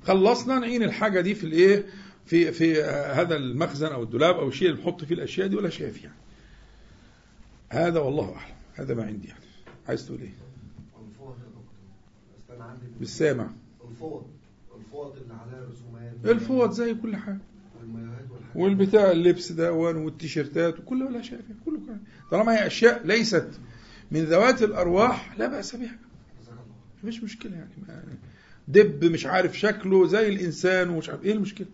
خلصنا 0.06 0.58
نعين 0.58 0.82
الحاجة 0.82 1.20
دي 1.20 1.34
في 1.34 1.44
الإيه؟ 1.44 1.86
في 2.26 2.52
في 2.52 2.82
هذا 3.12 3.36
المخزن 3.36 3.86
أو 3.86 4.02
الدولاب 4.02 4.36
أو 4.36 4.48
الشيء 4.48 4.68
اللي 4.70 4.80
بنحط 4.80 5.04
فيه 5.04 5.14
الأشياء 5.14 5.46
دي 5.46 5.56
ولا 5.56 5.70
شيء 5.70 5.90
فيها 5.90 6.12
هذا 7.68 8.00
والله 8.00 8.34
أعلم. 8.36 8.54
هذا 8.74 8.94
ما 8.94 9.04
عندي 9.04 9.28
يعني. 9.28 9.40
عايز 9.88 10.06
تقول 10.06 10.20
إيه؟ 10.20 10.34
بالسامع. 13.00 13.50
الفوط 13.90 14.24
الفوط 14.76 15.16
اللي 15.16 15.34
عليها 15.34 15.68
رسومات 15.70 16.36
الفوط 16.36 16.70
زي 16.70 16.94
كل 16.94 17.16
حاجة. 17.16 17.38
والبتاع 18.54 19.10
اللبس 19.10 19.52
ده 19.52 19.72
والتيشيرتات 19.72 20.80
وكل 20.80 21.02
ولا 21.02 21.22
شيء 21.22 21.38
فيها 21.38 21.56
كله 21.64 21.78
كان 21.86 22.00
طالما 22.30 22.52
هي 22.52 22.66
أشياء 22.66 23.06
ليست 23.06 23.48
من 24.10 24.20
ذوات 24.24 24.62
الأرواح 24.62 25.38
لا 25.38 25.46
بأس 25.46 25.76
بها. 25.76 25.98
مفيش 27.02 27.22
مشكلة 27.22 27.52
يعني. 27.52 27.70
ما 27.88 28.02
دب 28.68 29.04
مش 29.04 29.26
عارف 29.26 29.58
شكله 29.58 30.06
زي 30.06 30.28
الإنسان 30.28 30.88
ومش 30.90 31.08
عارف 31.10 31.24
إيه 31.24 31.32
المشكلة؟ 31.32 31.66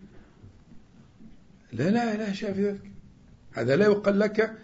لا 1.73 1.89
لا 1.89 2.17
لا 2.17 2.33
شيء 2.33 2.53
في 2.53 2.63
ذلك. 2.67 2.91
هذا 3.53 3.75
لا 3.75 3.85
يقال 3.85 4.19
لك 4.19 4.57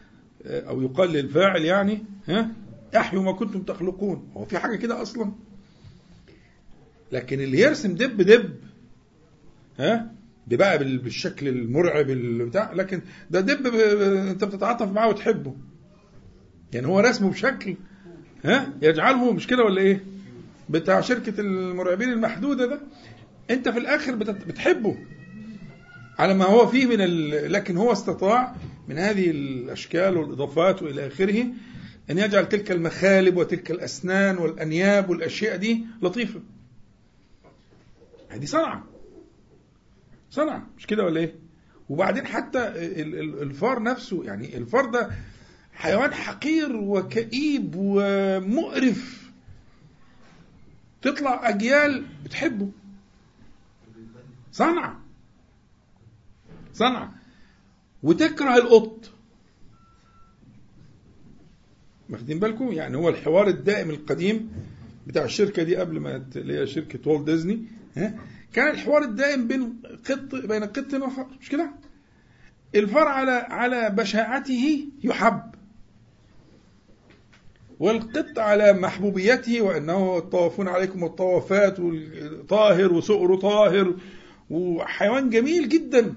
أو 0.46 0.82
يقال 0.82 1.10
للفاعل 1.12 1.62
يعني 1.62 2.04
ها 2.28 2.52
أحيوا 2.96 3.24
ما 3.24 3.32
كنتم 3.32 3.62
تخلقون. 3.62 4.30
هو 4.38 4.46
في 4.46 4.58
حاجة 4.60 4.76
كده 4.76 5.02
أصلا. 5.02 5.32
لكن 7.12 7.40
اللي 7.42 7.60
يرسم 7.60 7.96
دب 7.96 8.22
دب 8.22 8.56
ها 9.80 10.12
بقى 10.48 10.78
بالشكل 10.98 11.48
المرعب 11.48 12.06
بتاع 12.08 12.74
لكن 12.74 13.02
ده 13.32 13.40
دب 13.40 13.76
أنت 14.30 14.44
بتتعاطف 14.44 14.92
معاه 14.92 15.08
وتحبه. 15.10 15.56
يعني 16.74 16.88
هو 16.88 17.00
رسمه 17.00 17.30
بشكل 17.30 17.76
ها 18.46 18.74
يجعله 18.82 19.32
مش 19.34 19.48
كده 19.48 19.64
ولا 19.64 19.82
إيه؟ 19.82 20.04
بتاع 20.70 21.02
شركة 21.02 21.42
المرعبين 21.42 22.10
المحدودة 22.10 22.66
ده 22.66 22.82
انت 23.50 23.70
في 23.70 23.80
الآخر 23.80 24.16
بتحبه. 24.16 24.98
على 26.20 26.34
ما 26.34 26.46
هو 26.46 26.68
فيه 26.68 26.86
من. 26.86 26.96
لكن 27.30 27.78
هو 27.78 27.92
استطاع 27.92 28.56
من 28.88 28.98
هذه 28.98 29.30
الأشكال 29.32 30.18
والإضافات 30.18 30.84
وإلى 30.84 31.08
آخره 31.08 31.46
أن 32.10 32.18
يجعل 32.18 32.50
تلك 32.50 32.72
المخالب 32.72 33.38
وتلك 33.38 33.72
الأسنان 33.72 34.38
والأنياب 34.38 35.10
والأشياء 35.10 35.56
دي 35.56 35.86
لطيفة. 36.02 36.40
هذه 38.30 38.46
صنعة. 38.46 38.84
صنعة. 40.32 40.68
مش 40.78 40.88
كده 40.88 41.04
ولا 41.06 41.20
إيه؟ 41.20 41.36
وبعدين 41.90 42.26
حتى 42.26 42.60
الفار 43.44 43.84
نفسه 43.84 44.24
يعني 44.24 44.58
الفار 44.58 44.86
ده 44.86 45.10
حيوان 45.74 46.14
حقير 46.14 46.76
وكئيب 46.76 47.72
ومقرف. 47.76 49.29
تطلع 51.02 51.50
أجيال 51.50 52.06
بتحبه. 52.26 52.72
صنعة 54.52 55.00
صنعة 56.74 57.14
وتكره 58.04 58.56
القط 58.58 59.12
واخدين 62.10 62.40
بالكم؟ 62.40 62.72
يعني 62.72 62.98
هو 62.98 63.10
الحوار 63.10 63.48
الدائم 63.48 63.90
القديم 63.90 64.52
بتاع 65.08 65.24
الشركة 65.24 65.64
دي 65.64 65.76
قبل 65.76 66.00
ما 66.00 66.26
اللي 66.36 66.60
هي 66.60 66.68
شركة 66.68 67.12
والت 67.12 67.26
ديزني 67.26 67.66
ها؟ 67.98 68.20
كان 68.54 68.68
الحوار 68.74 69.04
الدائم 69.04 69.48
بين 69.48 69.82
قط 70.10 70.36
بين 70.36 70.64
قط 70.64 70.94
وفار 70.94 71.38
مش 71.42 71.50
كده؟ 71.50 71.72
الفار 72.76 73.08
على 73.08 73.32
على 73.32 73.90
بشاعته 73.90 74.88
يحب. 75.04 75.42
والقط 77.80 78.40
على 78.40 78.74
محبوبيته 78.74 79.62
وأنه 79.62 80.18
الطوافون 80.18 80.68
عليكم 80.68 81.04
الطوافات 81.04 81.78
طاهر 82.50 82.94
وسؤر 82.94 83.36
طاهر 83.36 83.96
وحيوان 84.50 85.30
جميل 85.30 85.70
جدا 85.70 86.14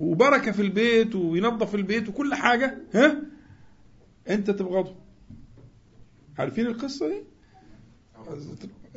وبركة 0.00 0.52
في 0.52 0.62
البيت 0.62 1.14
وينظف 1.14 1.74
البيت 1.74 2.08
وكل 2.08 2.34
حاجة 2.34 2.78
ها 2.94 3.22
أنت 4.28 4.50
تبغضه 4.50 4.94
عارفين 6.38 6.66
القصة 6.66 7.08
دي؟ 7.08 7.22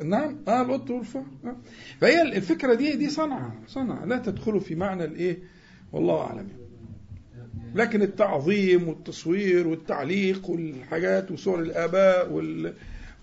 نعم 0.04 0.38
آه 0.48 0.62
القط 0.62 0.90
والفار 0.90 1.24
آه. 1.44 1.56
فهي 2.00 2.22
الفكرة 2.22 2.74
دي 2.74 2.96
دي 2.96 3.10
صنعة 3.10 3.62
صنعة 3.66 4.04
لا 4.04 4.18
تدخلوا 4.18 4.60
في 4.60 4.74
معنى 4.74 5.04
الإيه 5.04 5.38
والله 5.92 6.20
أعلم 6.20 6.48
لكن 7.74 8.02
التعظيم 8.02 8.88
والتصوير 8.88 9.68
والتعليق 9.68 10.50
والحاجات 10.50 11.30
وصور 11.30 11.60
الآباء 11.62 12.32
وال... 12.32 12.74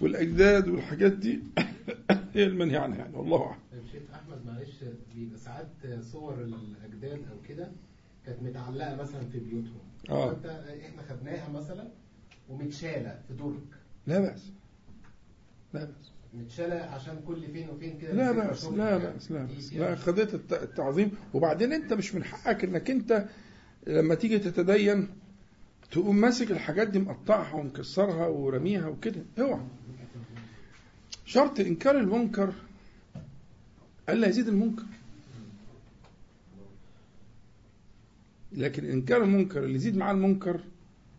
والأجداد 0.01 0.67
والحاجات 0.69 1.11
دي 1.11 1.39
هي 2.35 2.43
المنهي 2.43 2.77
عنها 2.77 2.97
يعني 2.97 3.15
والله 3.17 3.41
أعلم. 3.43 3.59
طيب 3.71 3.81
شيخ 3.91 4.01
أحمد 4.13 4.45
معلش 4.45 4.83
بيبقى 5.15 5.39
ساعات 5.39 5.67
صور 6.01 6.33
الأجداد 6.43 7.19
أو 7.31 7.37
كده 7.49 7.67
كانت 8.25 8.41
متعلقة 8.41 8.95
مثلا 8.95 9.21
في 9.33 9.39
بيوتهم. 9.39 9.79
آه 10.09 10.29
فأنت 10.29 10.45
إحنا 10.85 11.01
خدناها 11.09 11.49
مثلا 11.49 11.87
ومتشالة 12.49 13.19
في 13.27 13.33
درج. 13.33 13.53
لا 14.07 14.19
بأس. 14.19 14.51
لا 15.73 15.85
بأس. 15.85 16.11
متشالة 16.33 16.75
عشان 16.75 17.19
كل 17.27 17.41
فين 17.53 17.69
وفين 17.69 17.97
كده 18.01 18.13
لا 18.13 18.31
بأس 18.31 18.71
لا 18.71 18.97
بأس 18.97 19.31
لا 19.31 19.45
بأس 19.45 19.73
لا 19.73 19.95
خديت 19.95 20.33
التعظيم 20.53 21.11
وبعدين 21.33 21.73
أنت 21.73 21.93
مش 21.93 22.15
من 22.15 22.23
حقك 22.23 22.63
إنك 22.63 22.89
أنت 22.91 23.25
لما 23.88 24.15
تيجي 24.15 24.39
تتدين 24.39 25.07
تقوم 25.91 26.15
ماسك 26.15 26.51
الحاجات 26.51 26.88
دي 26.88 26.99
مقطعها 26.99 27.53
ومكسرها 27.53 28.27
ورميها 28.27 28.88
وكده. 28.88 29.21
اوعى. 29.39 29.61
شرط 31.25 31.59
إنكار 31.59 31.97
المنكر 31.99 32.53
ألا 34.09 34.27
يزيد 34.27 34.47
المنكر. 34.47 34.83
لكن 38.51 38.86
إنكار 38.86 39.23
المنكر 39.23 39.63
اللي 39.63 39.75
يزيد 39.75 39.97
معاه 39.97 40.13
المنكر 40.13 40.59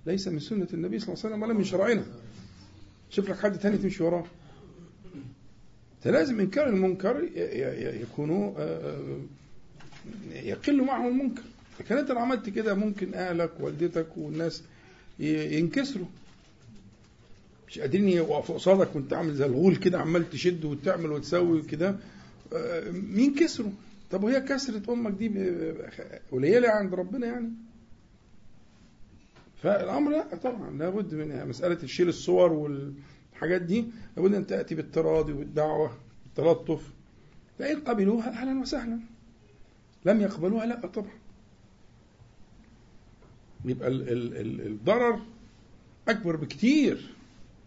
ليس 0.07 0.29
من 0.29 0.39
سنة 0.39 0.69
النبي 0.75 0.99
صلى 0.99 1.09
الله 1.09 1.19
عليه 1.25 1.35
وسلم 1.35 1.43
ولا 1.43 1.53
من 1.55 1.65
شرعنا. 1.65 2.05
شوف 3.11 3.31
لك 3.31 3.39
حد 3.39 3.59
تاني 3.59 3.79
تمشي 3.79 4.03
وراه. 4.03 4.25
فلازم 6.03 6.41
إنكار 6.41 6.69
المنكر 6.69 7.29
يكون 8.03 8.55
يقل 10.33 10.85
معه 10.85 11.09
المنكر. 11.09 11.43
لكن 11.81 11.97
انت 11.97 12.11
لو 12.11 12.19
عملت 12.19 12.49
كده 12.49 12.75
ممكن 12.75 13.15
أهلك 13.15 13.51
والدتك 13.61 14.17
والناس 14.17 14.63
ينكسروا. 15.19 16.07
مش 17.69 17.79
قادرين 17.79 18.09
يقفوا 18.09 18.55
قصادك 18.55 18.97
وانت 18.97 19.13
عامل 19.13 19.35
زي 19.35 19.47
الغول 19.47 19.77
كده 19.77 19.99
عمال 19.99 20.31
تشد 20.31 20.65
وتعمل 20.65 21.13
وتسوي 21.13 21.63
كده 21.63 21.97
ينكسروا؟ 23.15 23.71
طب 24.11 24.25
وهي 24.25 24.41
كسرة 24.41 24.93
أمك 24.93 25.13
دي 25.13 25.29
قليلة 26.33 26.69
عند 26.69 26.95
ربنا 26.95 27.27
يعني. 27.27 27.51
فالأمر 29.63 30.11
لا 30.11 30.37
طبعا 30.37 30.71
لابد 30.79 31.15
من 31.15 31.49
مسألة 31.49 31.75
تشيل 31.75 32.09
الصور 32.09 32.53
والحاجات 32.53 33.63
دي. 33.63 33.85
لابد 34.17 34.35
أن 34.35 34.47
تأتي 34.47 34.75
بالتراضي 34.75 35.33
والدعوة 35.33 35.97
والتلطف. 36.27 36.91
فان 37.59 37.81
قبلوها 37.81 38.29
أهلا 38.29 38.61
وسهلا. 38.61 39.01
لم 40.05 40.21
يقبلوها 40.21 40.67
لا 40.67 40.87
طبعا. 40.87 41.11
يبقى 43.67 43.89
ال 43.89 44.09
ال 44.09 44.37
ال 44.37 44.67
الضرر 44.67 45.21
أكبر 46.09 46.37
بكتير 46.37 47.15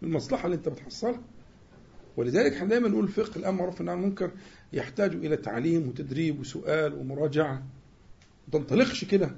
من 0.02 0.08
المصلحة 0.08 0.44
اللي 0.46 0.56
أنت 0.56 0.68
بتحصلها. 0.68 1.20
ولذلك 2.16 2.52
إحنا 2.52 2.68
دايما 2.68 2.88
نقول 2.88 3.04
الفقه 3.04 3.36
الأمر 3.38 3.58
معروف 3.58 3.80
عن 3.82 3.88
المنكر 3.88 4.30
يحتاج 4.72 5.14
إلى 5.14 5.36
تعليم 5.36 5.88
وتدريب 5.88 6.40
وسؤال 6.40 6.94
ومراجعة. 6.94 7.54
ما 8.46 8.58
تنطلقش 8.58 9.04
كده. 9.04 9.30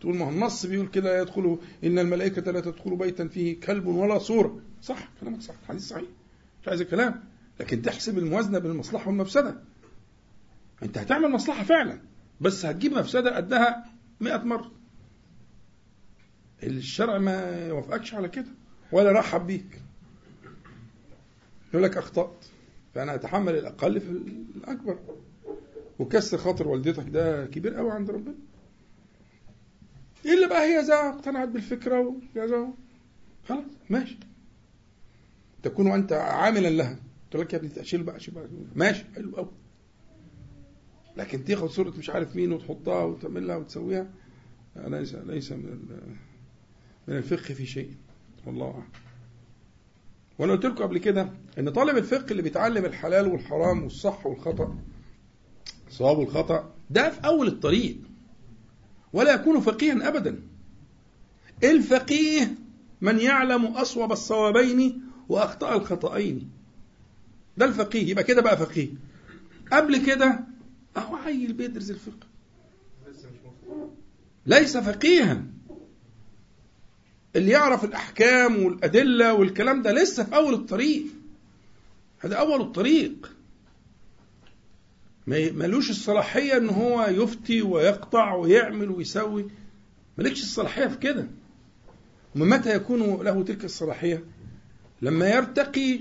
تقول 0.00 0.16
ما 0.16 0.24
هو 0.24 0.30
النص 0.30 0.66
بيقول 0.66 0.88
كده 0.88 1.20
يدخله 1.22 1.58
إن 1.84 1.98
الملائكة 1.98 2.52
لا 2.52 2.60
تدخل 2.60 2.96
بيتا 2.96 3.28
فيه 3.28 3.60
كلب 3.60 3.86
ولا 3.86 4.18
صورة. 4.18 4.60
صح 4.82 5.08
كلامك 5.20 5.40
صح 5.40 5.54
الحديث 5.62 5.88
صحيح. 5.88 6.08
مش 6.62 6.68
عايز 6.68 6.80
الكلام. 6.80 7.24
لكن 7.60 7.82
تحسب 7.82 8.18
الموازنة 8.18 8.58
بين 8.58 8.70
المصلحة 8.70 9.08
والمفسدة. 9.08 9.60
أنت 10.82 10.98
هتعمل 10.98 11.30
مصلحة 11.30 11.64
فعلا 11.64 12.00
بس 12.40 12.66
هتجيب 12.66 12.92
مفسدة 12.92 13.36
قدها 13.36 13.84
100 14.20 14.36
مرة. 14.44 14.70
الشرع 16.66 17.18
ما 17.18 17.66
يوافقكش 17.66 18.14
على 18.14 18.28
كده 18.28 18.48
ولا 18.92 19.12
رحب 19.12 19.46
بيك. 19.46 19.80
يقول 21.70 21.82
لك 21.82 21.96
أخطأت 21.96 22.44
فأنا 22.94 23.14
أتحمل 23.14 23.54
الأقل 23.54 24.00
في 24.00 24.10
الأكبر. 24.56 24.98
وكسر 25.98 26.38
خاطر 26.38 26.68
والدتك 26.68 27.08
ده 27.08 27.46
كبير 27.46 27.74
قوي 27.74 27.90
عند 27.90 28.10
ربنا. 28.10 28.34
إلا 30.26 30.48
بقى 30.48 30.78
هي 30.78 30.84
زا 30.84 31.08
اقتنعت 31.08 31.48
بالفكرة 31.48 32.00
وكذا 32.00 32.68
خلاص 33.48 33.64
ماشي. 33.90 34.18
تكون 35.62 35.90
أنت 35.92 36.12
عاملا 36.12 36.68
لها. 36.70 36.98
تقول 37.30 37.44
لك 37.44 37.52
يا 37.52 37.58
ابني 37.58 37.80
اشيل 37.80 38.02
بقى 38.02 38.16
اشيل 38.16 38.34
بقى. 38.34 38.48
ماشي 38.74 39.04
حلو 39.14 39.36
قوي. 39.36 39.50
لكن 41.16 41.44
تاخد 41.44 41.68
صورة 41.70 41.90
مش 41.98 42.10
عارف 42.10 42.36
مين 42.36 42.52
وتحطها 42.52 43.04
وتعملها 43.04 43.56
وتسويها. 43.56 44.10
ليس 44.76 45.14
ليس 45.14 45.52
من 45.52 45.78
من 47.08 47.16
الفقه 47.16 47.54
في 47.54 47.66
شيء. 47.66 47.90
والله 48.46 48.70
أعلم. 48.70 48.88
وأنا 50.38 50.52
قلت 50.52 50.64
لكم 50.64 50.82
قبل 50.82 50.98
كده 50.98 51.30
إن 51.58 51.70
طالب 51.70 51.96
الفقه 51.96 52.30
اللي 52.30 52.42
بيتعلم 52.42 52.84
الحلال 52.84 53.26
والحرام 53.26 53.82
والصح 53.82 54.26
والخطأ 54.26 54.78
الصواب 55.88 56.18
والخطأ 56.18 56.74
ده 56.90 57.10
في 57.10 57.26
أول 57.26 57.46
الطريق. 57.46 57.96
ولا 59.12 59.34
يكون 59.34 59.60
فقيها 59.60 60.08
ابدا. 60.08 60.40
الفقيه 61.64 62.54
من 63.00 63.18
يعلم 63.20 63.64
أصوب 63.66 64.12
الصوابين 64.12 65.02
وأخطأ 65.28 65.76
الخطأين. 65.76 66.50
ده 67.56 67.66
الفقيه. 67.66 68.10
يبقى 68.10 68.24
كده 68.24 68.42
بقى 68.42 68.56
فقيه. 68.56 68.88
قبل 69.72 70.06
كده 70.06 70.40
أهو 70.96 71.16
عيل 71.16 71.52
بيدرس 71.52 71.90
الفقه. 71.90 72.26
ليس 74.46 74.76
فقيها. 74.76 75.44
اللي 77.36 77.50
يعرف 77.50 77.84
الأحكام 77.84 78.62
والأدلة 78.64 79.34
والكلام 79.34 79.82
ده 79.82 79.92
لسه 79.92 80.24
في 80.24 80.36
أول 80.36 80.54
الطريق. 80.54 81.04
هذا 82.18 82.36
أول 82.36 82.60
الطريق. 82.60 83.32
ملوش 85.26 85.90
الصلاحية 85.90 86.56
إن 86.56 86.68
هو 86.68 87.06
يفتي 87.06 87.62
ويقطع 87.62 88.34
ويعمل 88.34 88.90
ويسوي. 88.90 89.50
ملكش 90.18 90.42
الصلاحية 90.42 90.86
في 90.86 90.98
كده. 90.98 91.26
ومتى 92.36 92.74
يكون 92.76 93.00
له 93.00 93.42
تلك 93.42 93.64
الصلاحية؟ 93.64 94.24
لما 95.02 95.28
يرتقي 95.30 96.00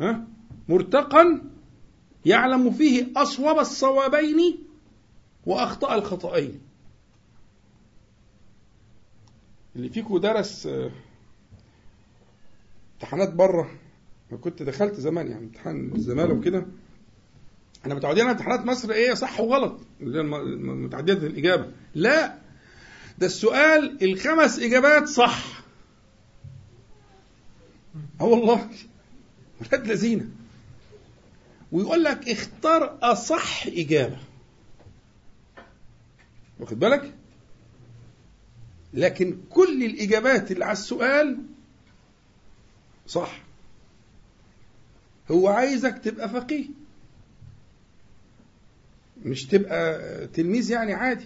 ها 0.00 0.26
مرتقا 0.68 1.42
يعلم 2.26 2.70
فيه 2.70 3.06
أصوب 3.16 3.58
الصوابين 3.58 4.58
وأخطأ 5.46 5.94
الخطأين. 5.94 6.60
اللي 9.76 9.88
فيكم 9.88 10.18
درس 10.18 10.68
امتحانات 12.94 13.32
بره. 13.32 13.70
أنا 14.32 14.40
كنت 14.40 14.62
دخلت 14.62 14.94
زمان 14.94 15.28
يعني 15.28 15.44
امتحان 15.44 15.92
الزماله 15.94 16.34
وكده. 16.34 16.66
إحنا 17.82 17.94
متعودين 17.94 18.22
على 18.24 18.32
امتحانات 18.32 18.66
مصر 18.66 18.90
إيه 18.90 19.14
صح 19.14 19.40
وغلط 19.40 19.80
متعدده 20.00 21.26
الإجابة. 21.26 21.72
لا 21.94 22.38
ده 23.18 23.26
السؤال 23.26 24.04
الخمس 24.04 24.58
إجابات 24.58 25.08
صح. 25.08 25.62
آه 28.20 28.24
والله 28.24 28.68
ولاد 29.60 29.86
لذينة. 29.88 30.28
ويقول 31.72 32.04
لك 32.04 32.28
اختار 32.28 32.98
أصح 33.02 33.66
إجابة. 33.66 34.18
واخد 36.60 36.78
بالك؟ 36.78 37.14
لكن 38.94 39.38
كل 39.50 39.84
الإجابات 39.84 40.52
اللي 40.52 40.64
على 40.64 40.72
السؤال 40.72 41.38
صح. 43.06 43.42
هو 45.30 45.48
عايزك 45.48 45.98
تبقى 45.98 46.28
فقيه 46.28 46.64
مش 49.24 49.46
تبقى 49.46 49.98
تلميذ 50.26 50.70
يعني 50.70 50.94
عادي. 50.94 51.24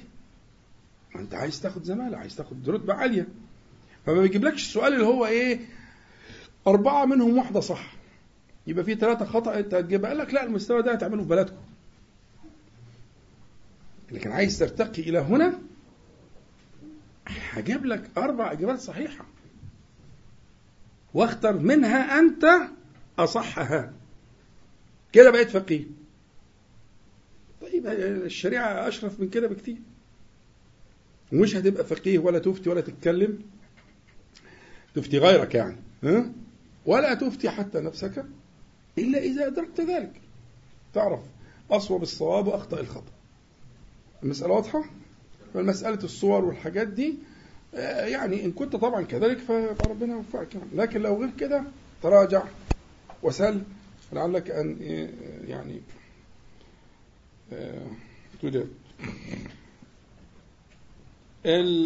ما 1.14 1.20
انت 1.20 1.34
عايز 1.34 1.60
تاخد 1.60 1.84
زمالة 1.84 2.18
عايز 2.18 2.36
تاخد 2.36 2.70
رتبة 2.70 2.94
عالية. 2.94 3.28
فما 4.06 4.20
بيجيبلكش 4.20 4.62
السؤال 4.66 4.92
اللي 4.94 5.06
هو 5.06 5.26
إيه 5.26 5.60
أربعة 6.66 7.04
منهم 7.04 7.38
واحدة 7.38 7.60
صح. 7.60 7.96
يبقى 8.66 8.84
في 8.84 8.94
ثلاثة 8.94 9.24
خطأ 9.24 9.58
أنت 9.58 9.74
هتجيبها 9.74 10.10
قال 10.10 10.18
لك 10.18 10.34
لا 10.34 10.44
المستوى 10.44 10.82
ده 10.82 10.92
هتعمله 10.92 11.22
في 11.22 11.28
بلدكم. 11.28 11.56
لكن 14.12 14.32
عايز 14.32 14.58
ترتقي 14.58 15.02
إلى 15.02 15.18
هنا 15.18 15.58
هجيب 17.28 17.84
لك 17.86 18.10
أربع 18.18 18.52
إجابات 18.52 18.78
صحيحة. 18.80 19.24
واختر 21.14 21.58
منها 21.58 22.18
أنت 22.18 22.44
أصحها. 23.18 23.92
كده 25.12 25.30
بقيت 25.30 25.50
فقيه. 25.50 25.84
طيب 27.62 27.86
الشريعة 27.86 28.88
أشرف 28.88 29.20
من 29.20 29.28
كده 29.28 29.48
بكتير. 29.48 29.76
ومش 31.32 31.56
هتبقى 31.56 31.84
فقيه 31.84 32.18
ولا 32.18 32.38
تفتي 32.38 32.70
ولا 32.70 32.80
تتكلم. 32.80 33.38
تفتي 34.94 35.18
غيرك 35.18 35.54
يعني 35.54 35.76
ها؟ 36.02 36.32
ولا 36.86 37.14
تفتي 37.14 37.50
حتى 37.50 37.80
نفسك 37.80 38.24
إلا 38.98 39.18
إذا 39.18 39.46
أدركت 39.46 39.80
ذلك. 39.80 40.20
تعرف 40.94 41.20
أصوب 41.70 42.02
الصواب 42.02 42.46
وأخطأ 42.46 42.80
الخطأ. 42.80 43.12
المسألة 44.22 44.52
واضحة؟ 44.52 44.84
فالمسألة 45.56 45.98
الصور 46.04 46.44
والحاجات 46.44 46.88
دي 46.88 47.14
يعني 48.12 48.44
إن 48.44 48.52
كنت 48.52 48.76
طبعا 48.76 49.02
كذلك 49.02 49.38
فربنا 49.78 50.14
يوفقك 50.14 50.48
لكن 50.74 51.00
لو 51.02 51.20
غير 51.20 51.30
كده 51.38 51.64
تراجع 52.02 52.42
وسل 53.22 53.62
لعلك 54.12 54.50
أن 54.50 54.76
يعني 55.48 55.80
تجاب 58.42 58.68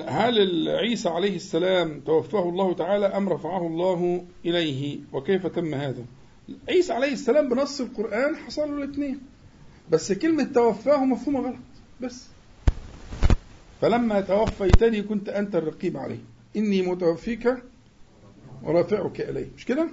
هل 0.08 0.68
عيسى 0.68 1.08
عليه 1.08 1.36
السلام 1.36 2.00
توفاه 2.00 2.48
الله 2.48 2.74
تعالى 2.74 3.06
أم 3.06 3.28
رفعه 3.28 3.66
الله 3.66 4.24
إليه؟ 4.44 4.98
وكيف 5.12 5.46
تم 5.46 5.74
هذا؟ 5.74 6.04
عيسى 6.68 6.92
عليه 6.92 7.12
السلام 7.12 7.48
بنص 7.48 7.80
القرآن 7.80 8.36
حصل 8.36 8.70
له 8.70 8.84
الاثنين. 8.84 9.20
بس 9.90 10.12
كلمة 10.12 10.44
توفاه 10.44 11.04
مفهومة 11.04 11.40
غلط. 11.40 11.56
بس. 12.00 12.26
فلما 13.80 14.20
توفيتني 14.20 15.02
كنت 15.02 15.28
أنت 15.28 15.56
الرقيب 15.56 15.96
عليه. 15.96 16.18
إني 16.56 16.82
متوفيك 16.82 17.54
ورافعك 18.62 19.20
إلي 19.20 19.46
مش 19.56 19.64
كده؟ 19.64 19.88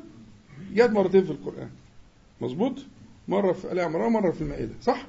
جت 0.74 0.90
مرتين 0.90 1.24
في 1.24 1.32
القرآن. 1.32 1.70
مظبوط؟ 2.42 2.74
مرة 3.28 3.54
في 3.54 3.72
آل 3.72 3.80
عمران 3.80 4.12
مرة 4.12 4.32
في 4.32 4.42
المائدة. 4.42 4.74
صح؟ 4.82 5.08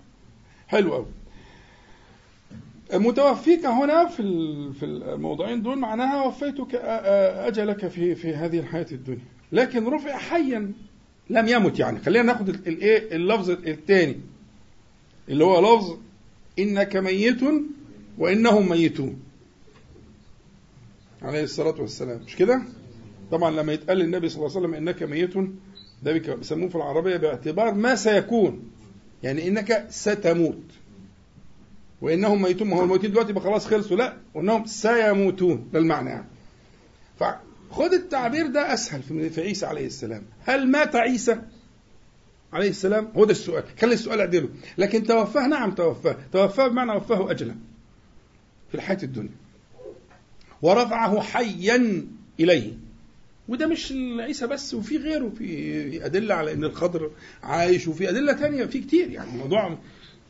حلو 0.68 0.94
قوي 0.94 1.06
متوفيك 2.94 3.66
هنا 3.66 4.06
في 4.06 4.22
في 4.72 4.84
الموضعين 4.84 5.62
دول 5.62 5.78
معناها 5.78 6.26
وفيتك 6.26 6.74
أجلك 6.74 7.88
في 7.88 8.14
في 8.14 8.34
هذه 8.34 8.58
الحياة 8.58 8.86
الدنيا. 8.92 9.24
لكن 9.52 9.86
رفع 9.86 10.16
حيا 10.18 10.72
لم 11.30 11.48
يمت 11.48 11.78
يعني. 11.78 11.98
خلينا 11.98 12.24
ناخد 12.24 12.48
الايه 12.48 13.16
اللفظ 13.16 13.50
الثاني. 13.50 14.20
اللي 15.28 15.44
هو 15.44 15.76
لفظ 15.76 15.96
إنك 16.58 16.96
ميت 16.96 17.40
وإنهم 18.18 18.68
ميتون. 18.68 19.20
عليه 21.22 21.42
الصلاة 21.42 21.80
والسلام. 21.80 22.20
مش 22.26 22.36
كده؟ 22.36 22.62
طبعا 23.30 23.50
لما 23.50 23.72
يتقال 23.72 23.98
للنبي 23.98 24.28
صلى 24.28 24.36
الله 24.46 24.56
عليه 24.56 24.60
وسلم 24.60 24.74
إنك 24.74 25.02
ميت 25.02 25.34
ده 26.02 26.12
بيسموه 26.12 26.68
في 26.68 26.76
العربية 26.76 27.16
باعتبار 27.16 27.74
ما 27.74 27.94
سيكون. 27.94 28.70
يعني 29.22 29.48
إنك 29.48 29.86
ستموت. 29.90 30.62
وإنهم 32.00 32.42
ميتون. 32.42 32.68
ما 32.68 32.76
هو 32.76 32.82
الموتين 32.82 33.10
دلوقتي 33.10 33.30
يبقى 33.30 33.42
خلاص 33.42 33.66
خلصوا. 33.66 33.96
لا 33.96 34.16
وإنهم 34.34 34.66
سيموتون. 34.66 35.68
ده 35.72 35.78
المعنى 35.78 36.10
يعني. 36.10 36.26
فخد 37.18 37.92
التعبير 37.92 38.46
ده 38.46 38.74
أسهل 38.74 39.30
في 39.30 39.40
عيسى 39.40 39.66
عليه 39.66 39.86
السلام. 39.86 40.22
هل 40.44 40.70
مات 40.70 40.96
عيسى 40.96 41.38
عليه 42.52 42.68
السلام؟ 42.68 43.08
هو 43.16 43.24
ده 43.24 43.30
السؤال. 43.30 43.64
خلي 43.80 43.94
السؤال 43.94 44.20
اعدله 44.20 44.48
لكن 44.78 45.02
توفاه 45.02 45.46
نعم 45.46 45.70
توفاه. 45.74 46.16
توفاه 46.32 46.68
بمعنى 46.68 46.92
وفاه 46.92 47.30
أجلا. 47.30 47.56
في 48.68 48.74
الحياة 48.74 48.98
الدنيا. 49.02 49.34
ورفعه 50.62 51.20
حيا 51.20 52.06
إليه. 52.40 52.72
وده 53.48 53.66
مش 53.66 53.92
عيسى 54.18 54.46
بس 54.46 54.74
وفي 54.74 54.96
غيره 54.96 55.32
في 55.38 56.06
أدلة 56.06 56.34
على 56.34 56.52
أن 56.52 56.64
الخضر 56.64 57.10
عايش 57.42 57.88
وفي 57.88 58.10
أدلة 58.10 58.32
تانية 58.32 58.64
في 58.64 58.80
كتير. 58.80 59.10
يعني 59.10 59.30
الموضوع 59.30 59.78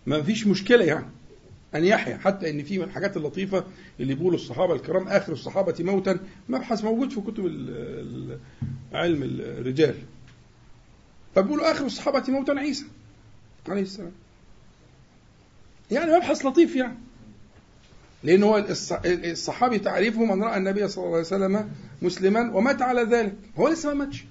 ما 0.07 0.23
فيش 0.23 0.47
مشكلة 0.47 0.85
يعني. 0.85 1.07
أن 1.75 1.85
يحيا 1.85 2.17
حتى 2.17 2.51
أن 2.51 2.63
في 2.63 2.79
من 2.79 2.85
الحاجات 2.85 3.17
اللطيفة 3.17 3.65
اللي 4.01 4.15
بيقولوا 4.15 4.39
الصحابة 4.39 4.75
الكرام 4.75 5.09
آخر 5.09 5.33
الصحابة 5.33 5.75
موتا 5.81 6.19
مبحث 6.49 6.85
موجود 6.85 7.11
في 7.11 7.21
كتب 7.21 7.45
علم 8.93 9.23
الرجال. 9.23 9.95
فبيقولوا 11.35 11.71
آخر 11.71 11.87
الصحابة 11.87 12.23
موتا 12.29 12.53
عيسى 12.53 12.85
عليه 13.69 13.83
السلام. 13.83 14.13
يعني 15.91 16.13
مبحث 16.13 16.47
لطيف 16.47 16.77
يعني. 16.77 16.99
لأن 18.23 18.43
هو 18.43 18.67
الصحابي 19.05 19.79
تعريفهم 19.79 20.33
أن 20.33 20.43
رأى 20.43 20.57
النبي 20.57 20.89
صلى 20.89 21.05
الله 21.05 21.17
عليه 21.17 21.27
وسلم 21.27 21.71
مسلما 22.03 22.55
ومات 22.55 22.83
على 22.83 23.03
ذلك. 23.03 23.35
هو 23.59 23.69
لسه 23.69 23.89
ما 23.89 23.95
ماتش. 23.95 24.25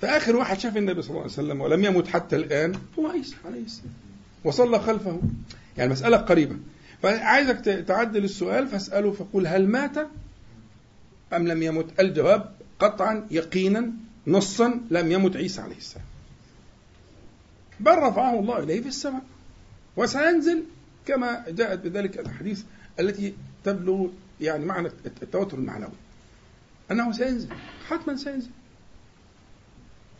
فآخر 0.00 0.36
واحد 0.36 0.58
شاف 0.58 0.76
النبي 0.76 1.02
صلى 1.02 1.10
الله 1.10 1.22
عليه 1.22 1.32
وسلم 1.32 1.60
ولم 1.60 1.84
يمت 1.84 2.08
حتى 2.08 2.36
الآن 2.36 2.74
هو 2.98 3.06
عيسى 3.06 3.36
عليه 3.44 3.62
السلام. 3.62 3.92
وصلى 4.44 4.80
خلفه. 4.80 5.20
يعني 5.78 5.90
مسألة 5.90 6.16
قريبة. 6.16 6.56
فعايزك 7.02 7.84
تعدل 7.88 8.24
السؤال 8.24 8.68
فاسأله 8.68 9.12
فقل 9.12 9.46
هل 9.46 9.68
مات 9.68 9.98
أم 11.32 11.48
لم 11.48 11.62
يمت؟ 11.62 12.00
الجواب 12.00 12.52
قطعا 12.78 13.26
يقينا 13.30 13.90
نصا 14.26 14.80
لم 14.90 15.12
يمت 15.12 15.36
عيسى 15.36 15.60
عليه 15.60 15.76
السلام. 15.76 16.06
بل 17.80 17.98
رفعه 17.98 18.40
الله 18.40 18.58
إليه 18.58 18.80
في 18.80 18.88
السماء. 18.88 19.22
وسينزل 19.96 20.64
كما 21.06 21.44
جاءت 21.48 21.78
بذلك 21.78 22.18
الأحاديث 22.18 22.62
التي 23.00 23.34
تبلغ 23.64 24.06
يعني 24.40 24.64
معنى 24.64 24.88
التواتر 25.22 25.58
المعنوي. 25.58 25.92
أنه 26.90 27.12
سينزل 27.12 27.48
حتما 27.88 28.16
سينزل. 28.16 28.50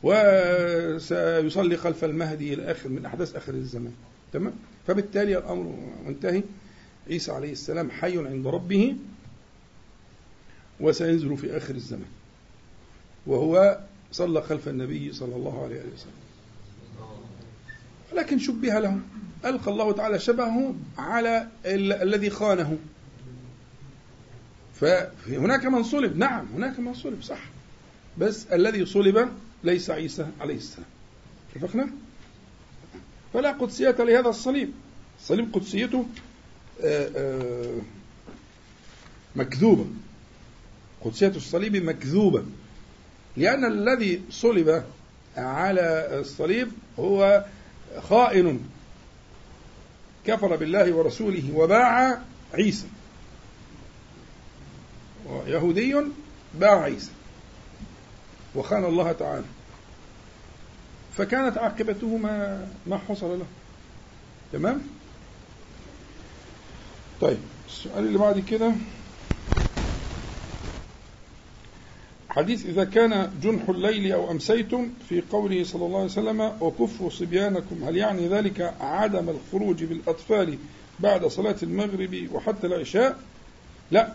وسيصلي 0.03 1.76
خلف 1.76 2.05
المهدي 2.05 2.55
إلى 2.55 2.70
آخر 2.70 2.89
من 2.89 3.07
أحداث 3.07 3.37
آخر 3.37 3.55
الزمان. 3.55 3.93
تمام؟ 4.33 4.53
فبالتالي 4.87 5.39
الأمر 5.39 5.93
منتهي. 6.07 6.43
عيسى 7.09 7.33
عليه 7.33 7.53
السلام 7.53 7.91
حي 7.91 8.18
عند 8.18 8.47
ربه 8.47 8.97
وسينزل 10.81 11.37
في 11.37 11.57
آخر 11.57 11.74
الزمان. 11.74 12.11
وهو 13.26 13.81
صلى 14.12 14.43
خلف 14.43 14.68
النبي 14.68 15.12
صلى 15.12 15.37
الله 15.37 15.64
عليه 15.64 15.81
وسلم. 15.95 16.19
لكن 18.12 18.38
شبه 18.38 18.78
له. 18.78 19.00
ألقى 19.44 19.70
الله 19.70 19.92
تعالى 19.92 20.18
شبهه 20.18 20.74
على 20.98 21.48
ال- 21.66 21.92
الذي 21.92 22.30
خانه. 22.30 22.78
فهناك 24.74 25.64
من 25.66 25.82
صلب. 25.82 26.16
نعم 26.16 26.46
هناك 26.54 26.78
من 26.78 26.94
صلب 26.94 27.22
صح. 27.22 27.40
بس 28.18 28.46
الذي 28.52 28.86
صلب 28.86 29.28
ليس 29.64 29.90
عيسى 29.90 30.26
عليه 30.40 30.56
السلام. 30.56 30.86
اتفقنا؟ 31.56 31.88
فلا 33.32 33.52
قدسية 33.52 33.90
لهذا 33.98 34.28
الصليب. 34.28 34.72
الصليب 35.20 35.52
قدسيته 35.54 36.06
آه، 36.84 37.11
آه، 37.16 37.80
مكذوبة. 39.36 39.86
قدسية 41.04 41.28
الصليب 41.36 41.76
مكذوبة. 41.76 42.44
لأن 43.36 43.64
الذي 43.64 44.22
صلب 44.30 44.84
على 45.36 46.08
الصليب 46.20 46.68
هو 46.98 47.44
خائن. 47.99 48.61
كفر 50.26 50.57
بالله 50.57 50.93
ورسوله 50.93 51.53
وباع 51.55 52.22
عيسى. 52.55 52.86
يهودي 55.47 55.97
باع 56.55 56.82
عيسى. 56.82 57.11
وخان 58.55 58.84
الله 58.84 59.12
تعالى. 59.12 59.45
فكانت 61.16 61.59
عاقبته 61.59 62.16
ما 62.16 62.68
ما 62.86 62.99
حصل 63.09 63.38
له. 63.38 63.47
تمام؟ 64.53 64.80
طيب 67.20 67.38
السؤال 67.68 68.07
اللي 68.07 68.18
بعد 68.18 68.38
كده. 68.38 68.72
حديث 72.31 72.66
إذا 72.66 72.85
كان 72.85 73.31
جنح 73.43 73.68
الليل 73.68 74.12
أو 74.12 74.31
أمسيتم 74.31 74.89
في 75.09 75.22
قوله 75.33 75.64
صلى 75.64 75.87
الله 75.87 75.97
عليه 75.99 76.09
وسلم 76.11 76.41
وكفوا 76.61 77.11
صبيانكم 77.11 77.85
هل 77.85 77.97
يعني 77.97 78.28
ذلك 78.28 78.74
عدم 78.81 79.28
الخروج 79.28 79.85
بالأطفال 79.85 80.59
بعد 81.01 81.26
صلاة 81.26 81.57
المغرب 81.62 82.28
وحتى 82.33 82.66
العشاء؟ 82.66 83.18
لا 83.91 84.12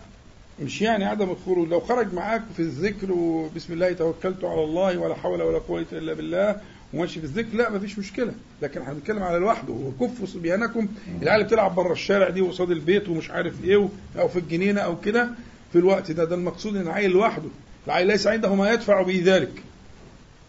مش 0.62 0.82
يعني 0.82 1.04
عدم 1.04 1.30
الخروج. 1.30 1.68
لو 1.68 1.80
خرج 1.80 2.14
معاك 2.14 2.42
في 2.56 2.60
الذكر 2.62 3.12
وبسم 3.12 3.72
الله 3.72 3.92
توكلت 3.92 4.44
على 4.44 4.64
الله 4.64 4.98
ولا 4.98 5.14
حول 5.14 5.42
ولا 5.42 5.58
قوة 5.58 5.86
إلا 5.92 6.12
بالله 6.14 6.60
وماشي 6.94 7.20
في 7.20 7.26
الذكر 7.26 7.56
لا 7.56 7.70
مفيش 7.70 7.98
مشكلة. 7.98 8.32
لكن 8.62 8.80
إحنا 8.80 8.92
بنتكلم 8.92 9.22
على 9.22 9.38
لوحده. 9.38 9.72
وكفوا 9.72 10.26
صبيانكم 10.26 10.88
العيال 11.22 11.44
بتلعب 11.44 11.74
بره 11.74 11.92
الشارع 11.92 12.28
دي 12.28 12.40
وقصاد 12.40 12.70
البيت 12.70 13.08
ومش 13.08 13.30
عارف 13.30 13.64
إيه 13.64 13.88
أو 14.18 14.28
في 14.28 14.38
الجنينة 14.38 14.80
أو 14.80 15.00
كده. 15.00 15.28
في 15.72 15.78
الوقت 15.78 16.10
ده 16.10 16.24
ده 16.24 16.34
المقصود 16.34 16.76
إن 16.76 16.82
العيل 16.82 17.10
لوحده. 17.10 17.48
ليس 17.88 18.26
عنده 18.26 18.54
ما 18.54 18.72
يدفع 18.72 19.02
به 19.02 19.22
ذلك. 19.24 19.62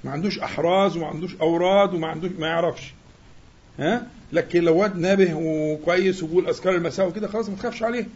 ما 0.04 0.12
عندوش 0.12 0.40
أحراز 0.40 0.98
وما 0.98 1.08
عندوش 1.08 1.36
أوراد 1.42 1.94
وما 1.94 2.08
عندوش 2.08 2.32
ما 2.40 2.48
يعرفش. 2.48 2.94
ها؟ 3.80 4.08
لكن 4.34 4.64
لو 4.64 4.78
واد 4.78 4.98
نابه 4.98 5.34
وكويس 5.34 6.24
وبيقول 6.24 6.48
أذكار 6.48 6.76
المساء 6.76 7.08
وكده 7.08 7.28
خلاص 7.28 7.50
ما 7.50 7.56
تخافش 7.56 7.84
عليه. 7.84 8.08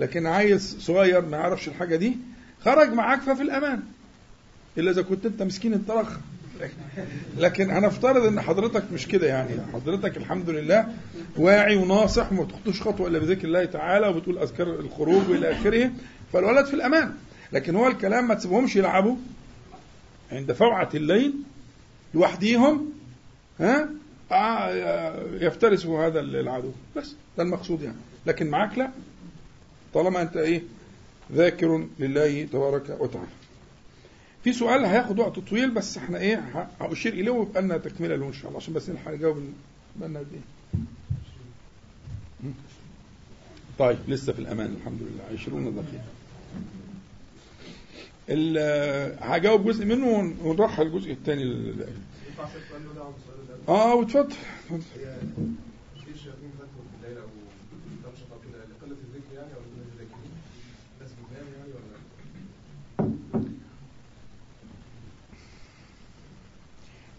لكن 0.00 0.26
عيل 0.26 0.60
صغير 0.60 1.20
ما 1.20 1.36
يعرفش 1.36 1.68
الحاجة 1.68 1.96
دي 1.96 2.16
خرج 2.64 2.92
معاك 2.92 3.20
ففي 3.20 3.42
الأمان. 3.42 3.82
إلا 4.78 4.90
إذا 4.90 5.02
كنت 5.02 5.26
أنت 5.26 5.42
مسكين 5.42 5.74
الطرخ. 5.74 6.16
لكن 7.38 7.70
هنفترض 7.70 8.26
إن 8.26 8.40
حضرتك 8.40 8.82
مش 8.92 9.06
كده 9.06 9.26
يعني. 9.26 9.50
حضرتك 9.72 10.16
الحمد 10.16 10.50
لله 10.50 10.86
واعي 11.36 11.76
وناصح 11.76 12.32
وما 12.32 12.42
بتخطوش 12.42 12.82
خطوة 12.82 13.08
إلا 13.08 13.18
بذكر 13.18 13.48
الله 13.48 13.64
تعالى 13.64 14.08
وبتقول 14.08 14.38
أذكار 14.38 14.66
الخروج 14.66 15.30
وإلى 15.30 15.52
آخره 15.52 15.90
فالولد 16.32 16.66
في 16.66 16.74
الأمان. 16.74 17.14
لكن 17.52 17.76
هو 17.76 17.86
الكلام 17.88 18.28
ما 18.28 18.34
تسيبهمش 18.34 18.76
يلعبوا. 18.76 19.16
عند 20.32 20.52
فوعة 20.52 20.88
الليل 20.94 21.34
لوحديهم 22.14 22.92
ها 23.60 23.88
آه، 24.32 25.22
يفترسوا 25.32 26.06
هذا 26.06 26.20
العدو. 26.20 26.70
بس 26.96 27.14
ده 27.36 27.42
المقصود 27.42 27.82
يعني. 27.82 27.96
لكن 28.26 28.50
معاك 28.50 28.78
لا. 28.78 28.90
طالما 29.94 30.22
أنت 30.22 30.36
إيه 30.36 30.62
ذاكر 31.32 31.86
لله 31.98 32.44
تبارك 32.52 32.96
وتعالى. 33.00 33.28
في 34.44 34.52
سؤال 34.52 34.84
هياخد 34.84 35.18
وقت 35.18 35.38
طويل 35.38 35.70
بس 35.70 35.96
إحنا 35.96 36.18
إيه 36.18 36.66
هأشير 36.80 37.12
إليه 37.12 37.30
ويبقى 37.30 37.62
لنا 37.62 37.78
تكملة 37.78 38.16
له 38.16 38.26
إن 38.26 38.32
شاء 38.32 38.46
الله 38.46 38.56
عشان 38.56 38.74
بس 38.74 38.90
نلحق 38.90 39.10
نجاوب 39.12 39.42
بقى 39.96 40.08
لنا 40.08 40.18
قد 40.18 40.26
إيه. 40.32 40.40
طيب 43.78 43.98
لسه 44.08 44.32
في 44.32 44.38
الأمان 44.38 44.76
الحمد 44.80 44.98
لله. 45.02 45.40
20 45.42 45.64
دقيقة. 45.74 46.04
هجاوب 49.20 49.68
جزء 49.68 49.84
منه 49.84 50.06
ون- 50.06 50.36
ونرحل 50.42 50.82
الجزء 50.86 51.12
الثاني؟ 51.12 51.42
آه 53.68 53.94
ولا 53.94 54.30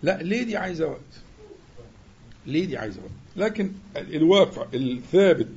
لا 0.03 0.17
ليه 0.23 0.43
دي 0.43 0.57
عايزة 0.57 0.87
وقت 0.87 1.21
ليه 2.47 2.65
دي 2.65 2.77
عايزة 2.77 3.01
وقت 3.01 3.11
لكن 3.35 3.71
ال- 3.97 4.15
الواقع 4.15 4.65
الثابت 4.73 5.47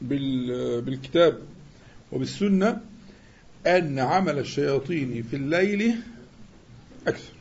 بال- 0.00 0.80
بالكتاب 0.82 1.42
وبالسنة 2.12 2.80
أن 3.66 3.98
عمل 3.98 4.38
الشياطين 4.38 5.22
في 5.22 5.36
الليل 5.36 5.94
أكثر. 7.06 7.32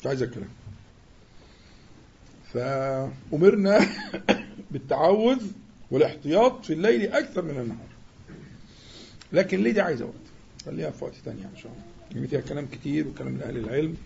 مش 0.00 0.06
عايز 0.06 0.22
الكلام 0.22 0.48
فأمرنا 2.52 3.88
بالتعوذ 4.70 5.42
والاحتياط 5.90 6.64
في 6.64 6.72
الليل 6.72 7.12
أكثر 7.12 7.42
من 7.42 7.50
النهار. 7.50 7.86
لكن 9.32 9.62
ليه 9.62 9.72
دي 9.72 9.80
عايزة 9.80 10.04
وقت؟ 10.04 10.14
خليها 10.66 10.90
في 10.90 11.04
وقت 11.04 11.14
تاني 11.24 11.44
إن 11.44 11.56
شاء 11.56 11.72
الله. 11.72 11.84
يعني 12.14 12.28
فيها 12.28 12.40
كلام 12.40 12.66
كتير 12.66 13.08
وكلام 13.08 13.32
من 13.32 13.42
أهل 13.42 13.56
العلم 13.56 13.96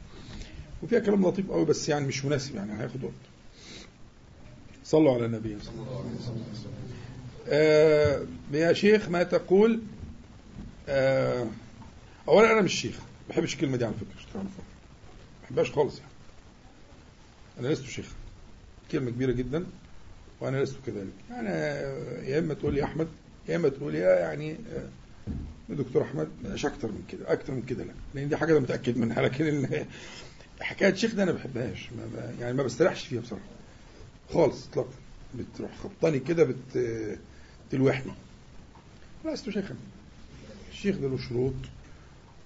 وفيها 0.82 0.98
كلام 0.98 1.26
لطيف 1.26 1.50
قوي 1.50 1.64
بس 1.64 1.88
يعني 1.88 2.06
مش 2.06 2.24
مناسب 2.24 2.54
يعني 2.54 2.80
هياخد 2.80 3.04
وقت. 3.04 3.12
صلوا 4.84 5.14
على 5.14 5.26
النبي 5.26 5.56
صلى 5.62 5.74
الله 5.74 5.98
عليه 5.98 6.10
وسلم. 6.20 6.74
آه 7.48 8.26
يا 8.52 8.72
شيخ 8.72 9.08
ما 9.08 9.22
تقول 9.22 9.80
آه 10.90 11.46
أولا 12.28 12.52
أنا 12.52 12.60
مش 12.60 12.80
شيخ 12.80 12.96
ما 12.96 13.28
بحبش 13.34 13.54
الكلمة 13.54 13.76
دي 13.76 13.84
على 13.84 13.94
فكرة 13.94 14.16
مش 14.16 14.36
ما 14.36 14.44
بحبهاش 15.42 15.70
خالص 15.72 15.98
يعني. 15.98 16.10
أنا 17.60 17.68
لست 17.68 17.84
شيخ. 17.84 18.06
كلمة 18.92 19.10
كبيرة 19.10 19.32
جدا 19.32 19.66
وأنا 20.40 20.56
لست 20.62 20.76
كذلك. 20.86 21.12
يعني 21.30 21.48
يا 22.30 22.38
إما 22.38 22.54
تقول 22.54 22.74
لي 22.74 22.84
أحمد 22.84 23.08
يا 23.48 23.56
إما 23.56 23.68
تقول 23.68 23.94
يا 23.94 24.18
يعني 24.20 24.52
آه، 24.52 24.88
دكتور 25.74 26.02
أحمد 26.02 26.28
مش 26.44 26.66
أكتر 26.66 26.88
من 26.88 27.04
كده 27.12 27.32
أكتر 27.32 27.52
من 27.52 27.62
كده 27.62 27.84
لا. 27.84 27.92
لأن 28.14 28.28
دي 28.28 28.36
حاجة 28.36 28.52
أنا 28.52 28.60
متأكد 28.60 28.96
منها 28.98 29.22
لكن 29.22 29.66
حكاية 30.60 30.94
شيخ 30.94 31.14
ده 31.14 31.22
أنا 31.22 31.32
ما 31.32 31.38
بحبهاش 31.38 31.88
يعني 32.40 32.52
ما 32.52 32.62
بستريحش 32.62 33.06
فيها 33.06 33.20
بصراحة. 33.20 33.44
خالص 34.34 34.66
إطلاقا. 34.68 34.90
بتروح 35.34 35.70
خبطاني 35.82 36.18
كده 36.18 36.44
بت 36.44 36.78
تلوحني. 37.70 38.12
لست 39.24 39.50
شيخا. 39.50 39.74
الشيخ 40.80 40.96
ده 40.96 41.08
له 41.08 41.18
شروط 41.18 41.54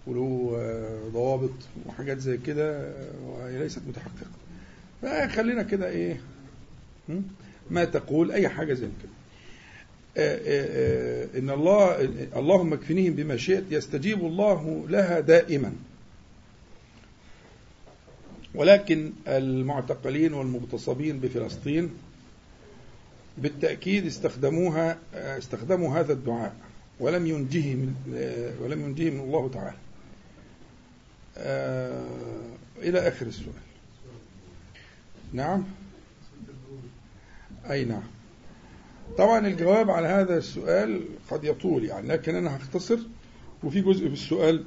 وله 0.07 0.57
آه، 0.59 1.09
ضوابط 1.09 1.51
وحاجات 1.87 2.19
زي 2.19 2.37
كده 2.37 2.81
آه، 2.81 3.13
وهي 3.27 3.59
ليست 3.59 3.83
متحققة. 3.89 4.31
فخلينا 5.03 5.63
كده 5.63 5.89
إيه? 5.89 6.21
ما 7.71 7.85
تقول 7.85 8.33
أي 8.33 8.49
حاجة 8.49 8.75
زي 8.75 8.87
كده. 8.87 9.13
آه، 10.17 11.39
إن 11.39 11.51
الله 11.51 12.01
اللهم 12.37 12.73
اكفنيهم 12.73 13.15
بما 13.15 13.37
شئت 13.37 13.65
يستجيب 13.71 14.25
الله 14.25 14.87
لها 14.89 15.21
دائما. 15.21 15.73
ولكن 18.55 19.13
المعتقلين 19.29 20.35
والمغتصبين 20.35 21.21
بفلسطين 21.21 21.91
بالتأكيد 23.39 24.07
استخدموها 24.07 24.99
استخدموا 25.15 25.99
هذا 26.01 26.13
الدعاء. 26.13 26.55
ولم 27.01 27.27
ينجهم 27.27 27.95
آه، 28.15 28.53
ولم 28.61 28.81
ينجهم 28.81 29.21
الله 29.21 29.49
تعالى. 29.49 29.77
آه، 31.37 32.07
إلى 32.79 33.09
آخر 33.09 33.27
السؤال. 33.27 33.55
نعم؟ 35.33 35.65
أي 37.71 37.85
نعم. 37.85 38.03
طبعا 39.19 39.47
الجواب 39.47 39.91
على 39.91 40.09
هذا 40.09 40.39
السؤال 40.39 41.05
قد 41.31 41.45
يطول 41.45 41.85
يعني 41.85 42.09
لكن 42.09 42.35
أنا 42.35 42.57
هختصر 42.57 42.99
وفي 43.65 43.81
جزء 43.81 44.07
في 44.07 44.13
السؤال 44.13 44.65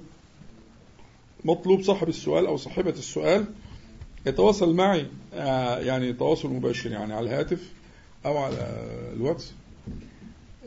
مطلوب 1.46 1.82
صاحب 1.82 2.10
السؤال 2.10 2.46
أو 2.46 2.58
صاحبة 2.58 2.90
السؤال 2.90 3.46
يتواصل 4.26 4.76
معي 4.76 5.06
آه، 5.34 5.80
يعني 5.80 6.14
تواصل 6.14 6.50
مباشر 6.50 6.92
يعني 6.92 7.14
على 7.14 7.30
الهاتف 7.30 7.72
أو 8.26 8.38
على 8.38 8.56
الواتس. 9.14 9.54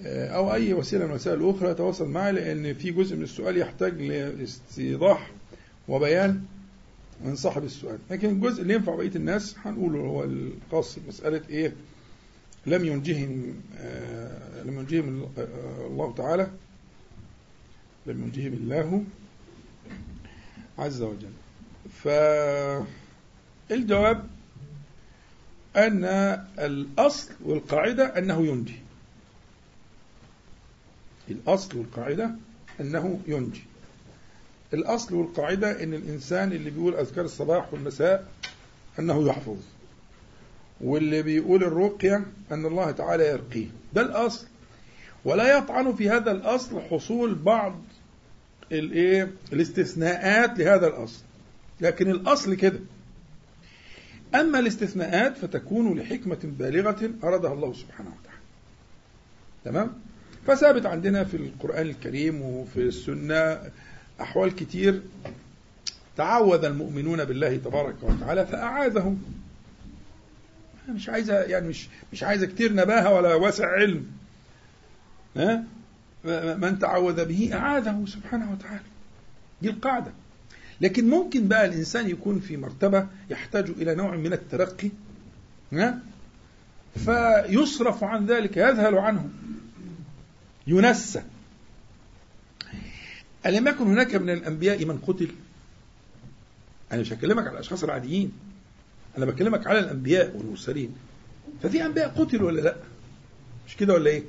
أو 0.07 0.55
أي 0.55 0.75
وسيلة 0.75 1.05
من 1.05 1.11
الوسائل 1.11 1.41
الأخرى 1.41 1.71
يتواصل 1.71 2.09
معي 2.09 2.33
لأن 2.33 2.75
في 2.75 2.91
جزء 2.91 3.17
من 3.17 3.23
السؤال 3.23 3.57
يحتاج 3.59 4.01
لاستيضاح 4.03 5.31
وبيان 5.89 6.45
من 7.25 7.37
صاحب 7.37 7.65
السؤال. 7.65 7.99
لكن 8.11 8.29
الجزء 8.29 8.63
اللي 8.63 8.75
ينفع 8.75 8.95
بقية 8.95 9.15
الناس 9.17 9.57
هنقوله 9.65 10.01
هو 10.01 10.25
الخاص 10.25 10.99
بمسألة 10.99 11.41
إيه؟ 11.51 11.73
لم 12.67 12.85
ينجهم 12.85 13.55
آه، 13.79 14.63
لم 14.63 14.79
ينجهم 14.79 15.29
آه، 15.39 15.87
الله 15.87 16.15
تعالى 16.15 16.51
لم 18.07 18.23
ينجهم 18.23 18.53
الله 18.53 19.05
عز 20.79 21.03
وجل. 21.03 21.31
فالجواب 23.69 24.27
أن 25.77 26.05
الأصل 26.59 27.33
والقاعدة 27.45 28.19
أنه 28.19 28.47
ينجي. 28.47 28.79
الأصل 31.31 31.79
والقاعدة 31.79 32.31
أنه 32.81 33.21
ينجي. 33.27 33.63
الأصل 34.75 35.15
والقاعدة 35.15 35.83
أن 35.83 35.95
الإنسان 35.95 36.53
اللي 36.53 36.71
بيقول 36.71 36.95
أذكار 36.95 37.25
الصباح 37.25 37.73
والمساء 37.73 38.29
أنه 38.99 39.29
يحفظ. 39.29 39.57
واللي 40.81 41.23
بيقول 41.23 41.65
الرقية 41.65 42.25
أن 42.53 42.67
الله 42.67 42.91
تعالى 42.91 43.27
يرقيه. 43.27 43.67
ده 43.95 44.03
الأصل. 44.03 44.47
ولا 45.25 45.59
يطعن 45.59 45.95
في 45.95 46.11
هذا 46.11 46.31
الأصل 46.31 46.81
حصول 46.81 47.35
بعض 47.35 47.81
الإيه؟ 48.73 49.33
الاستثناءات 49.53 50.59
لهذا 50.59 50.87
الأصل. 50.87 51.23
لكن 51.81 52.11
الأصل 52.11 52.55
كده. 52.55 52.81
أما 54.35 54.59
الاستثناءات 54.59 55.37
فتكون 55.37 55.99
لحكمة 55.99 56.39
بالغة 56.43 57.11
أرادها 57.25 57.53
الله 57.53 57.73
سبحانه 57.73 58.11
وتعالى. 58.21 58.41
تمام؟ 59.65 60.10
فثابت 60.47 60.87
عندنا 60.87 61.25
في 61.25 61.37
القرآن 61.37 61.87
الكريم 61.87 62.43
وفي 62.43 62.77
السنة 62.81 63.61
أحوال 64.21 64.55
كتير. 64.55 65.03
تعوذ 66.17 66.65
المؤمنون 66.65 67.25
بالله 67.25 67.57
تبارك 67.57 67.95
وتعالى 68.03 68.47
فأعاذهم. 68.47 69.23
مش 70.89 71.09
عايزة 71.09 71.35
يعني 71.35 71.69
مش 71.69 71.89
مش 72.13 72.23
عايزة 72.23 72.47
كتير 72.47 72.73
نباهة 72.73 73.15
ولا 73.15 73.35
واسع 73.35 73.67
علم. 73.69 74.07
ها؟ 75.37 75.65
من 76.57 76.79
تعوذ 76.79 77.25
به 77.25 77.51
أعاذه 77.53 78.05
سبحانه 78.09 78.53
وتعالى. 78.53 78.81
دي 79.63 79.71
القاعدة. 79.71 80.13
لكن 80.81 81.11
ممكن 81.11 81.49
بقى 81.49 81.65
الإنسان 81.67 82.11
يكون 82.11 82.41
في 82.41 82.57
مرتبة 82.57 83.07
يحتاج 83.31 83.71
إلى 83.71 83.95
نوع 83.95 84.17
من 84.17 84.33
الترقي 84.33 84.91
ها؟ 85.73 85.99
فيصرف 86.97 88.05
عن 88.05 88.27
ذلك 88.27 88.57
يذهل 88.57 88.95
عنه. 88.99 89.29
ينسى. 90.67 91.23
ألم 93.47 93.69
يكن 93.69 93.87
هناك 93.87 94.15
من 94.15 94.31
الأنبياء 94.31 94.85
من 94.85 94.99
قتل؟ 94.99 95.29
أنا 96.93 97.01
مش 97.01 97.13
هكلمك 97.13 97.47
على 97.47 97.55
الأشخاص 97.55 97.85
العاديين. 97.85 98.33
أنا 99.19 99.27
بكلمك 99.27 99.67
على 99.67 99.79
الأنبياء 99.79 100.37
والمرسلين. 100.37 100.95
ففي 101.63 101.87
أنبياء 101.87 102.09
قتلوا 102.09 102.47
ولا 102.47 102.61
لأ؟ 102.61 102.77
مش 103.67 103.77
كده 103.77 103.95
ولا 103.95 104.11
إيه؟ 104.11 104.23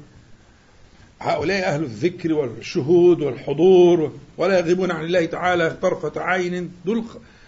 هؤلاء 1.19 1.67
أهل 1.67 1.83
الذكر 1.83 2.33
والشهود 2.33 3.21
والحضور 3.21 4.19
ولا 4.37 4.59
يغيبون 4.59 4.91
عن 4.91 5.05
الله 5.05 5.25
تعالى 5.25 5.77
طرفة 5.81 6.21
عين. 6.21 6.71
دول 6.85 7.03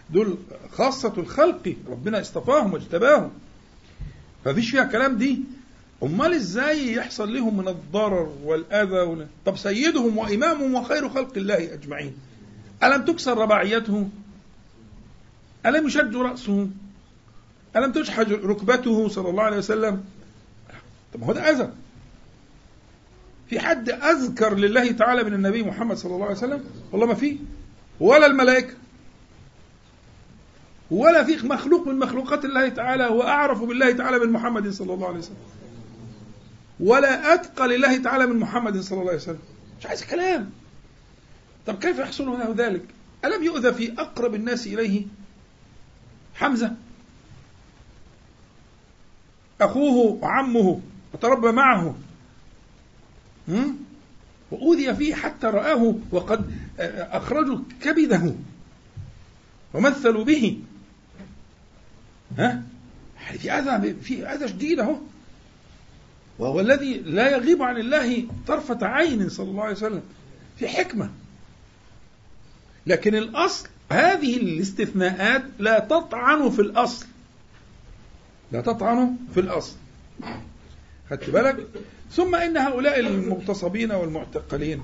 دول 0.10 0.38
خاصة 0.72 1.14
الخلق. 1.18 1.76
ربنا 1.88 2.22
اصطفاهم 2.22 2.74
واجتباهم. 2.74 3.32
ففيش 4.46 4.72
فيها 4.72 4.84
كلام 4.84 5.18
دي. 5.18 5.40
أمال 6.04 6.34
إزاي 6.34 6.94
يحصل 6.94 7.34
لهم 7.34 7.58
من 7.58 7.68
الضرر 7.68 8.34
والأذى 8.44 9.00
ولا... 9.00 9.28
طب 9.46 9.58
سيدهم 9.58 10.18
وإمامهم 10.18 10.76
وخير 10.76 11.10
خلق 11.10 11.38
الله 11.38 11.74
أجمعين. 11.74 12.16
ألم 12.84 13.06
تكسر 13.06 13.38
رباعيته 13.38 14.10
ألم 15.66 15.88
يشج 15.88 16.16
راسه 16.16 16.70
ألم 17.76 17.92
تشحج 17.92 18.32
ركبته 18.32 19.08
صلى 19.10 19.30
الله 19.30 19.44
عليه 19.44 19.58
وسلم؟ 19.58 20.04
طب 21.14 21.24
هو 21.24 21.34
ده 21.34 21.50
أذى. 21.50 21.70
في 23.50 23.60
حد 23.60 23.90
أذكر 23.90 24.56
لله 24.56 24.92
تعالى 24.92 25.24
من 25.24 25.34
النبي 25.34 25.64
محمد 25.64 25.98
صلى 25.98 26.16
الله 26.16 26.26
عليه 26.26 26.38
وسلم؟ 26.38 26.64
والله 26.92 27.08
ما 27.08 27.14
في. 27.14 27.38
ولا 28.00 28.26
الملائكة. 28.26 28.74
ولا 30.92 31.24
في 31.24 31.48
مخلوق 31.48 31.88
من 31.88 32.00
مخلوقات 32.00 32.46
الله 32.46 32.70
تعالى 32.70 33.04
هو 33.04 33.24
أعرف 33.24 33.64
بالله 33.64 33.92
تعالى 33.92 34.20
من 34.20 34.32
محمد 34.32 34.70
صلى 34.70 34.94
الله 34.94 35.08
عليه 35.08 35.20
وسلم. 35.20 35.38
ولا 36.84 37.34
أتقى 37.34 37.68
لله 37.68 37.98
تعالى 37.98 38.26
من 38.26 38.40
محمد 38.40 38.80
صلى 38.80 39.00
الله 39.00 39.12
عليه 39.12 39.22
وسلم. 39.22 39.40
مش 39.80 39.86
عايز 39.86 40.04
كلام. 40.04 40.52
طب 41.68 41.80
كيف 41.80 42.00
يحصل 42.00 42.26
له 42.26 42.54
ذلك؟ 42.58 42.86
ألم 43.26 43.44
يؤذى 43.44 43.74
في 43.74 43.94
أقرب 44.02 44.36
الناس 44.36 44.68
إليه؟ 44.68 45.06
حمزة. 46.36 46.76
أخوه 49.62 50.20
وعمه 50.22 50.82
وتربى 51.14 51.52
معه. 51.52 51.96
وأوذي 54.52 54.96
فيه 54.96 55.16
حتى 55.16 55.48
رآه 55.48 55.96
وقد 56.12 56.52
أخرجوا 56.80 57.60
كبده 57.82 58.34
ومثلوا 59.74 60.24
به. 60.24 60.60
ها؟ 62.38 62.64
في 63.40 63.52
أذى 63.52 63.94
في 63.94 64.28
أذى 64.28 64.48
شديد 64.48 64.80
أهو. 64.80 64.98
وهو 66.44 66.60
الذي 66.60 66.98
لا 66.98 67.32
يغيب 67.32 67.62
عن 67.62 67.78
الله 67.78 68.28
طرفة 68.48 68.78
عين 68.82 69.30
صلى 69.30 69.50
الله 69.50 69.64
عليه 69.64 69.74
وسلم. 69.74 70.02
في 70.60 70.68
حكمة. 70.68 71.10
لكن 72.88 73.16
الأصل 73.16 73.70
هذه 73.92 74.38
الاستثناءات 74.38 75.44
لا 75.60 75.80
تطعن 75.80 76.50
في 76.50 76.62
الأصل. 76.62 77.06
لا 78.52 78.62
تطعن 78.62 79.16
في 79.34 79.40
الأصل. 79.40 79.76
خدت 81.10 81.30
بالك؟ 81.30 81.68
ثم 82.12 82.36
إن 82.36 82.58
هؤلاء 82.58 83.00
المغتصبين 83.00 83.92
والمعتقلين 83.92 84.84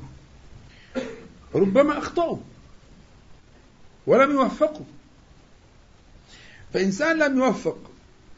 ربما 1.56 1.98
أخطأوا 1.98 2.38
ولم 4.08 4.32
يوفقوا. 4.32 4.86
فإنسان 6.74 7.20
لم 7.20 7.38
يوفق 7.38 7.78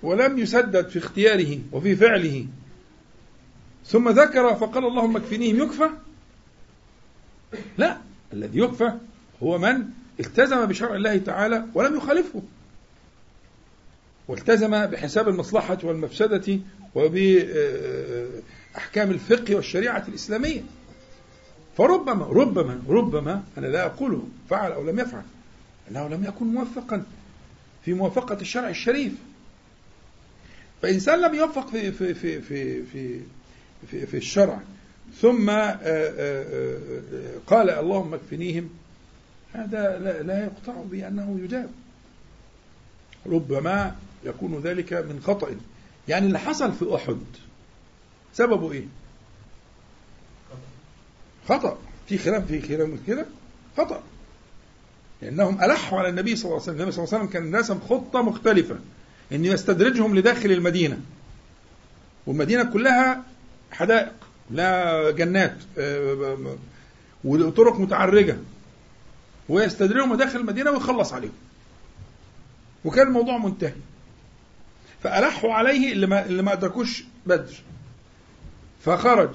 ولم 0.04 0.40
يسدد 0.40 0.90
في 0.90 1.00
اختياره 1.00 1.60
وفي 1.72 1.95
فعله 1.95 2.45
ثم 3.86 4.10
ذكر 4.10 4.56
فقال 4.56 4.86
اللهم 4.86 5.18
اكفنيهم 5.18 5.64
يكفى؟ 5.64 5.90
لا 7.78 7.98
الذي 8.34 8.60
يكفى 8.60 8.94
هو 9.44 9.58
من 9.58 9.86
التزم 10.20 10.66
بشرع 10.66 10.95
الله 10.95 11.18
تعالى 11.18 11.66
ولم 11.74 11.95
يخالفه. 11.98 12.41
والتزم 14.28 14.86
بحساب 14.86 15.28
المصلحة 15.28 15.78
والمفسدة 15.84 16.60
وبأحكام 16.95 17.91
الفقه 19.12 19.56
والشريعة 19.56 20.06
الإسلامية. 20.08 20.62
فربما 21.78 22.26
ربما 22.26 22.82
ربما 22.90 23.44
أنا 23.58 23.68
لا 23.68 23.86
أقوله 23.86 24.28
فعل 24.49 24.72
أو 24.72 24.84
لم 24.84 24.99
يفعل 24.99 25.24
أنه 25.91 26.08
لم 26.08 26.24
يكن 26.24 26.45
موفقا 26.45 27.03
في 27.86 27.94
موافقة 27.94 28.41
الشرع 28.41 28.70
الشريف. 28.70 29.14
فإنسان 30.82 31.22
لم 31.22 31.36
يوفق 31.36 31.70
في 31.70 31.91
في 31.91 32.14
في 32.14 32.41
في, 32.41 32.84
في 32.84 33.20
في, 33.88 34.18
الشرع. 34.18 34.60
ثم 35.22 35.49
آه، 35.49 35.56
آه، 35.56 35.80
آه، 36.20 37.40
قال 37.48 37.70
اللهم 37.70 38.14
اكفنيهم. 38.14 38.70
هذا 39.53 39.99
لا 40.24 40.44
يقطع 40.44 40.82
بأنه 40.91 41.40
يجاب. 41.44 41.70
ربما 43.26 43.95
يكون 44.24 44.60
ذلك 44.60 44.94
من 44.94 45.22
خطأ. 45.24 45.56
يعني 46.08 46.26
اللي 46.26 46.40
حصل 46.40 46.74
في 46.74 46.95
أحد 46.95 47.18
سببه 48.34 48.72
إيه؟ 48.72 48.86
خطأ. 51.49 51.78
في 52.08 52.18
خلاف 52.18 52.48
في 52.48 52.62
خلاف 52.62 52.90
كده 53.08 53.26
خطأ. 53.78 54.03
لأنهم 55.22 55.64
ألحوا 55.64 55.99
على 55.99 56.10
النبي 56.10 56.36
صلى 56.36 56.45
الله 56.45 56.53
عليه 56.53 56.64
وسلم. 56.64 56.76
النبي 56.76 56.91
صلى 56.91 57.03
الله 57.03 57.16
عليه 57.16 57.26
وسلم 57.26 57.34
كان 57.34 57.56
رسم 57.56 57.80
خطة 57.80 58.22
مختلفة. 58.22 58.80
أن 59.32 59.45
يستدرجهم 59.45 60.18
لداخل 60.18 60.52
المدينة. 60.52 60.99
والمدينة 62.26 62.64
كلها 62.64 63.24
حدائق 63.72 64.14
لا 64.52 65.11
جنات 65.11 65.57
آه، 65.77 66.38
وطرق 67.23 67.80
متعرجة 67.80 68.38
ويستدرجهم 69.49 70.15
داخل 70.15 70.39
المدينة 70.39 70.72
ويخلص 70.72 71.14
عليهم. 71.14 71.34
وكان 72.85 73.07
الموضوع 73.07 73.38
منتهي. 73.38 73.73
فألحوا 75.03 75.53
عليه 75.53 75.91
اللي 75.91 76.07
ما, 76.07 76.26
اللي 76.26 76.43
ما 76.43 76.53
أدركوش 76.53 77.03
بدر. 77.26 77.53
فخرج. 78.85 79.30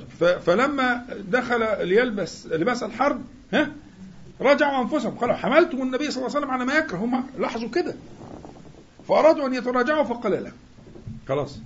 فلما 0.47 1.07
دخل 1.29 1.89
ليلبس 1.89 2.47
لباس 2.47 2.83
الحرب 2.83 3.25
ها 3.53 3.73
رجعوا 4.41 4.83
أنفسهم. 4.83 5.15
قالوا 5.19 5.35
حملتم 5.35 5.83
النبي 5.83 6.11
صلى 6.11 6.17
الله 6.17 6.37
عليه 6.37 6.39
وسلم 6.39 6.51
على 6.51 6.65
ما 6.65 6.75
يكره. 6.75 6.97
هم 6.97 7.27
لاحظوا 7.39 7.69
كده. 7.69 7.95
فأرادوا 9.09 9.47
أن 9.47 9.55
يتراجعوا 9.55 10.05
فقال 10.05 10.33
لا. 10.33 10.53
خلاص. 11.29 11.59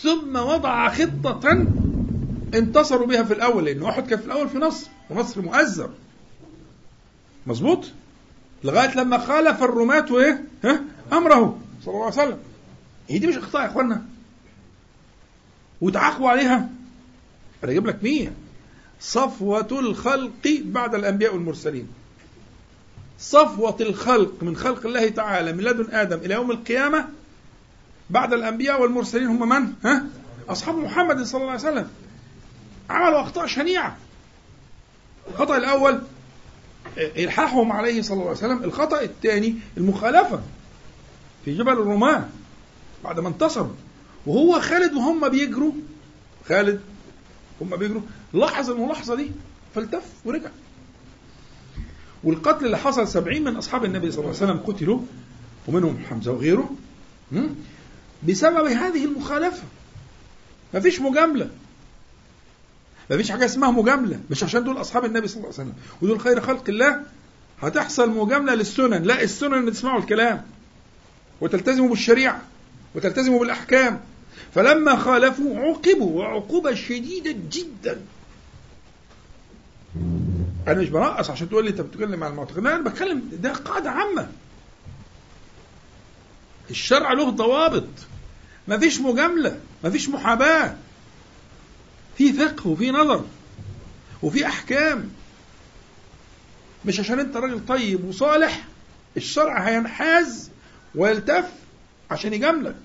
ثم 0.00 0.36
وضع 0.36 0.88
خطة 0.88 1.66
انتصروا 2.54 3.06
بها 3.06 3.22
في 3.22 3.34
الأول 3.34 3.64
لأن 3.64 3.82
أحد 3.84 4.06
كان 4.06 4.18
في 4.18 4.26
الأول 4.26 4.48
في 4.48 4.58
نصر 4.58 4.88
ونصر 5.10 5.42
مؤزر. 5.42 5.90
مظبوط؟ 7.46 7.84
لغاية 8.64 8.96
لما 8.96 9.18
خالف 9.18 9.62
الرماة 9.62 10.12
وإيه 10.12 10.44
ها؟ 10.64 10.80
أمره 11.12 11.58
صلى 11.84 11.94
الله 11.94 12.04
عليه 12.04 12.14
وسلم. 12.14 12.38
هي 13.08 13.18
دي 13.18 13.26
مش 13.26 13.36
أخطاء 13.36 13.62
يا 13.62 13.66
إخوانا؟ 13.68 14.02
وتعاقبوا 15.80 16.30
عليها؟ 16.30 16.68
أنا 17.64 17.72
أجيب 17.72 17.86
لك 17.86 17.98
مين 18.02 18.32
صفوة 19.00 19.68
الخلق 19.72 20.60
بعد 20.64 20.94
الأنبياء 20.94 21.34
والمرسلين. 21.34 21.88
صفوة 23.18 23.76
الخلق 23.80 24.42
من 24.42 24.56
خلق 24.56 24.86
الله 24.86 25.08
تعالى 25.08 25.52
من 25.52 25.64
لدن 25.64 25.94
آدم 25.94 26.18
إلى 26.18 26.34
يوم 26.34 26.50
القيامة 26.50 27.08
بعد 28.10 28.32
الأنبياء 28.32 28.82
والمرسلين 28.82 29.26
هم 29.26 29.48
من؟ 29.48 29.72
ها؟ 29.84 30.04
أصحاب 30.48 30.76
محمد 30.76 31.22
صلى 31.22 31.40
الله 31.40 31.52
عليه 31.52 31.60
وسلم. 31.60 31.88
عملوا 32.90 33.20
أخطاء 33.20 33.46
شنيعة. 33.46 33.96
الخطأ 35.30 35.56
الأول 35.56 36.00
إلحاحهم 36.96 37.72
عليه 37.72 38.02
صلى 38.02 38.14
الله 38.14 38.28
عليه 38.28 38.38
وسلم. 38.38 38.64
الخطأ 38.64 39.02
الثاني 39.02 39.54
المخالفة 39.76 40.40
في 41.44 41.54
جبل 41.54 41.72
الرماة 41.72 42.28
بعد 43.04 43.20
ما 43.20 43.28
انتصروا. 43.28 43.74
وهو 44.26 44.60
خالد 44.60 44.92
وهم 44.94 45.28
بيجروا. 45.28 45.72
خالد 46.48 46.80
هم 47.60 47.76
بيجروا. 47.76 48.02
لاحظ 48.32 48.70
الملاحظة 48.70 49.14
دي 49.14 49.30
فالتف 49.74 50.02
ورجع. 50.24 50.50
والقتل 52.24 52.66
اللي 52.66 52.78
حصل 52.78 53.08
سبعين 53.08 53.44
من 53.44 53.56
أصحاب 53.56 53.84
النبي 53.84 54.10
صلى 54.10 54.24
الله 54.24 54.36
عليه 54.42 54.52
وسلم 54.52 54.74
قتلوا 54.74 55.00
ومنهم 55.68 55.98
حمزة 56.10 56.32
وغيره? 56.32 56.70
بسبب 58.28 58.66
هذه 58.66 59.04
المخالفة. 59.04 59.62
مفيش 60.74 61.00
مجاملة. 61.00 61.50
مفيش 63.10 63.30
حاجة 63.30 63.44
اسمها 63.44 63.70
مجاملة. 63.70 64.20
مش 64.30 64.44
عشان 64.44 64.64
دول 64.64 64.80
أصحاب 64.80 65.04
النبي 65.04 65.28
صلى 65.28 65.36
الله 65.36 65.52
عليه 65.58 65.62
وسلم. 65.62 65.74
ودول 66.02 66.20
خير 66.20 66.40
خلق 66.40 66.64
الله. 66.68 67.02
هتحصل 67.62 68.10
مجاملة 68.10 68.54
للسنن. 68.54 69.02
لا 69.02 69.22
السنن 69.22 69.72
تسمعوا 69.72 70.00
الكلام. 70.00 70.44
وتلتزموا 71.40 71.88
بالشريعة. 71.88 72.40
وتلتزموا 72.94 73.40
بالأحكام. 73.40 74.00
فلما 74.54 74.96
خالفوا 74.96 75.58
عوقبوا 75.58 76.18
وعقوبة 76.20 76.74
شديدة 76.74 77.36
جدا. 77.52 78.00
أنا 80.68 80.80
مش 80.80 80.88
برقص 80.88 81.30
عشان 81.30 81.48
تقول 81.48 81.64
لي 81.64 81.70
أنت 81.70 81.80
بتتكلم 81.80 82.24
عن 82.24 82.30
المعتقد 82.30 82.58
لا 82.58 82.74
أنا 82.76 82.90
بتكلم 82.90 83.22
ده 83.32 83.52
قاعدة 83.52 83.90
عامة. 83.90 84.28
الشرع 86.72 87.12
له 87.12 87.30
ضوابط. 87.30 87.88
مفيش 88.68 89.00
مجاملة 89.00 89.60
مفيش 89.84 90.08
محاباة. 90.08 90.76
في 92.18 92.32
فقه 92.32 92.68
وفي 92.68 92.90
نظر 92.90 93.24
وفي 94.22 94.46
أحكام. 94.46 95.10
مش 96.84 97.00
عشان 97.00 97.18
أنت 97.20 97.36
راجل 97.36 97.66
طيب 97.66 98.04
وصالح 98.04 98.64
الشرع 99.16 99.68
هينحاز 99.68 100.50
ويلتف 100.94 101.44
عشان 102.10 102.32
يجاملك. 102.32 102.76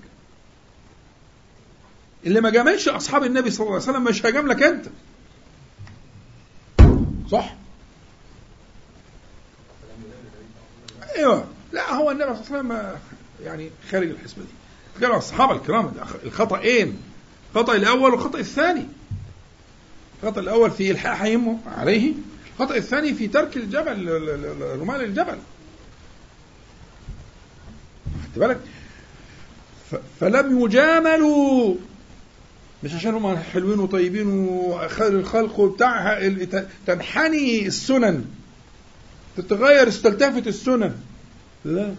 اللي 2.26 2.40
ما 2.40 2.50
جاملش 2.50 2.88
أصحاب 2.88 3.24
النبي 3.24 3.50
صلى 3.50 3.60
الله 3.66 3.74
عليه 3.74 3.82
وسلم 3.90 4.04
مش 4.04 4.26
هيجاملك 4.26 4.62
أنت. 4.62 4.86
صح؟ 7.30 7.54
أيوه. 11.16 11.46
لا 11.72 11.94
هو 11.94 12.10
النبي 12.10 12.34
صلى 12.44 12.60
الله 12.60 12.74
عليه 12.74 12.84
وسلم 12.84 12.98
يعني 13.44 13.70
خارج 13.90 14.08
الحسبة 14.08 14.42
دي. 14.42 15.00
كانوا 15.00 15.16
الصحابه 15.16 15.52
الكرام 15.52 15.92
الخطأين 16.24 16.96
الخطأ 17.54 17.76
الأول 17.76 18.12
والخطأ 18.12 18.38
الثاني. 18.38 18.86
الخطأ 20.22 20.40
الأول 20.40 20.70
في 20.70 20.90
الحاحهم 20.90 21.60
عليه 21.66 22.12
الخطأ 22.54 22.76
الثاني 22.76 23.14
في 23.14 23.28
ترك 23.28 23.56
الجبل 23.56 24.08
رمال 24.80 25.04
الجبل. 25.04 25.38
خدت 28.24 28.38
بالك؟ 28.38 28.60
فلم 30.20 30.60
يجاملوا. 30.60 31.74
مش 32.84 32.94
عشان 32.94 33.14
هم 33.14 33.36
حلوين 33.36 33.78
وطيبين 33.78 34.26
وخير 34.26 35.08
الخلق 35.08 35.60
وبتاع 35.60 36.28
تنحني 36.86 37.66
السنن. 37.66 38.24
تتغير 39.36 39.88
استلتفت 39.88 40.46
السنن. 40.46 40.94
لا 41.64 41.94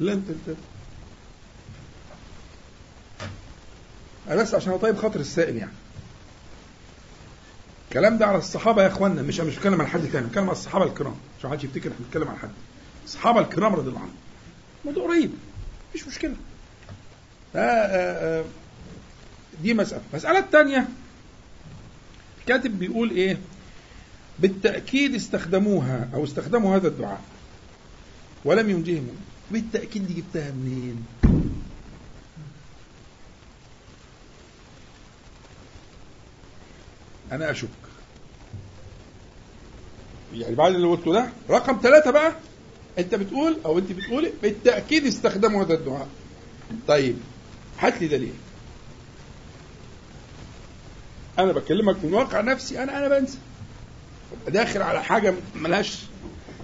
لن 0.00 0.24
تلتفت 0.28 0.62
بس 4.30 4.54
عشان 4.54 4.72
أطيب 4.72 4.96
خاطر 4.96 5.20
السائل 5.20 5.56
يعني؟ 5.56 5.72
الكلام 7.88 8.18
ده 8.18 8.26
على 8.26 8.38
الصحابة 8.38 8.82
يا 8.82 8.88
إخوانا 8.88 9.22
مش 9.22 9.40
مش 9.40 9.56
بتكلم 9.56 9.80
عن 9.80 9.86
حد 9.86 10.08
تاني 10.12 10.26
بتكلم 10.26 10.44
على 10.44 10.52
الصحابة 10.52 10.84
الكرام. 10.84 11.14
عشان 11.38 11.50
محدش 11.50 11.64
يفتكر 11.64 11.90
إحنا 11.90 12.04
بنتكلم 12.04 12.28
عن 12.28 12.36
حد؟ 12.36 12.50
الصحابة 13.04 13.40
الكرام 13.40 13.74
رضي 13.74 13.88
الله 13.88 14.00
عنهم. 14.00 14.14
موضوع 14.84 15.04
قريب 15.06 15.30
مفيش 15.90 16.06
مشكلة. 16.08 16.34
آه 17.56 17.58
آه 17.58 18.40
آه 18.40 18.44
دي 19.62 19.74
مسألة. 19.74 20.02
المسألة 20.12 20.38
الثانية 20.38 20.88
الكاتب 22.40 22.78
بيقول 22.78 23.10
إيه؟ 23.10 23.38
بالتأكيد 24.38 25.14
استخدموها 25.14 26.08
أو 26.14 26.24
استخدموا 26.24 26.76
هذا 26.76 26.88
الدعاء 26.88 27.20
ولم 28.44 28.70
ينجهم 28.70 29.08
بالتأكيد 29.50 30.06
دي 30.06 30.14
جبتها 30.14 30.50
منين؟ 30.50 31.04
أنا 37.34 37.50
أشك. 37.50 37.68
يعني 40.34 40.54
بعد 40.54 40.74
اللي 40.74 40.86
قلته 40.86 41.12
ده 41.12 41.28
رقم 41.50 41.78
ثلاثة 41.82 42.10
بقى 42.10 42.32
أنت 42.98 43.14
بتقول 43.14 43.56
أو 43.64 43.78
أنت 43.78 43.92
بتقولي 43.92 44.32
بالتأكيد 44.42 45.06
استخدموا 45.06 45.64
هذا 45.64 45.74
الدعاء. 45.74 46.08
طيب 46.88 47.16
هات 47.78 48.00
لي 48.00 48.08
دليل. 48.08 48.32
أنا 51.38 51.52
بكلمك 51.52 51.96
من 52.04 52.14
واقع 52.14 52.40
نفسي 52.40 52.82
أنا 52.82 52.98
أنا 52.98 53.18
بنسى. 53.18 53.38
داخل 54.48 54.82
على 54.82 55.04
حاجة 55.04 55.34
ملهاش 55.54 55.98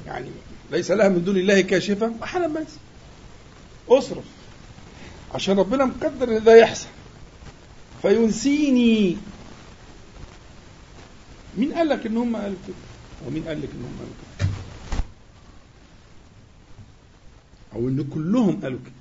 يعني 0.06 0.30
ليس 0.70 0.90
لها 0.90 1.08
من 1.08 1.24
دون 1.24 1.36
الله 1.36 1.60
كاشفة 1.60 2.12
أحيانا 2.22 2.46
بنسى. 2.46 2.78
أصرف. 3.88 4.24
عشان 5.34 5.58
ربنا 5.58 5.84
مقدر 5.84 6.36
إن 6.36 6.44
ده 6.44 6.56
يحصل. 6.56 6.86
فينسيني. 8.02 9.16
مين 11.60 11.72
قال 11.72 11.88
لك 11.88 12.06
إن 12.06 12.16
هم 12.16 12.36
قالوا 12.36 12.56
كده؟ 12.66 12.76
ومين 13.26 13.44
قال 13.44 13.62
لك 13.62 13.68
إن 13.74 13.84
هم 13.84 13.96
قالوا 13.98 14.14
كده؟ 14.38 14.48
أو 17.74 17.88
إن 17.88 18.04
كلهم 18.14 18.60
قالوا 18.60 18.78
كده؟ 18.78 18.92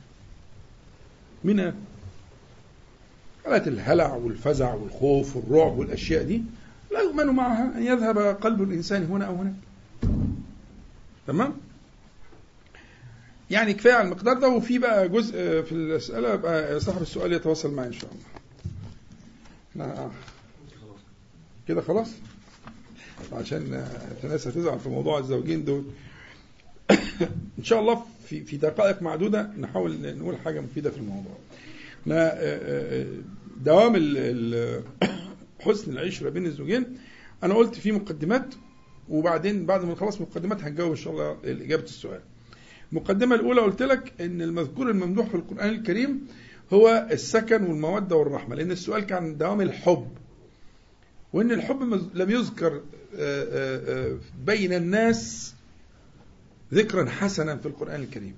مين 1.44 1.60
قال؟ 1.60 1.74
حالات 3.46 3.68
الهلع 3.68 4.14
والفزع 4.14 4.74
والخوف 4.74 5.36
والرعب 5.36 5.78
والأشياء 5.78 6.24
دي 6.24 6.44
لا 6.92 7.00
يؤمن 7.02 7.26
معها 7.26 7.78
أن 7.78 7.84
يذهب 7.84 8.18
قلب 8.18 8.62
الإنسان 8.62 9.04
هنا 9.04 9.26
أو 9.26 9.36
هناك 9.36 9.54
تمام 11.28 11.54
يعني 13.52 13.74
كفاية 13.74 13.94
على 13.94 14.06
المقدار 14.06 14.40
ده 14.40 14.50
وفي 14.50 14.78
بقى 14.78 15.10
جزء 15.10 15.62
في 15.62 15.72
المسألة 15.72 16.36
بقى 16.36 16.80
صاحب 16.80 17.02
السؤال 17.02 17.34
يتواصل 17.34 17.74
معي 17.74 17.88
إن 17.88 17.94
شاء 17.94 18.10
الله 18.12 19.86
لا 19.88 20.10
كده 21.68 21.82
خلاص 21.82 22.10
عشان 23.34 23.86
الناس 24.24 24.48
هتزعل 24.48 24.80
في 24.80 24.90
موضوع 24.90 25.20
الزوجين 25.20 25.66
دول. 25.66 25.84
إن 27.60 27.64
شاء 27.64 27.80
الله 27.80 28.06
في 28.26 28.44
في 28.44 28.58
دقائق 28.58 29.02
معدودة 29.02 29.52
نحاول 29.60 30.18
نقول 30.18 30.38
حاجة 30.38 30.62
مفيدة 30.62 30.90
في 30.92 30.98
الموضوع. 30.98 31.38
دوام 33.64 33.96
حسن 35.66 35.92
العشرة 35.92 36.30
بين 36.30 36.46
الزوجين. 36.46 36.98
أنا 37.44 37.54
قلت 37.54 37.76
في 37.76 37.92
مقدمات 37.92 38.56
وبعدين 39.10 39.66
بعد 39.66 39.86
ما 39.86 39.92
نخلص 39.92 40.22
مقدمات 40.22 40.64
هنجاوب 40.64 40.92
إن 40.92 40.96
شاء 40.96 41.14
الله 41.14 41.38
إجابة 41.44 41.84
السؤال. 41.84 42.22
المقدمة 42.92 43.36
الأولى 43.36 43.62
قلت 43.62 43.82
لك 43.82 44.14
إن 44.22 44.42
المذكور 44.42 44.90
الممدوح 44.90 45.28
في 45.28 45.36
القرآن 45.36 45.70
الكريم 45.70 46.28
هو 46.74 47.08
السكن 47.12 47.64
والمودة 47.64 48.16
والرحمة 48.16 48.56
لأن 48.56 48.72
السؤال 48.72 49.04
كان 49.04 49.38
دوام 49.38 49.62
الحب. 49.62 50.08
وإن 51.34 51.52
الحب 51.52 51.84
لم 52.14 52.30
يذكر 52.30 52.82
بين 54.46 54.74
الناس 54.74 55.54
ذكرا 56.74 57.10
حسنا 57.10 57.58
في 57.58 57.66
القرآن 57.66 58.02
الكريم 58.02 58.36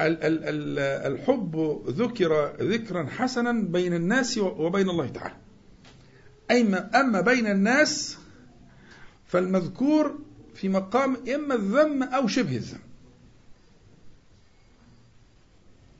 ال- 0.00 0.22
ال- 0.24 0.44
ال- 0.44 0.78
الحب 1.12 1.82
ذكر 1.88 2.56
ذكرا 2.60 3.06
حسنا 3.06 3.52
بين 3.52 3.94
الناس 3.94 4.38
وبين 4.38 4.90
الله 4.90 5.06
تعالى 5.08 5.34
أما 6.94 7.20
بين 7.20 7.46
الناس 7.46 8.18
فالمذكور 9.26 10.18
في 10.54 10.68
مقام 10.68 11.16
إما 11.34 11.54
الذم 11.54 12.02
أو 12.02 12.26
شبه 12.26 12.56
الذم 12.56 12.78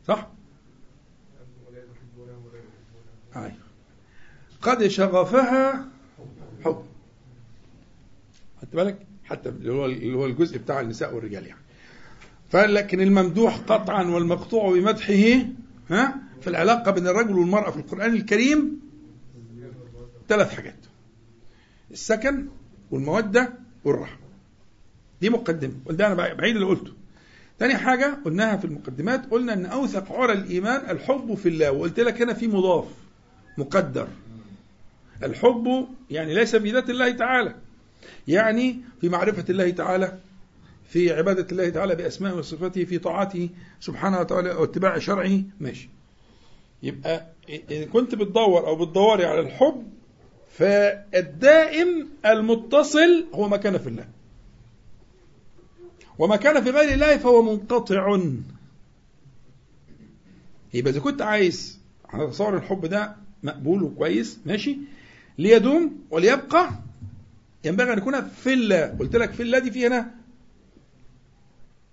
صح؟ 0.09 0.19
أنتم 1.41 1.69
ولا 1.69 1.81
تحبونهم 1.81 2.47
ولا 2.47 2.59
يحبونهم 2.59 3.45
أي. 3.45 3.55
قد 4.63 4.87
شغفها 4.87 5.89
خدت 8.63 8.77
بالك؟ 8.77 9.07
حتى 9.25 9.49
اللي 9.49 9.73
هو 9.73 9.87
اللي 9.87 10.17
هو 10.17 10.27
الجزء 10.27 10.59
بتاع 10.59 10.81
النساء 10.81 11.15
والرجال 11.15 11.47
يعني. 11.47 11.61
فلكن 12.51 13.01
الممدوح 13.01 13.57
قطعا 13.57 14.03
والمقطوع 14.03 14.73
بمدحه 14.73 15.47
ها 15.91 16.15
في 16.41 16.47
العلاقة 16.51 16.91
بين 16.91 17.07
الرجل 17.07 17.39
والمرأة 17.39 17.71
في 17.71 17.77
القرآن 17.77 18.15
الكريم 18.15 18.81
ثلاث 20.29 20.55
حاجات. 20.55 20.77
السكن 21.91 22.49
والمودة 22.91 23.53
والرحمة 23.85 24.27
دي 25.21 25.31
مقدمة 25.31 25.75
وده 25.87 26.07
أنا 26.07 26.15
بعيد 26.15 26.55
اللي 26.55 26.67
قلته. 26.67 26.93
تاني 27.59 27.77
حاجة 27.77 28.19
قلناها 28.25 28.57
في 28.57 28.65
المقدمات 28.65 29.31
قلنا 29.31 29.53
أن 29.53 29.67
أوثق 29.67 30.13
عرى 30.13 30.33
الإيمان 30.33 30.91
الحب 30.91 31.35
في 31.35 31.49
الله 31.49 31.73
وقلت 31.73 32.01
لك 32.01 32.23
هنا 32.23 32.35
في 32.35 32.49
مضاف 32.49 32.85
مقدر. 33.59 34.09
الحب 35.23 35.87
يعني 36.11 36.35
ليس 36.35 36.57
في 36.57 36.73
ذات 36.73 36.91
الله 36.91 37.11
تعالى. 37.11 37.55
يعني 38.29 38.77
في 39.01 39.09
معرفة 39.09 39.45
الله 39.51 39.71
تعالى 39.71 40.19
في 40.89 41.13
عبادة 41.13 41.47
الله 41.53 41.69
تعالى 41.69 41.95
بأسمائه 41.95 42.35
وصفاته 42.35 42.85
في 42.85 42.99
طاعته 42.99 43.49
سبحانه 43.81 44.21
وتعالى 44.21 44.51
واتباع 44.51 44.99
شرعه 44.99 45.41
ماشي. 45.61 45.89
يبقى 46.83 47.27
إن 47.71 47.85
كنت 47.85 48.15
بتدور 48.15 48.67
أو 48.67 48.77
بتدوري 48.85 49.25
على 49.25 49.41
الحب 49.41 49.87
فالدائم 50.53 52.09
المتصل 52.27 53.27
هو 53.35 53.49
ما 53.49 53.57
كان 53.57 53.79
في 53.79 53.89
الله. 53.89 54.09
وما 56.19 56.37
كان 56.37 56.65
في 56.65 56.71
غير 56.71 56.93
الله 56.95 57.17
فهو 57.17 57.43
منقطع. 57.43 58.19
يبقى 60.75 60.93
إذا 60.93 61.01
كنت 61.01 61.23
عايز 61.23 61.79
هتصور 62.09 62.57
الحب 62.57 62.87
ده 62.87 63.17
مقبول 63.43 63.83
وكويس 63.83 64.39
ماشي 64.47 64.79
ليدوم 65.39 65.99
وليبقى 66.11 66.71
ينبغي 67.65 67.93
أن 67.93 67.99
يكون 67.99 68.29
في 68.29 68.53
الله 68.53 68.87
قلت 68.87 69.17
لك 69.17 69.33
في 69.33 69.43
الله 69.43 69.59
دي 69.59 69.71
في 69.71 69.87
هنا 69.87 70.15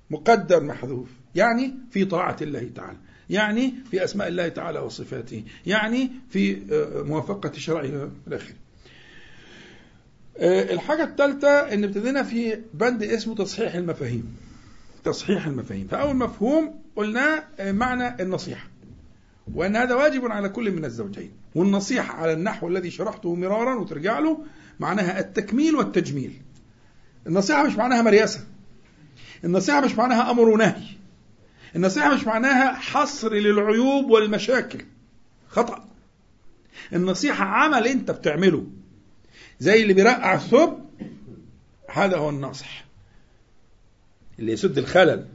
مقدر 0.09 0.63
محذوف 0.63 1.09
يعني 1.35 1.75
في 1.91 2.05
طاعة 2.05 2.37
الله 2.41 2.69
تعالى 2.75 2.97
يعني 3.29 3.73
في 3.91 4.03
أسماء 4.03 4.27
الله 4.27 4.47
تعالى 4.47 4.79
وصفاته 4.79 5.43
يعني 5.65 6.11
في 6.29 6.57
آه، 6.71 7.03
موافقة 7.03 7.51
شرعه 7.51 8.09
الآخر 8.27 8.53
آه، 10.39 10.73
الحاجة 10.73 11.03
الثالثة 11.03 11.49
أن 11.49 11.83
ابتدينا 11.83 12.23
في 12.23 12.61
بند 12.73 13.03
اسمه 13.03 13.35
تصحيح 13.35 13.75
المفاهيم. 13.75 14.37
تصحيح 15.03 15.47
المفاهيم. 15.47 15.87
فأول 15.87 16.15
مفهوم 16.15 16.79
قلنا 16.95 17.43
آه، 17.59 17.71
معنى 17.71 18.23
النصيحة. 18.23 18.67
وأن 19.53 19.75
هذا 19.75 19.95
واجب 19.95 20.25
على 20.25 20.49
كل 20.49 20.71
من 20.71 20.85
الزوجين. 20.85 21.31
والنصيحة 21.55 22.13
على 22.13 22.33
النحو 22.33 22.67
الذي 22.67 22.91
شرحته 22.91 23.35
مرارا 23.35 23.75
وترجع 23.75 24.19
له 24.19 24.45
معناها 24.79 25.19
التكميل 25.19 25.75
والتجميل. 25.75 26.41
النصيحة 27.27 27.63
مش 27.63 27.75
معناها 27.75 28.01
مرياسة. 28.01 28.45
النصيحة 29.43 29.81
مش 29.81 29.91
معناها 29.91 30.31
أمر 30.31 30.49
ونهي. 30.49 30.83
النصيحة 31.75 32.15
مش 32.15 32.23
معناها 32.23 32.73
حصر 32.73 33.33
للعيوب 33.33 34.09
والمشاكل. 34.09 34.85
خطأ. 35.47 35.87
النصيحة 36.93 37.45
عمل 37.45 37.87
أنت 37.87 38.11
بتعمله. 38.11 38.67
زي 39.59 39.81
اللي 39.81 39.93
بيرقع 39.93 40.33
الثوب 40.33 40.89
هذا 41.93 42.17
هو 42.17 42.29
الناصح. 42.29 42.85
اللي 44.39 44.51
يسد 44.51 44.77
الخلل. 44.77 45.27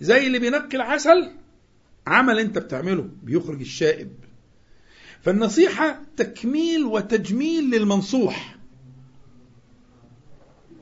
زي 0.00 0.26
اللي 0.26 0.38
بينقي 0.38 0.76
العسل 0.76 1.30
عمل 2.06 2.38
أنت 2.38 2.58
بتعمله. 2.58 3.08
بيخرج 3.22 3.60
الشائب. 3.60 4.12
فالنصيحة 5.22 6.00
تكميل 6.16 6.84
وتجميل 6.84 7.70
للمنصوح. 7.70 8.56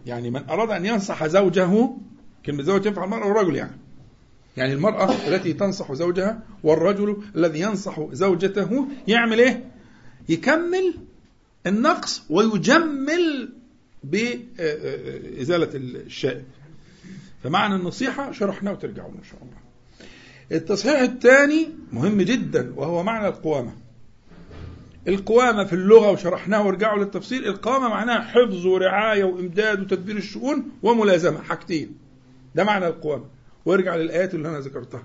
يعني 0.06 0.30
من 0.30 0.48
أراد 0.48 0.70
أن 0.70 0.86
ينصح 0.86 1.26
زوجه 1.26 1.90
كلمة 2.46 2.62
زوج 2.62 2.82
تنفع 2.82 3.04
المرأة 3.04 3.26
والرجل 3.26 3.56
يعني. 3.56 3.76
يعني 4.56 4.72
المرأة 4.72 5.28
التي 5.28 5.52
تنصح 5.52 5.92
زوجها 5.92 6.42
والرجل 6.62 7.22
الذي 7.36 7.60
ينصح 7.60 8.00
زوجته 8.12 8.88
يعمل 9.08 9.38
إيه؟ 9.38 9.64
يكمل 10.28 10.94
النقص 11.66 12.22
ويجمل 12.30 13.52
بإزالة 14.04 15.70
الشائب 15.74 16.44
فمعنى 17.42 17.74
النصيحة 17.74 18.32
شرحناه 18.32 18.72
وترجعوا 18.72 19.10
إن 19.10 19.24
شاء 19.30 19.40
الله. 19.42 19.56
التصحيح 20.52 21.00
الثاني 21.00 21.68
مهم 21.92 22.22
جدا 22.22 22.72
وهو 22.76 23.02
معنى 23.02 23.28
القوامة. 23.28 23.72
القوامة 25.08 25.64
في 25.64 25.72
اللغة 25.72 26.10
وشرحناه 26.10 26.66
وارجعوا 26.66 26.98
للتفسير 26.98 27.46
القوامة 27.46 27.88
معناها 27.88 28.20
حفظ 28.20 28.66
ورعاية 28.66 29.24
وإمداد 29.24 29.80
وتدبير 29.80 30.16
الشؤون 30.16 30.70
وملازمة. 30.82 31.42
حاجتين. 31.42 31.98
ده 32.54 32.64
معنى 32.64 32.86
القوامة. 32.86 33.24
وارجع 33.64 33.96
للآيات 33.96 34.34
اللي 34.34 34.48
أنا 34.48 34.58
ذكرتها. 34.60 35.02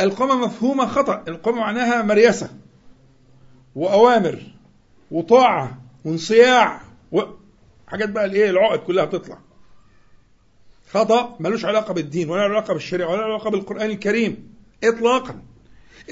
القوامة 0.00 0.46
مفهومة 0.46 0.86
خطأ. 0.86 1.24
القوامة 1.28 1.60
معناها 1.60 2.02
مريسة 2.02 2.50
وأوامر 3.74 4.42
وطاعة 5.10 5.78
وانصياع 6.04 6.80
وحاجات 7.12 8.08
بقى 8.10 8.24
الإيه؟ 8.24 8.50
العقد 8.50 8.78
كلها 8.78 9.04
بتطلع. 9.04 9.38
خطأ 10.90 11.36
ملوش 11.40 11.64
علاقة 11.64 11.94
بالدين 11.94 12.30
ولا 12.30 12.42
علاقة 12.42 12.74
بالشريعة 12.74 13.08
ولا 13.08 13.22
علاقة 13.22 13.50
بالقرآن 13.50 13.90
الكريم 13.90 14.54
إطلاقا. 14.84 15.42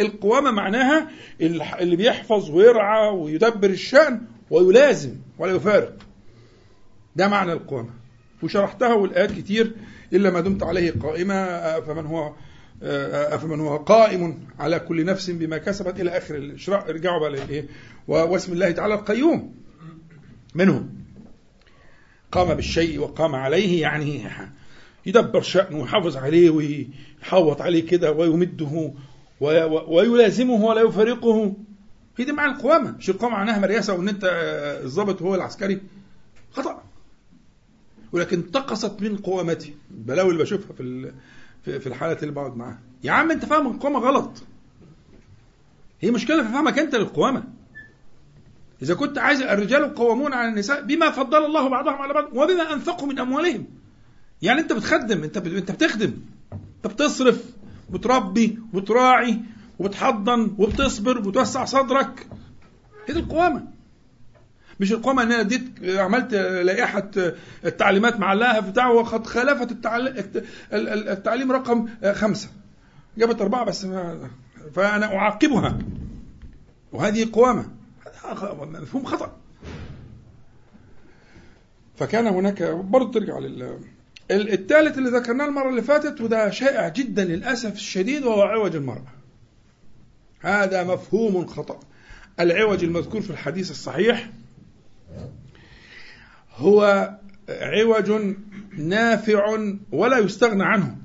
القوامة 0.00 0.50
معناها 0.50 1.08
اللي 1.80 1.96
بيحفظ 1.96 2.50
ويرعى 2.50 3.08
ويدبر 3.08 3.70
الشأن 3.70 4.20
ويلازم 4.50 5.14
ولا 5.38 5.52
يفارق. 5.52 5.96
ده 7.16 7.28
معنى 7.28 7.52
القوامة. 7.52 7.90
وشرحتها 8.42 8.94
والآيات 8.94 9.32
كتير 9.32 9.72
إلا 10.12 10.30
ما 10.30 10.40
دمت 10.40 10.62
عليه 10.62 10.90
قائمة 11.02 11.34
فمن 11.80 12.06
هو 12.06 12.32
أفمن 12.82 13.60
هو 13.60 13.76
قائم 13.76 14.46
على 14.58 14.78
كل 14.80 15.04
نفس 15.04 15.30
بما 15.30 15.58
كسبت 15.58 16.00
إلى 16.00 16.10
آخر 16.18 16.34
الشرع. 16.36 16.84
ارجعوا 16.88 17.20
بقى 17.20 17.30
للإيه؟ 17.30 17.68
واسم 18.08 18.52
الله 18.52 18.70
تعالى 18.70 18.94
القيوم. 18.94 19.54
منهم 20.54 20.94
قام 22.32 22.54
بالشيء 22.54 23.00
وقام 23.00 23.34
عليه 23.34 23.82
يعني 23.82 24.22
يدبر 25.06 25.40
شأنه 25.40 25.78
ويحافظ 25.80 26.16
عليه 26.16 26.50
ويحوط 26.50 27.60
عليه 27.62 27.86
كده 27.86 28.12
ويمده 28.12 28.92
ويلازمه 29.40 30.64
ولا 30.64 30.80
يفارقه 30.80 31.56
هي 32.16 32.24
دي 32.24 32.32
معنى 32.32 32.52
القوامة. 32.52 32.90
مش 32.90 33.10
القوامة 33.10 33.36
معناها 33.36 33.58
مرياسة 33.58 33.94
وإن 33.94 34.08
أنت 34.08 34.20
الضابط 34.84 35.22
هو 35.22 35.34
العسكري. 35.34 35.80
خطأ. 36.52 36.82
ولكن 38.12 38.38
انتقصت 38.38 39.02
من 39.02 39.16
قوامتي 39.16 39.74
البلاوي 39.90 40.30
اللي 40.30 40.42
بشوفها 40.42 40.72
في 40.76 41.12
في 41.64 41.86
الحالات 41.86 42.22
اللي 42.22 42.34
بقعد 42.34 42.56
معاها. 42.56 42.78
يا 43.04 43.12
عم 43.12 43.30
أنت 43.30 43.44
فاهم 43.44 43.66
القوامة 43.66 43.98
غلط. 43.98 44.42
هي 46.00 46.10
مشكلة 46.10 46.42
في 46.42 46.48
فهمك 46.48 46.78
أنت 46.78 46.94
للقوامة. 46.94 47.44
إذا 48.82 48.94
كنت 48.94 49.18
عايز 49.18 49.42
الرجال 49.42 49.94
قوامون 49.94 50.32
على 50.32 50.48
النساء 50.48 50.82
بما 50.82 51.10
فضل 51.10 51.44
الله 51.44 51.68
بعضهم 51.68 51.94
على 51.94 52.14
بعض 52.14 52.24
وبما 52.32 52.72
أنفقوا 52.72 53.08
من 53.08 53.18
أموالهم. 53.18 53.66
يعني 54.42 54.60
أنت 54.60 54.72
بتخدم 54.72 55.22
أنت 55.22 55.36
أنت 55.36 55.70
بتخدم. 55.70 56.14
أنت 56.52 56.86
بتصرف. 56.86 57.44
وتربي 57.92 58.58
وتراعي 58.72 59.40
وبتحضن 59.78 60.54
وبتصبر 60.58 61.28
وتوسع 61.28 61.64
صدرك. 61.64 62.26
هي 63.08 63.14
دي 63.14 63.20
القوامة. 63.20 63.66
مش 64.80 64.92
القوامة 64.92 65.22
إن 65.22 65.32
أنا 65.32 65.40
اديت 65.40 65.84
عملت 65.84 66.34
لائحة 66.34 67.10
التعليمات 67.64 68.20
معلقها 68.20 68.60
في 68.60 68.70
بتاع 68.70 68.88
وقد 68.88 69.26
خالفت 69.26 69.76
التعليم 70.72 71.52
رقم 71.52 71.88
خمسة. 72.12 72.48
جابت 73.18 73.40
أربعة 73.40 73.64
بس 73.64 73.86
فأنا 74.74 75.16
أعاقبها. 75.16 75.78
وهذه 76.92 77.28
قوامة. 77.32 77.70
مفهوم 78.62 79.04
خطأ. 79.04 79.36
فكان 81.96 82.26
هناك 82.26 82.62
برضه 82.62 83.10
ترجع 83.10 83.38
لل 83.38 83.78
الثالث 84.30 84.98
اللي 84.98 85.10
ذكرناه 85.10 85.46
المرة 85.46 85.68
اللي 85.68 85.82
فاتت 85.82 86.20
وده 86.20 86.50
شائع 86.50 86.88
جدا 86.88 87.24
للأسف 87.24 87.72
الشديد 87.72 88.24
وهو 88.24 88.42
عوج 88.42 88.76
المرأة. 88.76 89.12
هذا 90.40 90.84
مفهوم 90.84 91.46
خطأ. 91.46 91.80
العوج 92.40 92.84
المذكور 92.84 93.20
في 93.20 93.30
الحديث 93.30 93.70
الصحيح 93.70 94.30
هو 96.56 97.10
عوج 97.48 98.12
نافع 98.78 99.58
ولا 99.92 100.18
يستغنى 100.18 100.64
عنه 100.64 100.96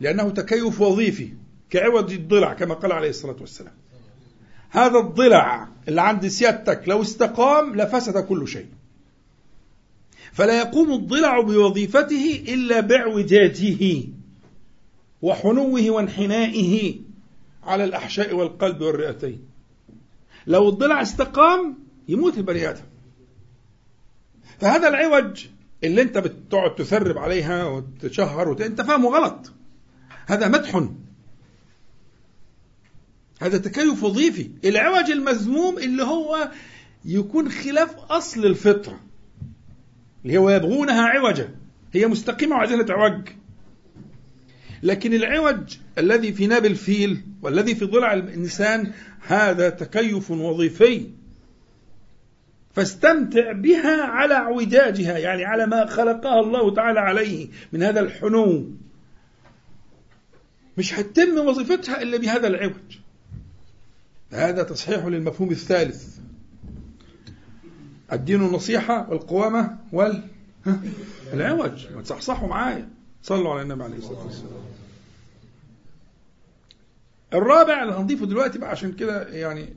لأنه 0.00 0.30
تكيف 0.30 0.80
وظيفي 0.80 1.32
كعوض 1.70 2.10
الضلع 2.10 2.54
كما 2.54 2.74
قال 2.74 2.92
عليه 2.92 3.08
الصلاة 3.08 3.36
والسلام. 3.40 3.74
هذا 4.70 4.98
الضلع 4.98 5.68
اللي 5.88 6.02
عند 6.02 6.26
سيادتك 6.26 6.82
لو 6.88 7.02
استقام 7.02 7.76
لفسد 7.76 8.18
كل 8.24 8.48
شيء. 8.48 8.66
فلا 10.34 10.58
يقوم 10.58 10.92
الضلع 10.92 11.40
بوظيفته 11.40 12.44
إلا 12.48 12.80
باعوجاجه 12.80 14.02
وحنوه 15.22 15.90
وانحنائه 15.90 17.00
على 17.62 17.84
الأحشاء 17.84 18.34
والقلب 18.34 18.80
والرئتين. 18.80 19.40
لو 20.46 20.68
الضلع 20.68 21.02
استقام 21.02 21.78
يموت 22.08 22.38
البني 22.38 22.70
آدم. 22.70 22.84
فهذا 24.60 24.88
العوج 24.88 25.46
اللي 25.84 26.02
انت 26.02 26.18
بتقعد 26.18 26.74
تثرب 26.74 27.18
عليها 27.18 27.64
وتشهر 27.64 28.48
وت... 28.48 28.60
انت 28.60 28.80
فاهمه 28.82 29.08
غلط. 29.08 29.52
هذا 30.26 30.48
مدح. 30.48 30.82
هذا 33.40 33.58
تكيف 33.58 34.04
وظيفي 34.04 34.50
العوج 34.64 35.10
المذموم 35.10 35.78
اللي 35.78 36.02
هو 36.02 36.50
يكون 37.04 37.50
خلاف 37.50 37.96
أصل 37.98 38.46
الفطرة. 38.46 39.00
اللي 40.24 40.38
هو 40.38 40.50
يبغونها 40.50 41.02
عوجا. 41.02 41.54
هي 41.92 42.06
مستقيمة 42.06 42.56
وعايزين 42.56 42.86
تعوج. 42.86 43.28
لكن 44.82 45.14
العوج 45.14 45.76
الذي 45.98 46.32
في 46.32 46.46
ناب 46.46 46.64
الفيل 46.64 47.22
والذي 47.42 47.74
في 47.74 47.84
ضلع 47.84 48.12
الإنسان 48.12 48.92
هذا 49.26 49.68
تكيف 49.68 50.30
وظيفي. 50.30 51.10
فاستمتع 52.74 53.52
بها 53.52 54.02
على 54.02 54.34
اعوجاجها 54.34 55.18
يعني 55.18 55.44
على 55.44 55.66
ما 55.66 55.86
خلقها 55.86 56.40
الله 56.40 56.74
تعالى 56.74 57.00
عليه 57.00 57.48
من 57.72 57.82
هذا 57.82 58.00
الحنو. 58.00 58.70
مش 60.78 60.94
هتتم 60.94 61.38
وظيفتها 61.38 62.02
إلا 62.02 62.16
بهذا 62.16 62.46
العوج. 62.46 62.98
هذا 64.30 64.62
تصحيح 64.62 65.04
للمفهوم 65.04 65.50
الثالث. 65.50 66.18
الدين 68.12 68.42
النصيحة 68.42 69.10
والقوامة 69.10 69.78
وال 69.92 70.28
العوج. 71.32 71.86
ما 71.92 72.02
تصحصحوا 72.02 72.48
معايا. 72.48 72.88
صلوا 73.22 73.52
على 73.52 73.62
النبي 73.62 73.84
عليه 73.84 73.96
الصلاة 73.96 74.24
والسلام. 74.24 74.50
الرابع 77.34 77.82
اللي 77.82 77.94
هنضيفه 77.94 78.26
دلوقتي 78.26 78.58
بقى 78.58 78.70
عشان 78.70 78.92
كده 78.92 79.28
يعني 79.28 79.68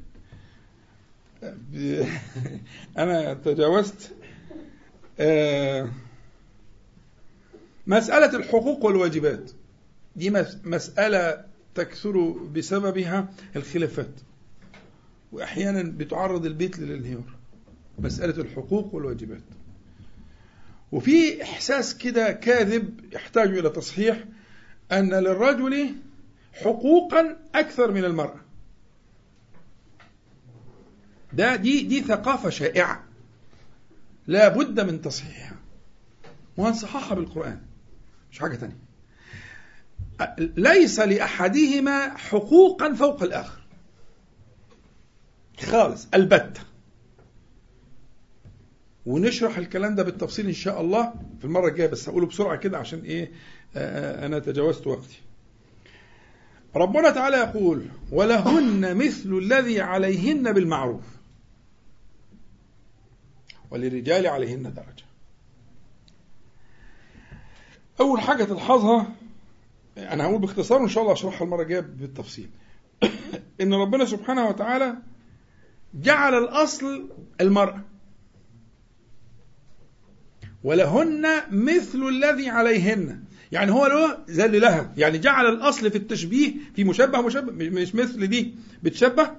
أنا 2.97 3.33
تجاوزت 3.33 4.11
آه، 5.19 5.89
مسألة 7.87 8.35
الحقوق 8.37 8.85
والواجبات. 8.85 9.51
دي 10.15 10.29
مسألة 10.63 11.45
تكثر 11.75 12.29
بسببها 12.29 13.27
الخلافات. 13.55 14.11
وأحيانا 15.31 15.83
بتعرض 15.83 16.45
البيت 16.45 16.79
للانهيار. 16.79 17.36
مسألة 17.97 18.41
الحقوق 18.41 18.95
والواجبات. 18.95 19.41
وفي 20.91 21.43
إحساس 21.43 21.97
كده 21.97 22.31
كاذب 22.31 23.13
يحتاج 23.13 23.57
إلى 23.57 23.69
تصحيح 23.69 24.23
أن 24.91 25.13
للرجل 25.13 25.95
حقوقا 26.53 27.37
أكثر 27.55 27.91
من 27.91 28.05
المرأة. 28.05 28.39
ده 31.33 31.55
دي 31.55 31.81
دي 31.81 32.01
ثقافة 32.01 32.49
شائعة. 32.49 33.03
لا 34.27 34.47
بد 34.47 34.79
من 34.79 35.01
تصحيحها. 35.01 35.57
وهنصححها 36.57 37.15
بالقرآن. 37.15 37.61
مش 38.31 38.39
حاجة 38.39 38.55
تانية. 38.55 38.87
ليس 40.39 40.99
لأحدهما 40.99 42.17
حقوقا 42.17 42.93
فوق 42.93 43.23
الآخر. 43.23 43.61
خالص 45.59 46.07
البتة. 46.13 46.61
ونشرح 49.07 49.57
الكلام 49.57 49.95
ده 49.95 50.03
بالتفصيل 50.03 50.47
إن 50.47 50.53
شاء 50.53 50.81
الله 50.81 51.13
في 51.39 51.45
المرة 51.45 51.67
الجاية 51.67 51.87
بس 51.87 52.09
هقوله 52.09 52.25
بسرعة 52.25 52.55
كده 52.55 52.77
عشان 52.77 52.99
إيه 52.99 53.31
أنا 54.25 54.39
تجاوزت 54.39 54.87
وقتي. 54.87 55.21
ربنا 56.75 57.09
تعالى 57.09 57.37
يقول 57.37 57.85
ولهن 58.11 58.97
مثل 58.97 59.37
الذي 59.37 59.81
عليهن 59.81 60.53
بالمعروف. 60.53 61.03
وللرجال 63.71 64.27
عليهن 64.27 64.63
درجة. 64.63 65.07
أول 67.99 68.21
حاجة 68.21 68.43
تلحظها 68.43 69.07
أنا 69.97 70.23
هقول 70.23 70.41
باختصار 70.41 70.81
وإن 70.81 70.89
شاء 70.89 71.03
الله 71.03 71.13
أشرحها 71.13 71.45
المرة 71.45 71.61
الجاية 71.61 71.79
بالتفصيل. 71.79 72.49
إن 73.61 73.73
ربنا 73.73 74.05
سبحانه 74.05 74.47
وتعالى 74.47 74.95
جعل 75.93 76.33
الأصل 76.33 77.09
المرأة. 77.41 77.81
ولهن 80.67 81.25
مثل 81.51 82.07
الذي 82.07 82.49
عليهن. 82.49 83.23
يعني 83.51 83.71
هو 83.71 83.85
له 83.87 84.45
اللي 84.45 84.59
لها. 84.59 84.93
يعني 84.97 85.17
جعل 85.17 85.45
الأصل 85.45 85.91
في 85.91 85.97
التشبيه 85.97 86.53
في 86.75 86.83
مشبه 86.83 87.21
مشبه 87.21 87.51
مش 87.51 87.95
مثل 87.95 88.27
دي 88.27 88.55
بتشبه؟ 88.83 89.31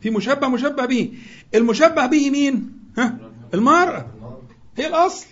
في 0.00 0.10
مشبه 0.10 0.48
مشبه 0.48 0.86
به. 0.86 1.18
المشبه 1.54 2.06
به 2.06 2.30
مين؟ 2.30 2.72
ها؟ 2.98 3.18
المرأة 3.54 4.06
هي 4.76 4.86
الأصل. 4.86 5.26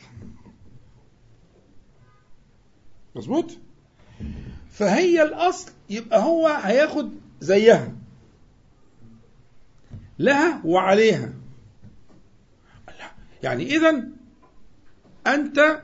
مظبوط؟ 3.16 3.58
فهي 4.72 5.22
الأصل 5.22 5.70
يبقى 5.90 6.22
هو 6.22 6.46
هياخد 6.46 7.12
زيها. 7.40 7.92
لها 10.18 10.60
وعليها. 10.64 11.32
يعني 13.42 13.76
إذا 13.76 14.15
أنت 15.26 15.82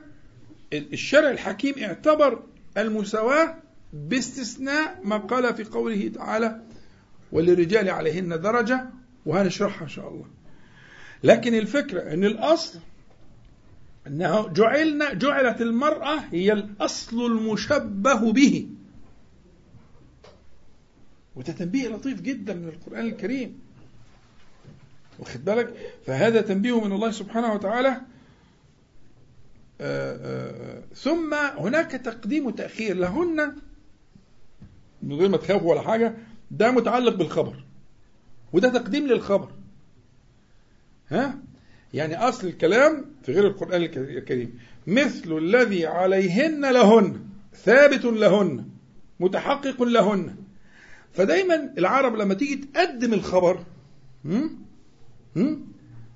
الشرع 0.73 1.31
الحكيم 1.31 1.73
اعتبر 1.83 2.43
المساواة 2.77 3.55
باستثناء 3.93 5.01
ما 5.03 5.17
قال 5.17 5.55
في 5.55 5.63
قوله 5.63 6.11
تعالى 6.15 6.61
وللرجال 7.31 7.89
عليهن 7.89 8.41
درجة 8.41 8.89
وهنشرحها 9.25 9.83
إن 9.83 9.89
شاء 9.89 10.07
الله. 10.09 10.25
لكن 11.23 11.55
الفكرة 11.55 12.13
أن 12.13 12.23
الأصل 12.23 12.79
أنه 14.07 14.47
جعلنا 14.47 15.13
جعلت 15.13 15.61
المرأة 15.61 16.19
هي 16.31 16.53
الأصل 16.53 17.25
المشبه 17.25 18.31
به. 18.31 18.67
وده 21.35 21.53
تنبيه 21.53 21.89
لطيف 21.89 22.21
جدا 22.21 22.53
من 22.53 22.67
القرآن 22.67 23.05
الكريم. 23.05 23.59
واخد 25.19 25.45
بالك؟ 25.45 25.73
فهذا 26.05 26.41
تنبيه 26.41 26.81
من 26.81 26.91
الله 26.91 27.11
سبحانه 27.11 27.53
وتعالى 27.53 28.01
ثم 30.93 31.33
هناك 31.33 31.91
تقديم 31.91 32.45
وتأخير 32.45 32.95
لهن 32.95 33.53
من 35.03 35.15
غير 35.15 35.29
ما 35.29 35.37
تخافوا 35.37 35.71
ولا 35.71 35.81
حاجة. 35.81 36.15
ده 36.51 36.71
متعلق 36.71 37.15
بالخبر 37.15 37.63
وده 38.53 38.69
تقديم 38.69 39.07
للخبر. 39.07 39.51
ها؟ 41.09 41.39
يعني 41.93 42.15
أصل 42.17 42.47
الكلام 42.47 43.05
في 43.23 43.31
غير 43.31 43.47
القرآن 43.47 43.83
الكريم 43.83 44.59
مثل 44.87 45.37
الذي 45.37 45.85
عليهن 45.85 46.71
لهن 46.71 47.19
ثابت 47.53 48.05
لهن 48.05 48.65
متحقق 49.19 49.83
لهن. 49.83 50.35
فدايما 51.13 51.73
العرب 51.77 52.15
لما 52.15 52.33
تيجي 52.33 52.55
تقدم 52.55 53.13
الخبر 53.13 53.63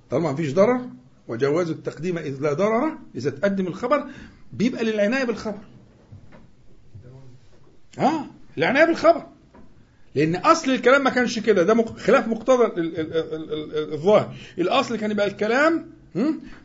طالما 0.10 0.31
ما 0.31 0.35
فيش 0.35 0.53
ضرر 0.53 0.89
وجواز 1.28 1.70
التقديم 1.70 2.18
إذ 2.18 2.41
لا 2.41 2.54
ضرر 2.54 2.98
إذا 3.16 3.30
تقدم 3.30 3.68
الخبر 3.68 4.04
بيبقى 4.54 4.84
للعناية 4.84 5.24
بالخبر. 5.24 5.60
آه 7.99 8.26
العناية 8.58 8.86
بالخبر. 8.86 9.28
لأن 10.16 10.36
أصل 10.36 10.72
الكلام 10.72 11.04
ما 11.04 11.10
كانش 11.10 11.40
كده. 11.40 11.64
ده 11.64 11.86
خلاف 11.86 12.28
مقتضى 12.28 12.72
الظاهر. 13.94 14.36
الأصل 14.58 14.95
كان 14.95 15.12
يبقى 15.12 15.28
الكلام 15.28 15.91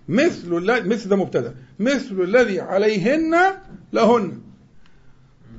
مثل 0.08 0.50
مثل 0.88 1.08
ده 1.08 1.16
مبتدأ. 1.16 1.54
مثل 1.78 2.20
الذي 2.20 2.60
عليهن 2.60 3.36
لهن. 3.92 4.40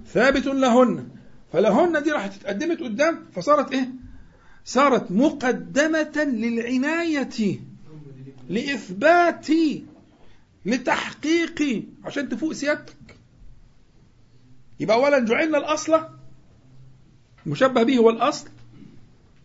ثابت 0.07 0.45
لهن. 0.45 1.07
فلهن 1.53 2.03
دي 2.03 2.11
راحت 2.11 2.33
اتقدمت 2.41 2.79
قدام 2.79 3.19
فصارت 3.35 3.71
إيه؟ 3.71 3.89
صارت 4.65 5.11
مقدمة 5.11 6.23
للعناية. 6.23 7.59
لإثبات 8.49 9.47
لتحقيق 10.65 11.83
عشان 12.03 12.29
تفوق 12.29 12.51
سيادتك. 12.53 12.95
يبقى 14.79 14.95
أولا 14.97 15.19
جعلنا 15.19 15.57
الأصل 15.57 16.01
المشبه 17.45 17.83
به 17.83 17.97
هو 17.97 18.09
الأصل 18.09 18.49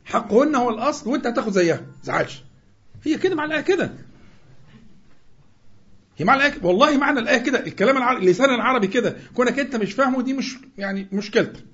حقهن 0.05 0.55
هو 0.55 0.70
الأصل 0.70 1.11
وأنت 1.11 1.27
هتاخد 1.27 1.53
زيها. 1.53 1.87
زعلش. 2.03 2.43
هي 3.05 3.19
كده 3.19 3.35
معناها 3.35 3.61
كده. 3.61 3.95
هي 6.19 6.25
معنى 6.25 6.47
الآية 6.47 6.65
والله 6.66 6.97
معنى 6.97 7.20
الآية 7.20 7.39
كده. 7.39 7.66
الكلام 7.66 7.97
العربي 7.97 8.20
اللسان 8.25 8.55
العربي 8.55 8.87
كده. 8.87 9.16
كونك 9.35 9.59
أنت 9.59 9.77
مش 9.77 9.93
فاهمه 9.93 10.23
دي 10.23 10.33
مش 10.33 10.57
يعني 10.79 11.09
مشكلتك. 11.12 11.65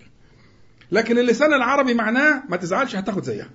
لكن 0.93 1.19
اللسان 1.19 1.55
العربي 1.55 1.95
معناه 1.95 2.43
ما 2.49 2.57
تزعلش 2.57 2.97
هتاخد 2.97 3.23
زيها. 3.25 3.51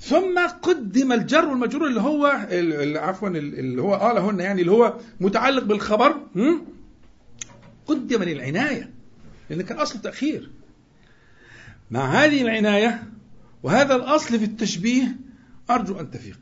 ثم 0.00 0.46
قدم 0.62 1.12
الجر 1.12 1.44
والمجرور 1.48 1.88
اللي 1.88 2.00
هو 2.00 2.46
ال- 2.50 2.72
ال- 2.82 2.98
عفوا 2.98 3.28
ال- 3.28 3.58
اللي 3.58 3.82
هو 3.82 3.94
آه 3.94 4.12
لهن 4.12 4.40
يعني 4.40 4.60
اللي 4.60 4.72
هو 4.72 4.98
متعلق 5.20 5.64
بالخبر؟ 5.64 6.20
قدم 7.86 8.22
للعناية 8.22 8.90
لأن 9.50 9.62
كان 9.62 9.78
أصل 9.78 10.00
تأخير. 10.00 10.50
مع 11.90 12.04
هذه 12.24 12.42
العناية 12.42 13.02
وهذا 13.62 13.94
الأصل 13.96 14.38
في 14.38 14.44
التشبيه 14.44 15.16
أرجو 15.70 16.00
أن 16.00 16.10
تفيق. 16.10 16.38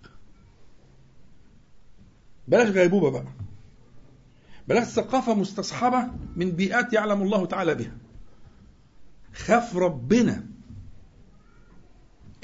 بلاش 2.49 2.69
غيبوبة 2.69 3.11
بقى. 3.11 3.27
بلاش 4.69 4.85
ثقافة 4.87 5.35
مستصحبة 5.35 6.09
من 6.37 6.51
بيئات 6.51 6.93
يعلم 6.93 7.23
الله 7.23 7.47
تعالى 7.47 7.75
بها. 7.75 7.93
خاف 9.35 9.77
ربنا. 9.77 10.47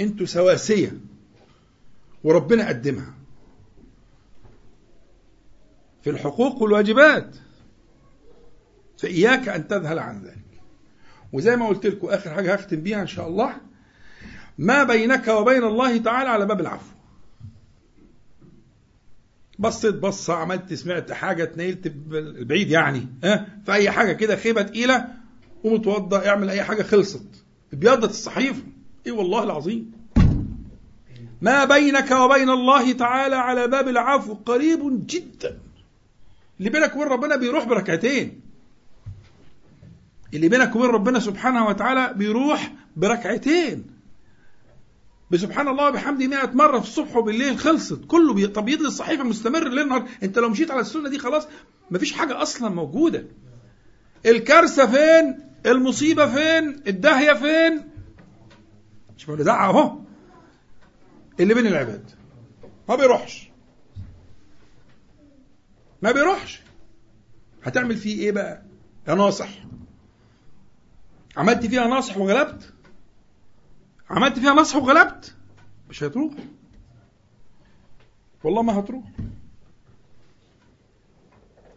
أنتوا 0.00 0.26
سواسيه 0.26 0.92
وربنا 2.24 2.68
قدمها. 2.68 3.14
في 6.02 6.10
الحقوق 6.10 6.62
والواجبات. 6.62 7.36
فإياك 8.98 9.48
أن 9.48 9.68
تذهل 9.68 9.98
عن 9.98 10.22
ذلك. 10.22 10.62
وزي 11.32 11.56
ما 11.56 11.68
قلت 11.68 11.86
لكم 11.86 12.08
آخر 12.08 12.34
حاجة 12.34 12.54
هختم 12.54 12.80
بيها 12.80 13.02
إن 13.02 13.06
شاء 13.06 13.28
الله. 13.28 13.56
ما 14.58 14.84
بينك 14.84 15.28
وبين 15.28 15.64
الله 15.64 15.96
تعالى 15.96 16.28
على 16.28 16.46
باب 16.46 16.60
العفو. 16.60 16.92
بصيت 19.58 19.94
بصة 19.94 20.34
عملت 20.34 20.74
سمعت 20.74 21.12
حاجة 21.12 21.42
اتنيلت 21.42 21.88
بعيد 22.42 22.70
يعني 22.70 23.06
ها؟ 23.24 23.46
في 23.66 23.72
أي 23.72 23.90
حاجة 23.90 24.12
كده 24.12 24.36
خيبة 24.36 24.62
تقيلة 24.62 25.08
ومتوضأ 25.64 26.28
اعمل 26.28 26.50
أي 26.50 26.62
حاجة 26.62 26.82
خلصت. 26.82 27.44
ابيضت 27.72 28.10
الصحيفة. 28.10 28.62
إيه 29.06 29.12
والله 29.12 29.42
العظيم. 29.42 29.92
ما 31.42 31.64
بينك 31.64 32.10
وبين 32.10 32.50
الله 32.50 32.92
تعالى 32.92 33.36
على 33.36 33.68
باب 33.68 33.88
العفو 33.88 34.34
قريب 34.34 35.06
جدا. 35.06 35.58
اللي 36.58 36.70
بينك 36.70 36.96
وبين 36.96 37.08
ربنا 37.08 37.36
بيروح 37.36 37.64
بركعتين. 37.64 38.40
اللي 40.34 40.48
بينك 40.48 40.76
وبين 40.76 40.90
ربنا 40.90 41.18
سبحانه 41.20 41.66
وتعالى 41.66 42.14
بيروح 42.16 42.72
بركعتين. 42.96 43.84
بسبحان 45.30 45.68
الله 45.68 45.88
وبحمده 45.88 46.26
100 46.26 46.50
مرة 46.54 46.78
في 46.78 46.84
الصبح 46.88 47.16
وبالليل 47.16 47.58
خلصت. 47.58 48.00
كله 48.08 48.34
بي... 48.34 48.46
طب 48.46 48.68
يدلي 48.68 48.88
الصحيفة 48.88 49.24
مستمر 49.24 49.68
ليل 49.68 49.88
نهار. 49.88 50.08
انت 50.22 50.38
لو 50.38 50.48
مشيت 50.48 50.70
على 50.70 50.80
السنة 50.80 51.08
دي 51.08 51.18
خلاص 51.18 51.48
مفيش 51.90 52.12
حاجة 52.12 52.42
أصلا 52.42 52.68
موجودة. 52.68 53.24
الكارثة 54.26 54.86
فين؟ 54.86 55.38
المصيبة 55.66 56.26
فين؟ 56.26 56.80
الداهية 56.86 57.32
فين؟ 57.32 57.91
مش 59.16 59.26
بقول 59.26 59.44
دعوة 59.44 59.80
اهو. 59.80 59.98
اللي 61.40 61.54
بين 61.54 61.66
العباد. 61.66 62.10
ما 62.88 62.96
بيروحش. 62.96 63.50
ما 66.02 66.12
بيروحش. 66.12 66.62
هتعمل 67.62 67.96
فيه 67.96 68.18
إيه 68.20 68.32
بقى؟ 68.32 68.62
يا 69.08 69.14
ناصح. 69.14 69.48
عملت 71.36 71.66
فيها 71.66 71.86
ناصح 71.86 72.16
وغلبت؟ 72.16 72.72
عملت 74.10 74.38
فيها 74.38 74.54
ناصح 74.54 74.76
وغلبت؟ 74.76 75.34
مش 75.90 76.02
هتروح. 76.04 76.32
والله 78.44 78.62
ما 78.62 78.78
هتروح. 78.80 79.04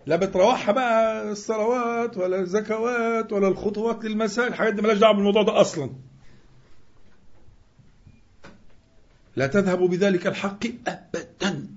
لا 0.05 0.15
بتروحها 0.15 0.71
بقى 0.71 1.31
الصلوات 1.31 2.17
ولا 2.17 2.39
الزكوات 2.39 3.33
ولا 3.33 3.47
الخطوات 3.47 4.05
للمساء 4.05 4.47
الحاجات 4.47 4.73
دي 4.73 4.81
مالهاش 4.81 4.97
دعوة 4.99 5.13
بالموضوع 5.15 5.43
ده 5.43 5.61
أصلا. 5.61 5.89
لا 9.35 9.47
تذهب 9.47 9.79
بذلك 9.79 10.27
الحق 10.27 10.65
ابدا. 10.87 11.67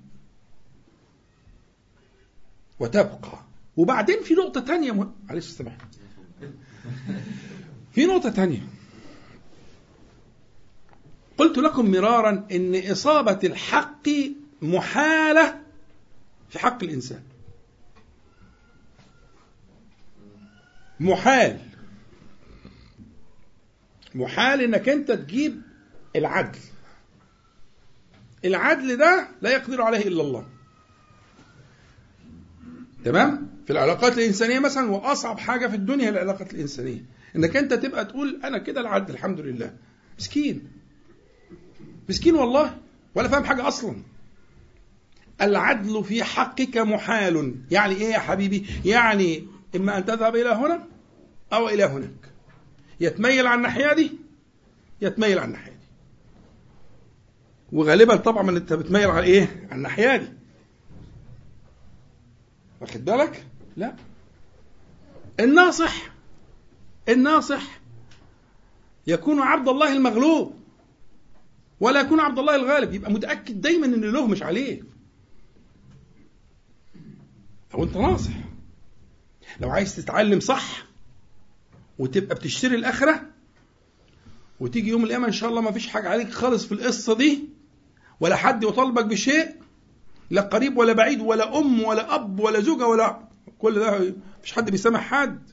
وتبقى. 2.79 3.39
وبعدين 3.77 4.23
في 4.23 4.33
نقطة 4.33 4.61
تانية. 4.61 5.11
معلش 5.29 5.45
سامح 5.45 5.77
في 7.91 8.05
نقطة 8.05 8.29
تانية. 8.29 8.67
قلت 11.37 11.57
لكم 11.57 11.91
مرارا 11.91 12.47
إن 12.51 12.91
إصابة 12.91 13.39
الحق 13.43 14.09
محالة 14.61 15.61
في 16.49 16.59
حق 16.59 16.83
الإنسان. 16.83 17.23
محال. 20.99 21.59
محال 24.15 24.61
إنك 24.61 24.89
أنت 24.89 25.11
تجيب 25.11 25.61
العدل 26.15 26.59
العدل 28.45 28.97
ده 28.97 29.27
لا 29.41 29.49
يقدر 29.49 29.81
عليه 29.81 30.07
إلا 30.07 30.21
الله. 30.21 30.45
تمام؟ 33.05 33.49
في 33.65 33.73
العلاقات 33.73 34.17
الإنسانية 34.17 34.59
مثلا 34.59 34.91
واصعب 34.91 35.39
حاجة 35.39 35.67
في 35.67 35.75
الدنيا 35.75 36.09
العلاقات 36.09 36.53
الإنسانية. 36.53 37.05
إنك 37.35 37.57
أنت 37.57 37.73
تبقى 37.73 38.05
تقول 38.05 38.39
أنا 38.43 38.57
كده 38.57 38.81
العدل 38.81 39.13
الحمد 39.13 39.39
لله. 39.39 39.73
مسكين. 40.19 40.67
مسكين 42.09 42.35
والله 42.35 42.77
ولا 43.15 43.27
فاهم 43.27 43.43
حاجة 43.43 43.67
أصلا. 43.67 43.95
العدل 45.41 46.03
في 46.03 46.23
حقك 46.23 46.77
محال. 46.77 47.55
يعني 47.71 47.95
إيه 47.95 48.13
يا 48.13 48.19
حبيبي؟ 48.19 48.65
يعني 48.85 49.47
إما 49.75 49.97
أن 49.97 50.05
تذهب 50.05 50.35
إلى 50.35 50.49
هنا 50.49 50.87
أو 51.53 51.69
إلى 51.69 51.83
هناك. 51.83 52.31
يتميل 52.99 53.47
على 53.47 53.57
الناحية 53.57 53.93
دي؟ 53.93 54.11
يتميل 55.01 55.39
على 55.39 55.47
الناحية 55.47 55.71
دي. 55.71 55.78
وغالبا 57.71 58.15
طبعا 58.15 58.49
أنت 58.49 58.73
بتميل 58.73 59.07
على 59.09 59.25
إيه؟ 59.25 59.67
على 59.71 59.75
الناحية 59.77 60.15
دي. 60.17 60.27
واخد 62.81 63.05
بالك؟ 63.05 63.45
لا. 63.77 63.95
الناصح 65.39 66.11
الناصح 67.09 67.79
يكون 69.07 69.39
عبد 69.41 69.67
الله 69.69 69.93
المغلوب 69.93 70.55
ولا 71.79 72.01
يكون 72.01 72.19
عبد 72.19 72.39
الله 72.39 72.55
الغالب. 72.55 72.93
يبقى 72.93 73.11
متأكد 73.11 73.61
دايما 73.61 73.85
إن 73.85 74.01
له 74.01 74.27
مش 74.27 74.43
عليه. 74.43 74.81
لو 77.73 77.83
أنت 77.83 77.97
ناصح 77.97 78.31
لو 79.59 79.69
عايز 79.69 79.95
تتعلم 79.95 80.39
صح 80.39 80.85
وتبقى 81.99 82.35
بتشتري 82.35 82.75
الآخرة 82.75 83.21
وتيجي 84.59 84.89
يوم 84.89 85.03
القيامة 85.03 85.27
إن 85.27 85.31
شاء 85.31 85.49
الله 85.49 85.61
ما 85.61 85.71
فيش 85.71 85.87
حاجة 85.87 86.09
عليك 86.09 86.29
خالص 86.31 86.65
في 86.65 86.71
القصة 86.71 87.15
دي 87.15 87.48
ولا 88.19 88.35
حد 88.35 88.63
يطالبك 88.63 89.05
بشيء 89.05 89.55
لا 90.29 90.41
قريب 90.41 90.77
ولا 90.77 90.93
بعيد 90.93 91.21
ولا 91.21 91.59
أم 91.59 91.83
ولا 91.83 92.15
أب 92.15 92.39
ولا 92.39 92.59
زوجة 92.59 92.87
ولا 92.87 93.19
كل 93.59 93.79
ده 93.79 94.13
مفيش 94.39 94.53
حد 94.53 94.71
بيسامح 94.71 95.01
حد. 95.01 95.49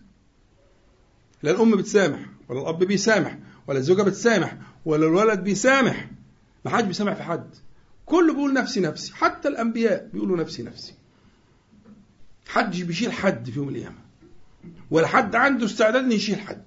لا 1.42 1.50
الأم 1.50 1.76
بتسامح 1.76 2.26
ولا 2.48 2.60
الأب 2.60 2.78
بيسامح 2.78 3.38
ولا 3.66 3.78
الزوجة 3.78 4.02
بتسامح 4.02 4.56
ولا 4.84 5.06
الولد 5.06 5.40
بيسامح. 5.40 6.10
ما 6.64 6.70
حدش 6.70 6.86
بيسامح 6.86 7.14
في 7.14 7.22
حد. 7.22 7.54
كله 8.06 8.32
بيقول 8.32 8.52
نفسي 8.52 8.80
نفسي 8.80 9.14
حتى 9.14 9.48
الأنبياء 9.48 10.10
بيقولوا 10.12 10.36
نفسي 10.36 10.62
نفسي. 10.62 10.94
حدش 12.48 12.82
بيشيل 12.82 13.12
حد 13.12 13.50
في 13.50 13.58
يوم 13.58 13.68
القيامة. 13.68 13.98
ولا 14.90 15.06
حد 15.06 15.34
عنده 15.34 15.66
استعداد 15.66 16.12
يشيل 16.12 16.40
حد. 16.40 16.64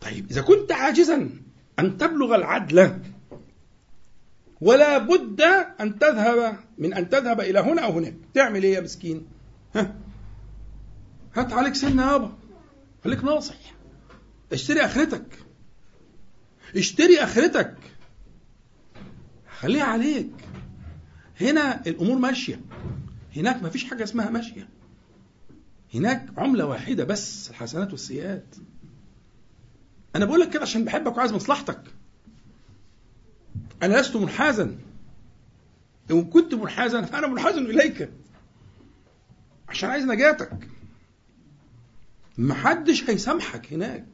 طيب 0.00 0.30
إذا 0.30 0.42
كنت 0.42 0.72
عاجزا 0.72 1.30
أن 1.78 1.98
تبلغ 1.98 2.34
العدل 2.34 2.98
ولا 4.60 4.98
بد 4.98 5.40
أن 5.80 5.98
تذهب 5.98 6.56
من 6.78 6.94
أن 6.94 7.08
تذهب 7.08 7.40
إلى 7.40 7.58
هنا 7.58 7.82
أو 7.82 7.92
هناك. 7.92 8.14
تعمل 8.34 8.62
إيه 8.62 8.74
يا 8.74 8.80
مسكين؟ 8.80 9.26
ها؟ 9.74 9.94
هات 11.34 11.52
عليك 11.52 11.74
سنة 11.74 12.12
يابا. 12.12 12.38
خليك 13.04 13.24
ناصح. 13.24 13.54
اشتري 14.52 14.84
آخرتك. 14.84 15.26
اشتري 16.76 17.18
آخرتك. 17.18 17.76
خليها 19.58 19.84
عليك. 19.84 20.30
هنا 21.40 21.86
الأمور 21.86 22.18
ماشية. 22.18 22.60
هناك 23.36 23.62
ما 23.62 23.68
فيش 23.68 23.84
حاجة 23.84 24.04
اسمها 24.04 24.30
ماشية. 24.30 24.68
هناك 25.94 26.26
عملة 26.36 26.66
واحدة 26.66 27.04
بس 27.04 27.50
الحسنات 27.50 27.90
والسيئات. 27.90 28.56
أنا 30.16 30.24
بقول 30.24 30.40
لك 30.40 30.50
كده 30.50 30.62
عشان 30.62 30.84
بحبك 30.84 31.16
وعايز 31.16 31.32
مصلحتك. 31.32 31.82
أنا 33.82 34.00
لست 34.00 34.16
منحازا؟ 34.16 34.78
إن 36.10 36.24
كنت 36.24 36.54
منحازا 36.54 37.02
فأنا 37.02 37.26
منحاز 37.26 37.54
إليك. 37.56 38.10
عشان 39.68 39.90
عايز 39.90 40.04
نجاتك. 40.04 40.68
محدش 42.38 43.10
هيسامحك 43.10 43.72
هناك. 43.72 44.06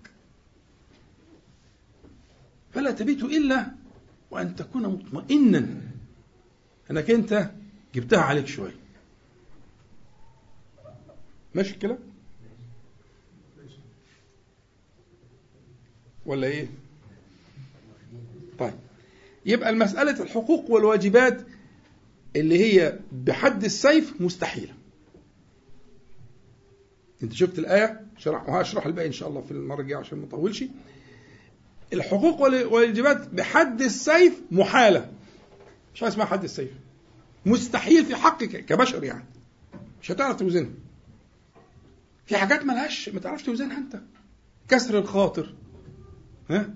فلا 2.74 2.90
تبيت 2.90 3.22
إلا 3.22 3.66
وأن 4.30 4.56
تكون 4.56 4.82
مطمئنا 4.86 5.80
إنك 6.90 7.10
أنت 7.10 7.51
جبتها 7.94 8.20
عليك 8.20 8.47
شوية 8.47 8.74
ماشي 11.55 11.74
الكلام؟ 11.74 11.98
ولا 16.26 16.47
إيه؟ 16.47 16.68
طيب. 18.59 18.85
يبقى 19.47 19.70
المسألة 19.70 20.23
الحقوق 20.23 20.70
والواجبات 20.70 21.40
اللي 22.36 22.59
هي 22.59 22.98
بحد 23.12 23.64
السيف 23.64 24.20
مستحيلة. 24.20 24.74
انت 27.23 27.32
شفت 27.32 27.59
الآية؟ 27.59 28.06
شرح 28.18 28.48
وهشرح 28.48 28.86
الباقي 28.86 29.06
إن 29.09 29.12
شاء 29.12 29.28
الله 29.28 29.40
في 29.40 29.51
المرة 29.51 29.81
الجاية 29.81 29.98
عشان 29.98 30.18
ما 30.18 30.27
اطولش 30.27 30.64
الحقوق 31.93 32.40
والواجبات 32.40 33.28
بحد 33.28 33.82
السيف 33.82 34.40
محالة. 34.51 35.10
مش 35.94 36.02
عايز 36.02 36.14
اسمها 36.14 36.27
حد 36.27 36.44
السيف. 36.44 36.70
مستحيل 37.47 38.05
في 38.05 38.14
حقك 38.16 38.64
كبشر 38.64 39.05
يعني. 39.05 39.24
مش 40.02 40.10
هتعرف 40.10 40.36
توزنها. 40.36 40.70
في 42.27 42.36
حاجات 42.36 42.64
ملهاش 42.64 43.09
ما 43.09 43.20
تعرفش 43.20 43.43
توزنها 43.43 43.78
أنت. 43.78 44.01
كسر 44.68 44.98
الخاطر. 44.98 45.55
ها؟ 46.51 46.74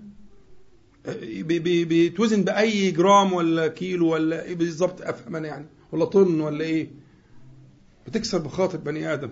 بيتوزن 1.05 2.45
بأي 2.45 2.91
جرام 2.91 3.33
ولا 3.33 3.69
كيلو 3.69 4.09
ولا 4.09 4.43
إيه 4.45 4.55
بالظبط 4.55 5.03
افهم 5.03 5.37
أنا 5.37 5.49
يعني. 5.49 5.67
ولا 5.93 6.05
طن 6.05 6.41
ولا 6.41 6.65
إيه. 6.65 6.91
بتكسر 8.07 8.39
بخاطر 8.39 8.79
بني 8.79 9.13
آدم. 9.13 9.31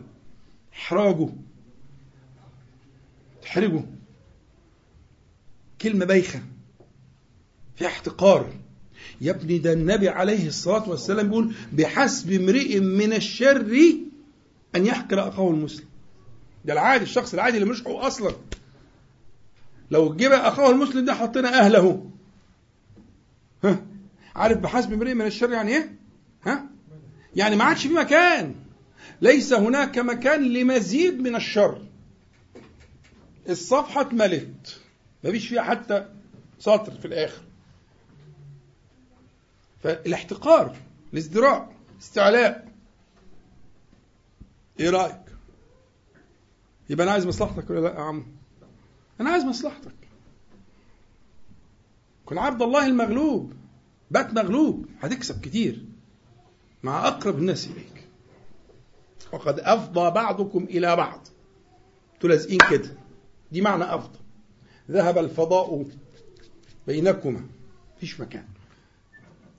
إحراجه. 0.73 1.29
تحرجه. 3.43 3.85
كلمة 5.81 6.05
بايخة. 6.05 6.43
فيها 7.77 7.89
احتقار. 7.89 8.53
يا 9.21 9.31
ابني 9.31 9.59
ده 9.59 9.73
النبي 9.73 10.09
عليه 10.09 10.47
الصلاة 10.47 10.89
والسلام 10.91 11.29
بيقول 11.29 11.55
بحسب 11.73 12.33
امرئ 12.33 12.81
من 12.81 13.13
الشر 13.13 13.77
أن 14.77 14.87
يحقر 14.87 15.29
أخاه 15.29 15.51
المسلم. 15.51 15.87
ده 16.65 16.73
العادي 16.73 17.05
الشخص 17.05 17.35
العادي 17.35 17.59
اللي 17.59 17.69
مش 17.71 17.83
حقوق 17.83 18.05
أصلا. 18.05 18.33
لو 19.91 20.17
جيب 20.17 20.33
أخاه 20.33 20.71
المسلم 20.71 21.05
ده 21.05 21.15
حطينا 21.15 21.61
أهله. 21.61 22.11
ها؟ 23.65 23.87
عارف 24.37 24.59
بحسب 24.59 24.93
امرئ 24.93 25.15
من 25.15 25.27
الشر 25.27 25.51
يعني 25.53 25.71
إيه؟ 25.77 25.93
ها؟ 26.47 26.67
يعني 27.37 27.57
ما 27.57 27.65
عادش 27.65 27.87
في 27.87 27.95
مكان. 27.95 28.55
ليس 29.23 29.53
هناك 29.53 29.99
مكان 29.99 30.53
لمزيد 30.53 31.21
من 31.21 31.37
الشر. 31.37 31.83
الصفحة 33.49 34.01
اتملت. 34.01 34.81
مفيش 35.25 35.49
فيها 35.49 35.63
حتى 35.63 36.07
سطر 36.59 36.93
في 36.93 37.05
الآخر. 37.05 37.43
فالاحتقار 39.83 40.77
الازدراء 41.13 41.73
استعلاء 42.01 42.69
إيه 44.81 44.91
رأيك؟ 44.91 45.21
يبقى 46.91 47.05
أنا 47.05 47.13
عايز 47.13 47.27
مصلحتك 47.27 47.71
ولا 47.71 47.81
لأ 47.81 47.95
يا 47.95 48.01
عم؟ 48.01 48.27
أنا 49.21 49.31
عايز 49.31 49.45
مصلحتك. 49.45 49.95
كن 52.27 52.39
عبد 52.39 52.63
الله 52.63 52.87
المغلوب 52.87 53.53
بات 54.11 54.35
مغلوب 54.35 54.87
هتكسب 55.01 55.41
كتير 55.41 55.85
مع 56.83 57.09
أقرب 57.09 57.39
الناس 57.39 57.67
إليك. 57.67 58.05
وقد 59.33 59.61
أفضى 59.61 60.11
بعضكم 60.11 60.65
إلى 60.65 60.97
بعض. 60.97 61.27
تلازقين 62.21 62.59
كده. 62.71 62.91
دي 63.53 63.61
معنى 63.61 63.85
أفضى. 63.95 64.19
ذهب 64.91 65.19
الفضاء 65.19 65.85
بينكما. 66.87 67.47
فيش 68.01 68.21
مكان. 68.21 68.45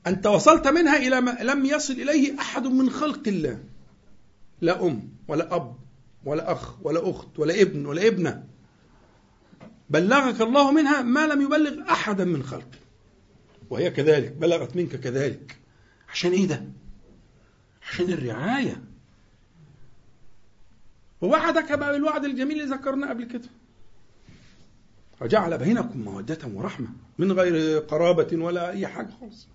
أنت 0.07 0.27
وصلت 0.27 0.67
منها 0.67 0.97
إلى 0.97 1.21
ما 1.21 1.37
لم 1.41 1.65
يصل 1.65 1.93
إليه 1.93 2.39
أحد 2.39 2.67
من 2.67 2.89
خلق 2.89 3.27
الله. 3.27 3.63
لا 4.61 4.85
أم 4.85 5.09
ولا 5.27 5.55
أب 5.55 5.75
ولا 6.25 6.51
أخ 6.51 6.85
ولا 6.85 7.09
أخت 7.09 7.39
ولا 7.39 7.61
ابن 7.61 7.85
ولا 7.85 8.07
ابنة. 8.07 8.43
بلغك 9.89 10.41
الله 10.41 10.71
منها 10.71 11.01
ما 11.01 11.27
لم 11.27 11.41
يبلغ 11.41 11.91
أحدا 11.91 12.25
من 12.25 12.43
خلقه 12.43 12.77
وهي 13.69 13.91
كذلك 13.91 14.31
بلغت 14.31 14.75
منك 14.75 14.95
كذلك. 14.95 15.57
عشان 16.09 16.31
إيه 16.31 16.47
ده؟ 16.47 16.63
عشان 17.89 18.13
الرعاية. 18.13 18.83
ووعدك 21.21 21.71
بقى 21.79 21.91
بالوعد 21.91 22.25
الجميل 22.25 22.61
اللي 22.61 22.75
ذكرناه 22.75 23.09
قبل 23.09 23.23
كده. 23.23 23.49
وجعل 25.21 25.57
بينكم 25.57 26.01
مودة 26.01 26.37
ورحمة 26.53 26.87
من 27.17 27.31
غير 27.31 27.79
قرابة 27.79 28.43
ولا 28.43 28.69
أي 28.69 28.87
حاجة. 28.87 29.09
خالص 29.21 29.47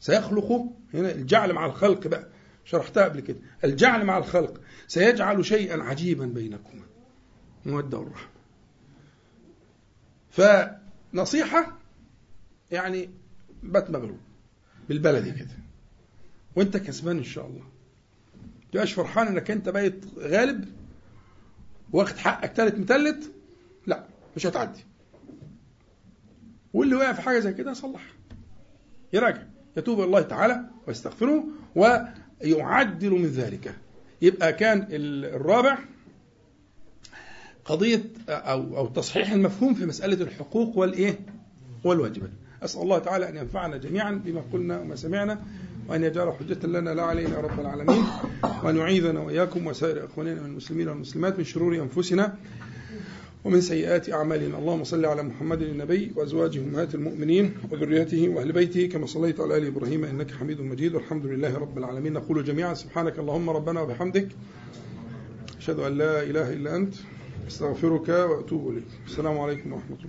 سيخلق 0.00 0.66
هنا 0.94 1.10
الجعل 1.12 1.52
مع 1.52 1.66
الخلق 1.66 2.06
بقى. 2.06 2.26
شرحتها 2.64 3.04
قبل 3.04 3.20
كده. 3.20 3.38
الجعل 3.64 4.04
مع 4.04 4.18
الخلق. 4.18 4.60
سيجعل 4.88 5.44
شيئا 5.44 5.82
عجيبا 5.82 6.26
بينكما. 6.26 6.82
مودة 7.66 7.98
والرحمة 7.98 8.35
فنصيحة 10.36 11.78
يعني 12.70 13.10
بات 13.62 13.90
مغلوب 13.90 14.18
بالبلدي 14.88 15.30
كده. 15.32 15.56
وانت 16.56 16.76
كسبان 16.76 17.18
إن 17.18 17.24
شاء 17.24 17.46
الله. 17.46 17.64
تبقاش 18.72 18.92
فرحان 18.92 19.26
إنك 19.26 19.50
أنت 19.50 19.68
بقيت 19.68 20.04
غالب 20.18 20.64
واخد 21.92 22.16
حقك 22.16 22.52
تالت 22.52 22.78
متلت. 22.78 23.32
لا 23.86 24.04
مش 24.36 24.46
هتعدي. 24.46 24.84
واللي 26.74 26.94
وقع 26.94 27.12
في 27.12 27.22
حاجة 27.22 27.38
زي 27.38 27.52
كده 27.52 27.70
يصلحها 27.70 28.12
يراجع. 29.12 29.42
يتوب 29.76 30.00
الله 30.00 30.20
تعالى 30.20 30.64
ويستغفره 30.86 31.44
ويعدل 31.74 33.10
من 33.10 33.26
ذلك. 33.26 33.74
يبقى 34.22 34.52
كان 34.52 34.86
الرابع 34.90 35.78
قضية 37.66 38.02
أو 38.28 38.76
أو 38.76 38.86
تصحيح 38.86 39.32
المفهوم 39.32 39.74
في 39.74 39.86
مسألة 39.86 40.22
الحقوق 40.22 40.78
والإيه؟ 40.78 41.18
والواجبات. 41.84 42.30
أسأل 42.62 42.82
الله 42.82 42.98
تعالى 42.98 43.28
أن 43.28 43.36
ينفعنا 43.36 43.76
جميعا 43.76 44.12
بما 44.24 44.42
قلنا 44.52 44.80
وما 44.80 44.96
سمعنا 44.96 45.42
وأن 45.88 46.04
يجعل 46.04 46.32
حجة 46.32 46.66
لنا 46.66 46.90
لا 46.94 47.02
علينا 47.02 47.40
رب 47.40 47.60
العالمين 47.60 48.04
وأن 48.64 48.76
يعيذنا 48.76 49.20
وإياكم 49.20 49.66
وسائر 49.66 50.04
إخواننا 50.04 50.40
من 50.40 50.46
المسلمين 50.46 50.88
والمسلمات 50.88 51.38
من 51.38 51.44
شرور 51.44 51.74
أنفسنا 51.76 52.34
ومن 53.44 53.60
سيئات 53.60 54.12
أعمالنا 54.12 54.58
اللهم 54.58 54.84
صل 54.84 55.04
على 55.04 55.22
محمد 55.22 55.62
النبي 55.62 56.12
وأزواجه 56.16 56.58
أمهات 56.60 56.94
المؤمنين 56.94 57.54
وذريته 57.70 58.28
وأهل 58.28 58.52
بيته 58.52 58.86
كما 58.86 59.06
صليت 59.06 59.40
على 59.40 59.56
آل 59.56 59.66
إبراهيم 59.66 60.04
إنك 60.04 60.30
حميد 60.30 60.60
مجيد 60.60 60.94
والحمد 60.94 61.26
لله 61.26 61.58
رب 61.58 61.78
العالمين 61.78 62.12
نقول 62.12 62.44
جميعا 62.44 62.74
سبحانك 62.74 63.18
اللهم 63.18 63.50
ربنا 63.50 63.80
وبحمدك 63.80 64.28
أشهد 65.58 65.78
أن 65.78 65.98
لا 65.98 66.22
إله 66.22 66.52
إلا 66.52 66.76
أنت 66.76 66.94
أستغفرك 67.46 68.08
وأتوب 68.08 68.70
إليك. 68.70 68.84
السلام 69.06 69.38
عليكم 69.38 69.72
ورحمة 69.72 69.86
الله. 69.86 70.04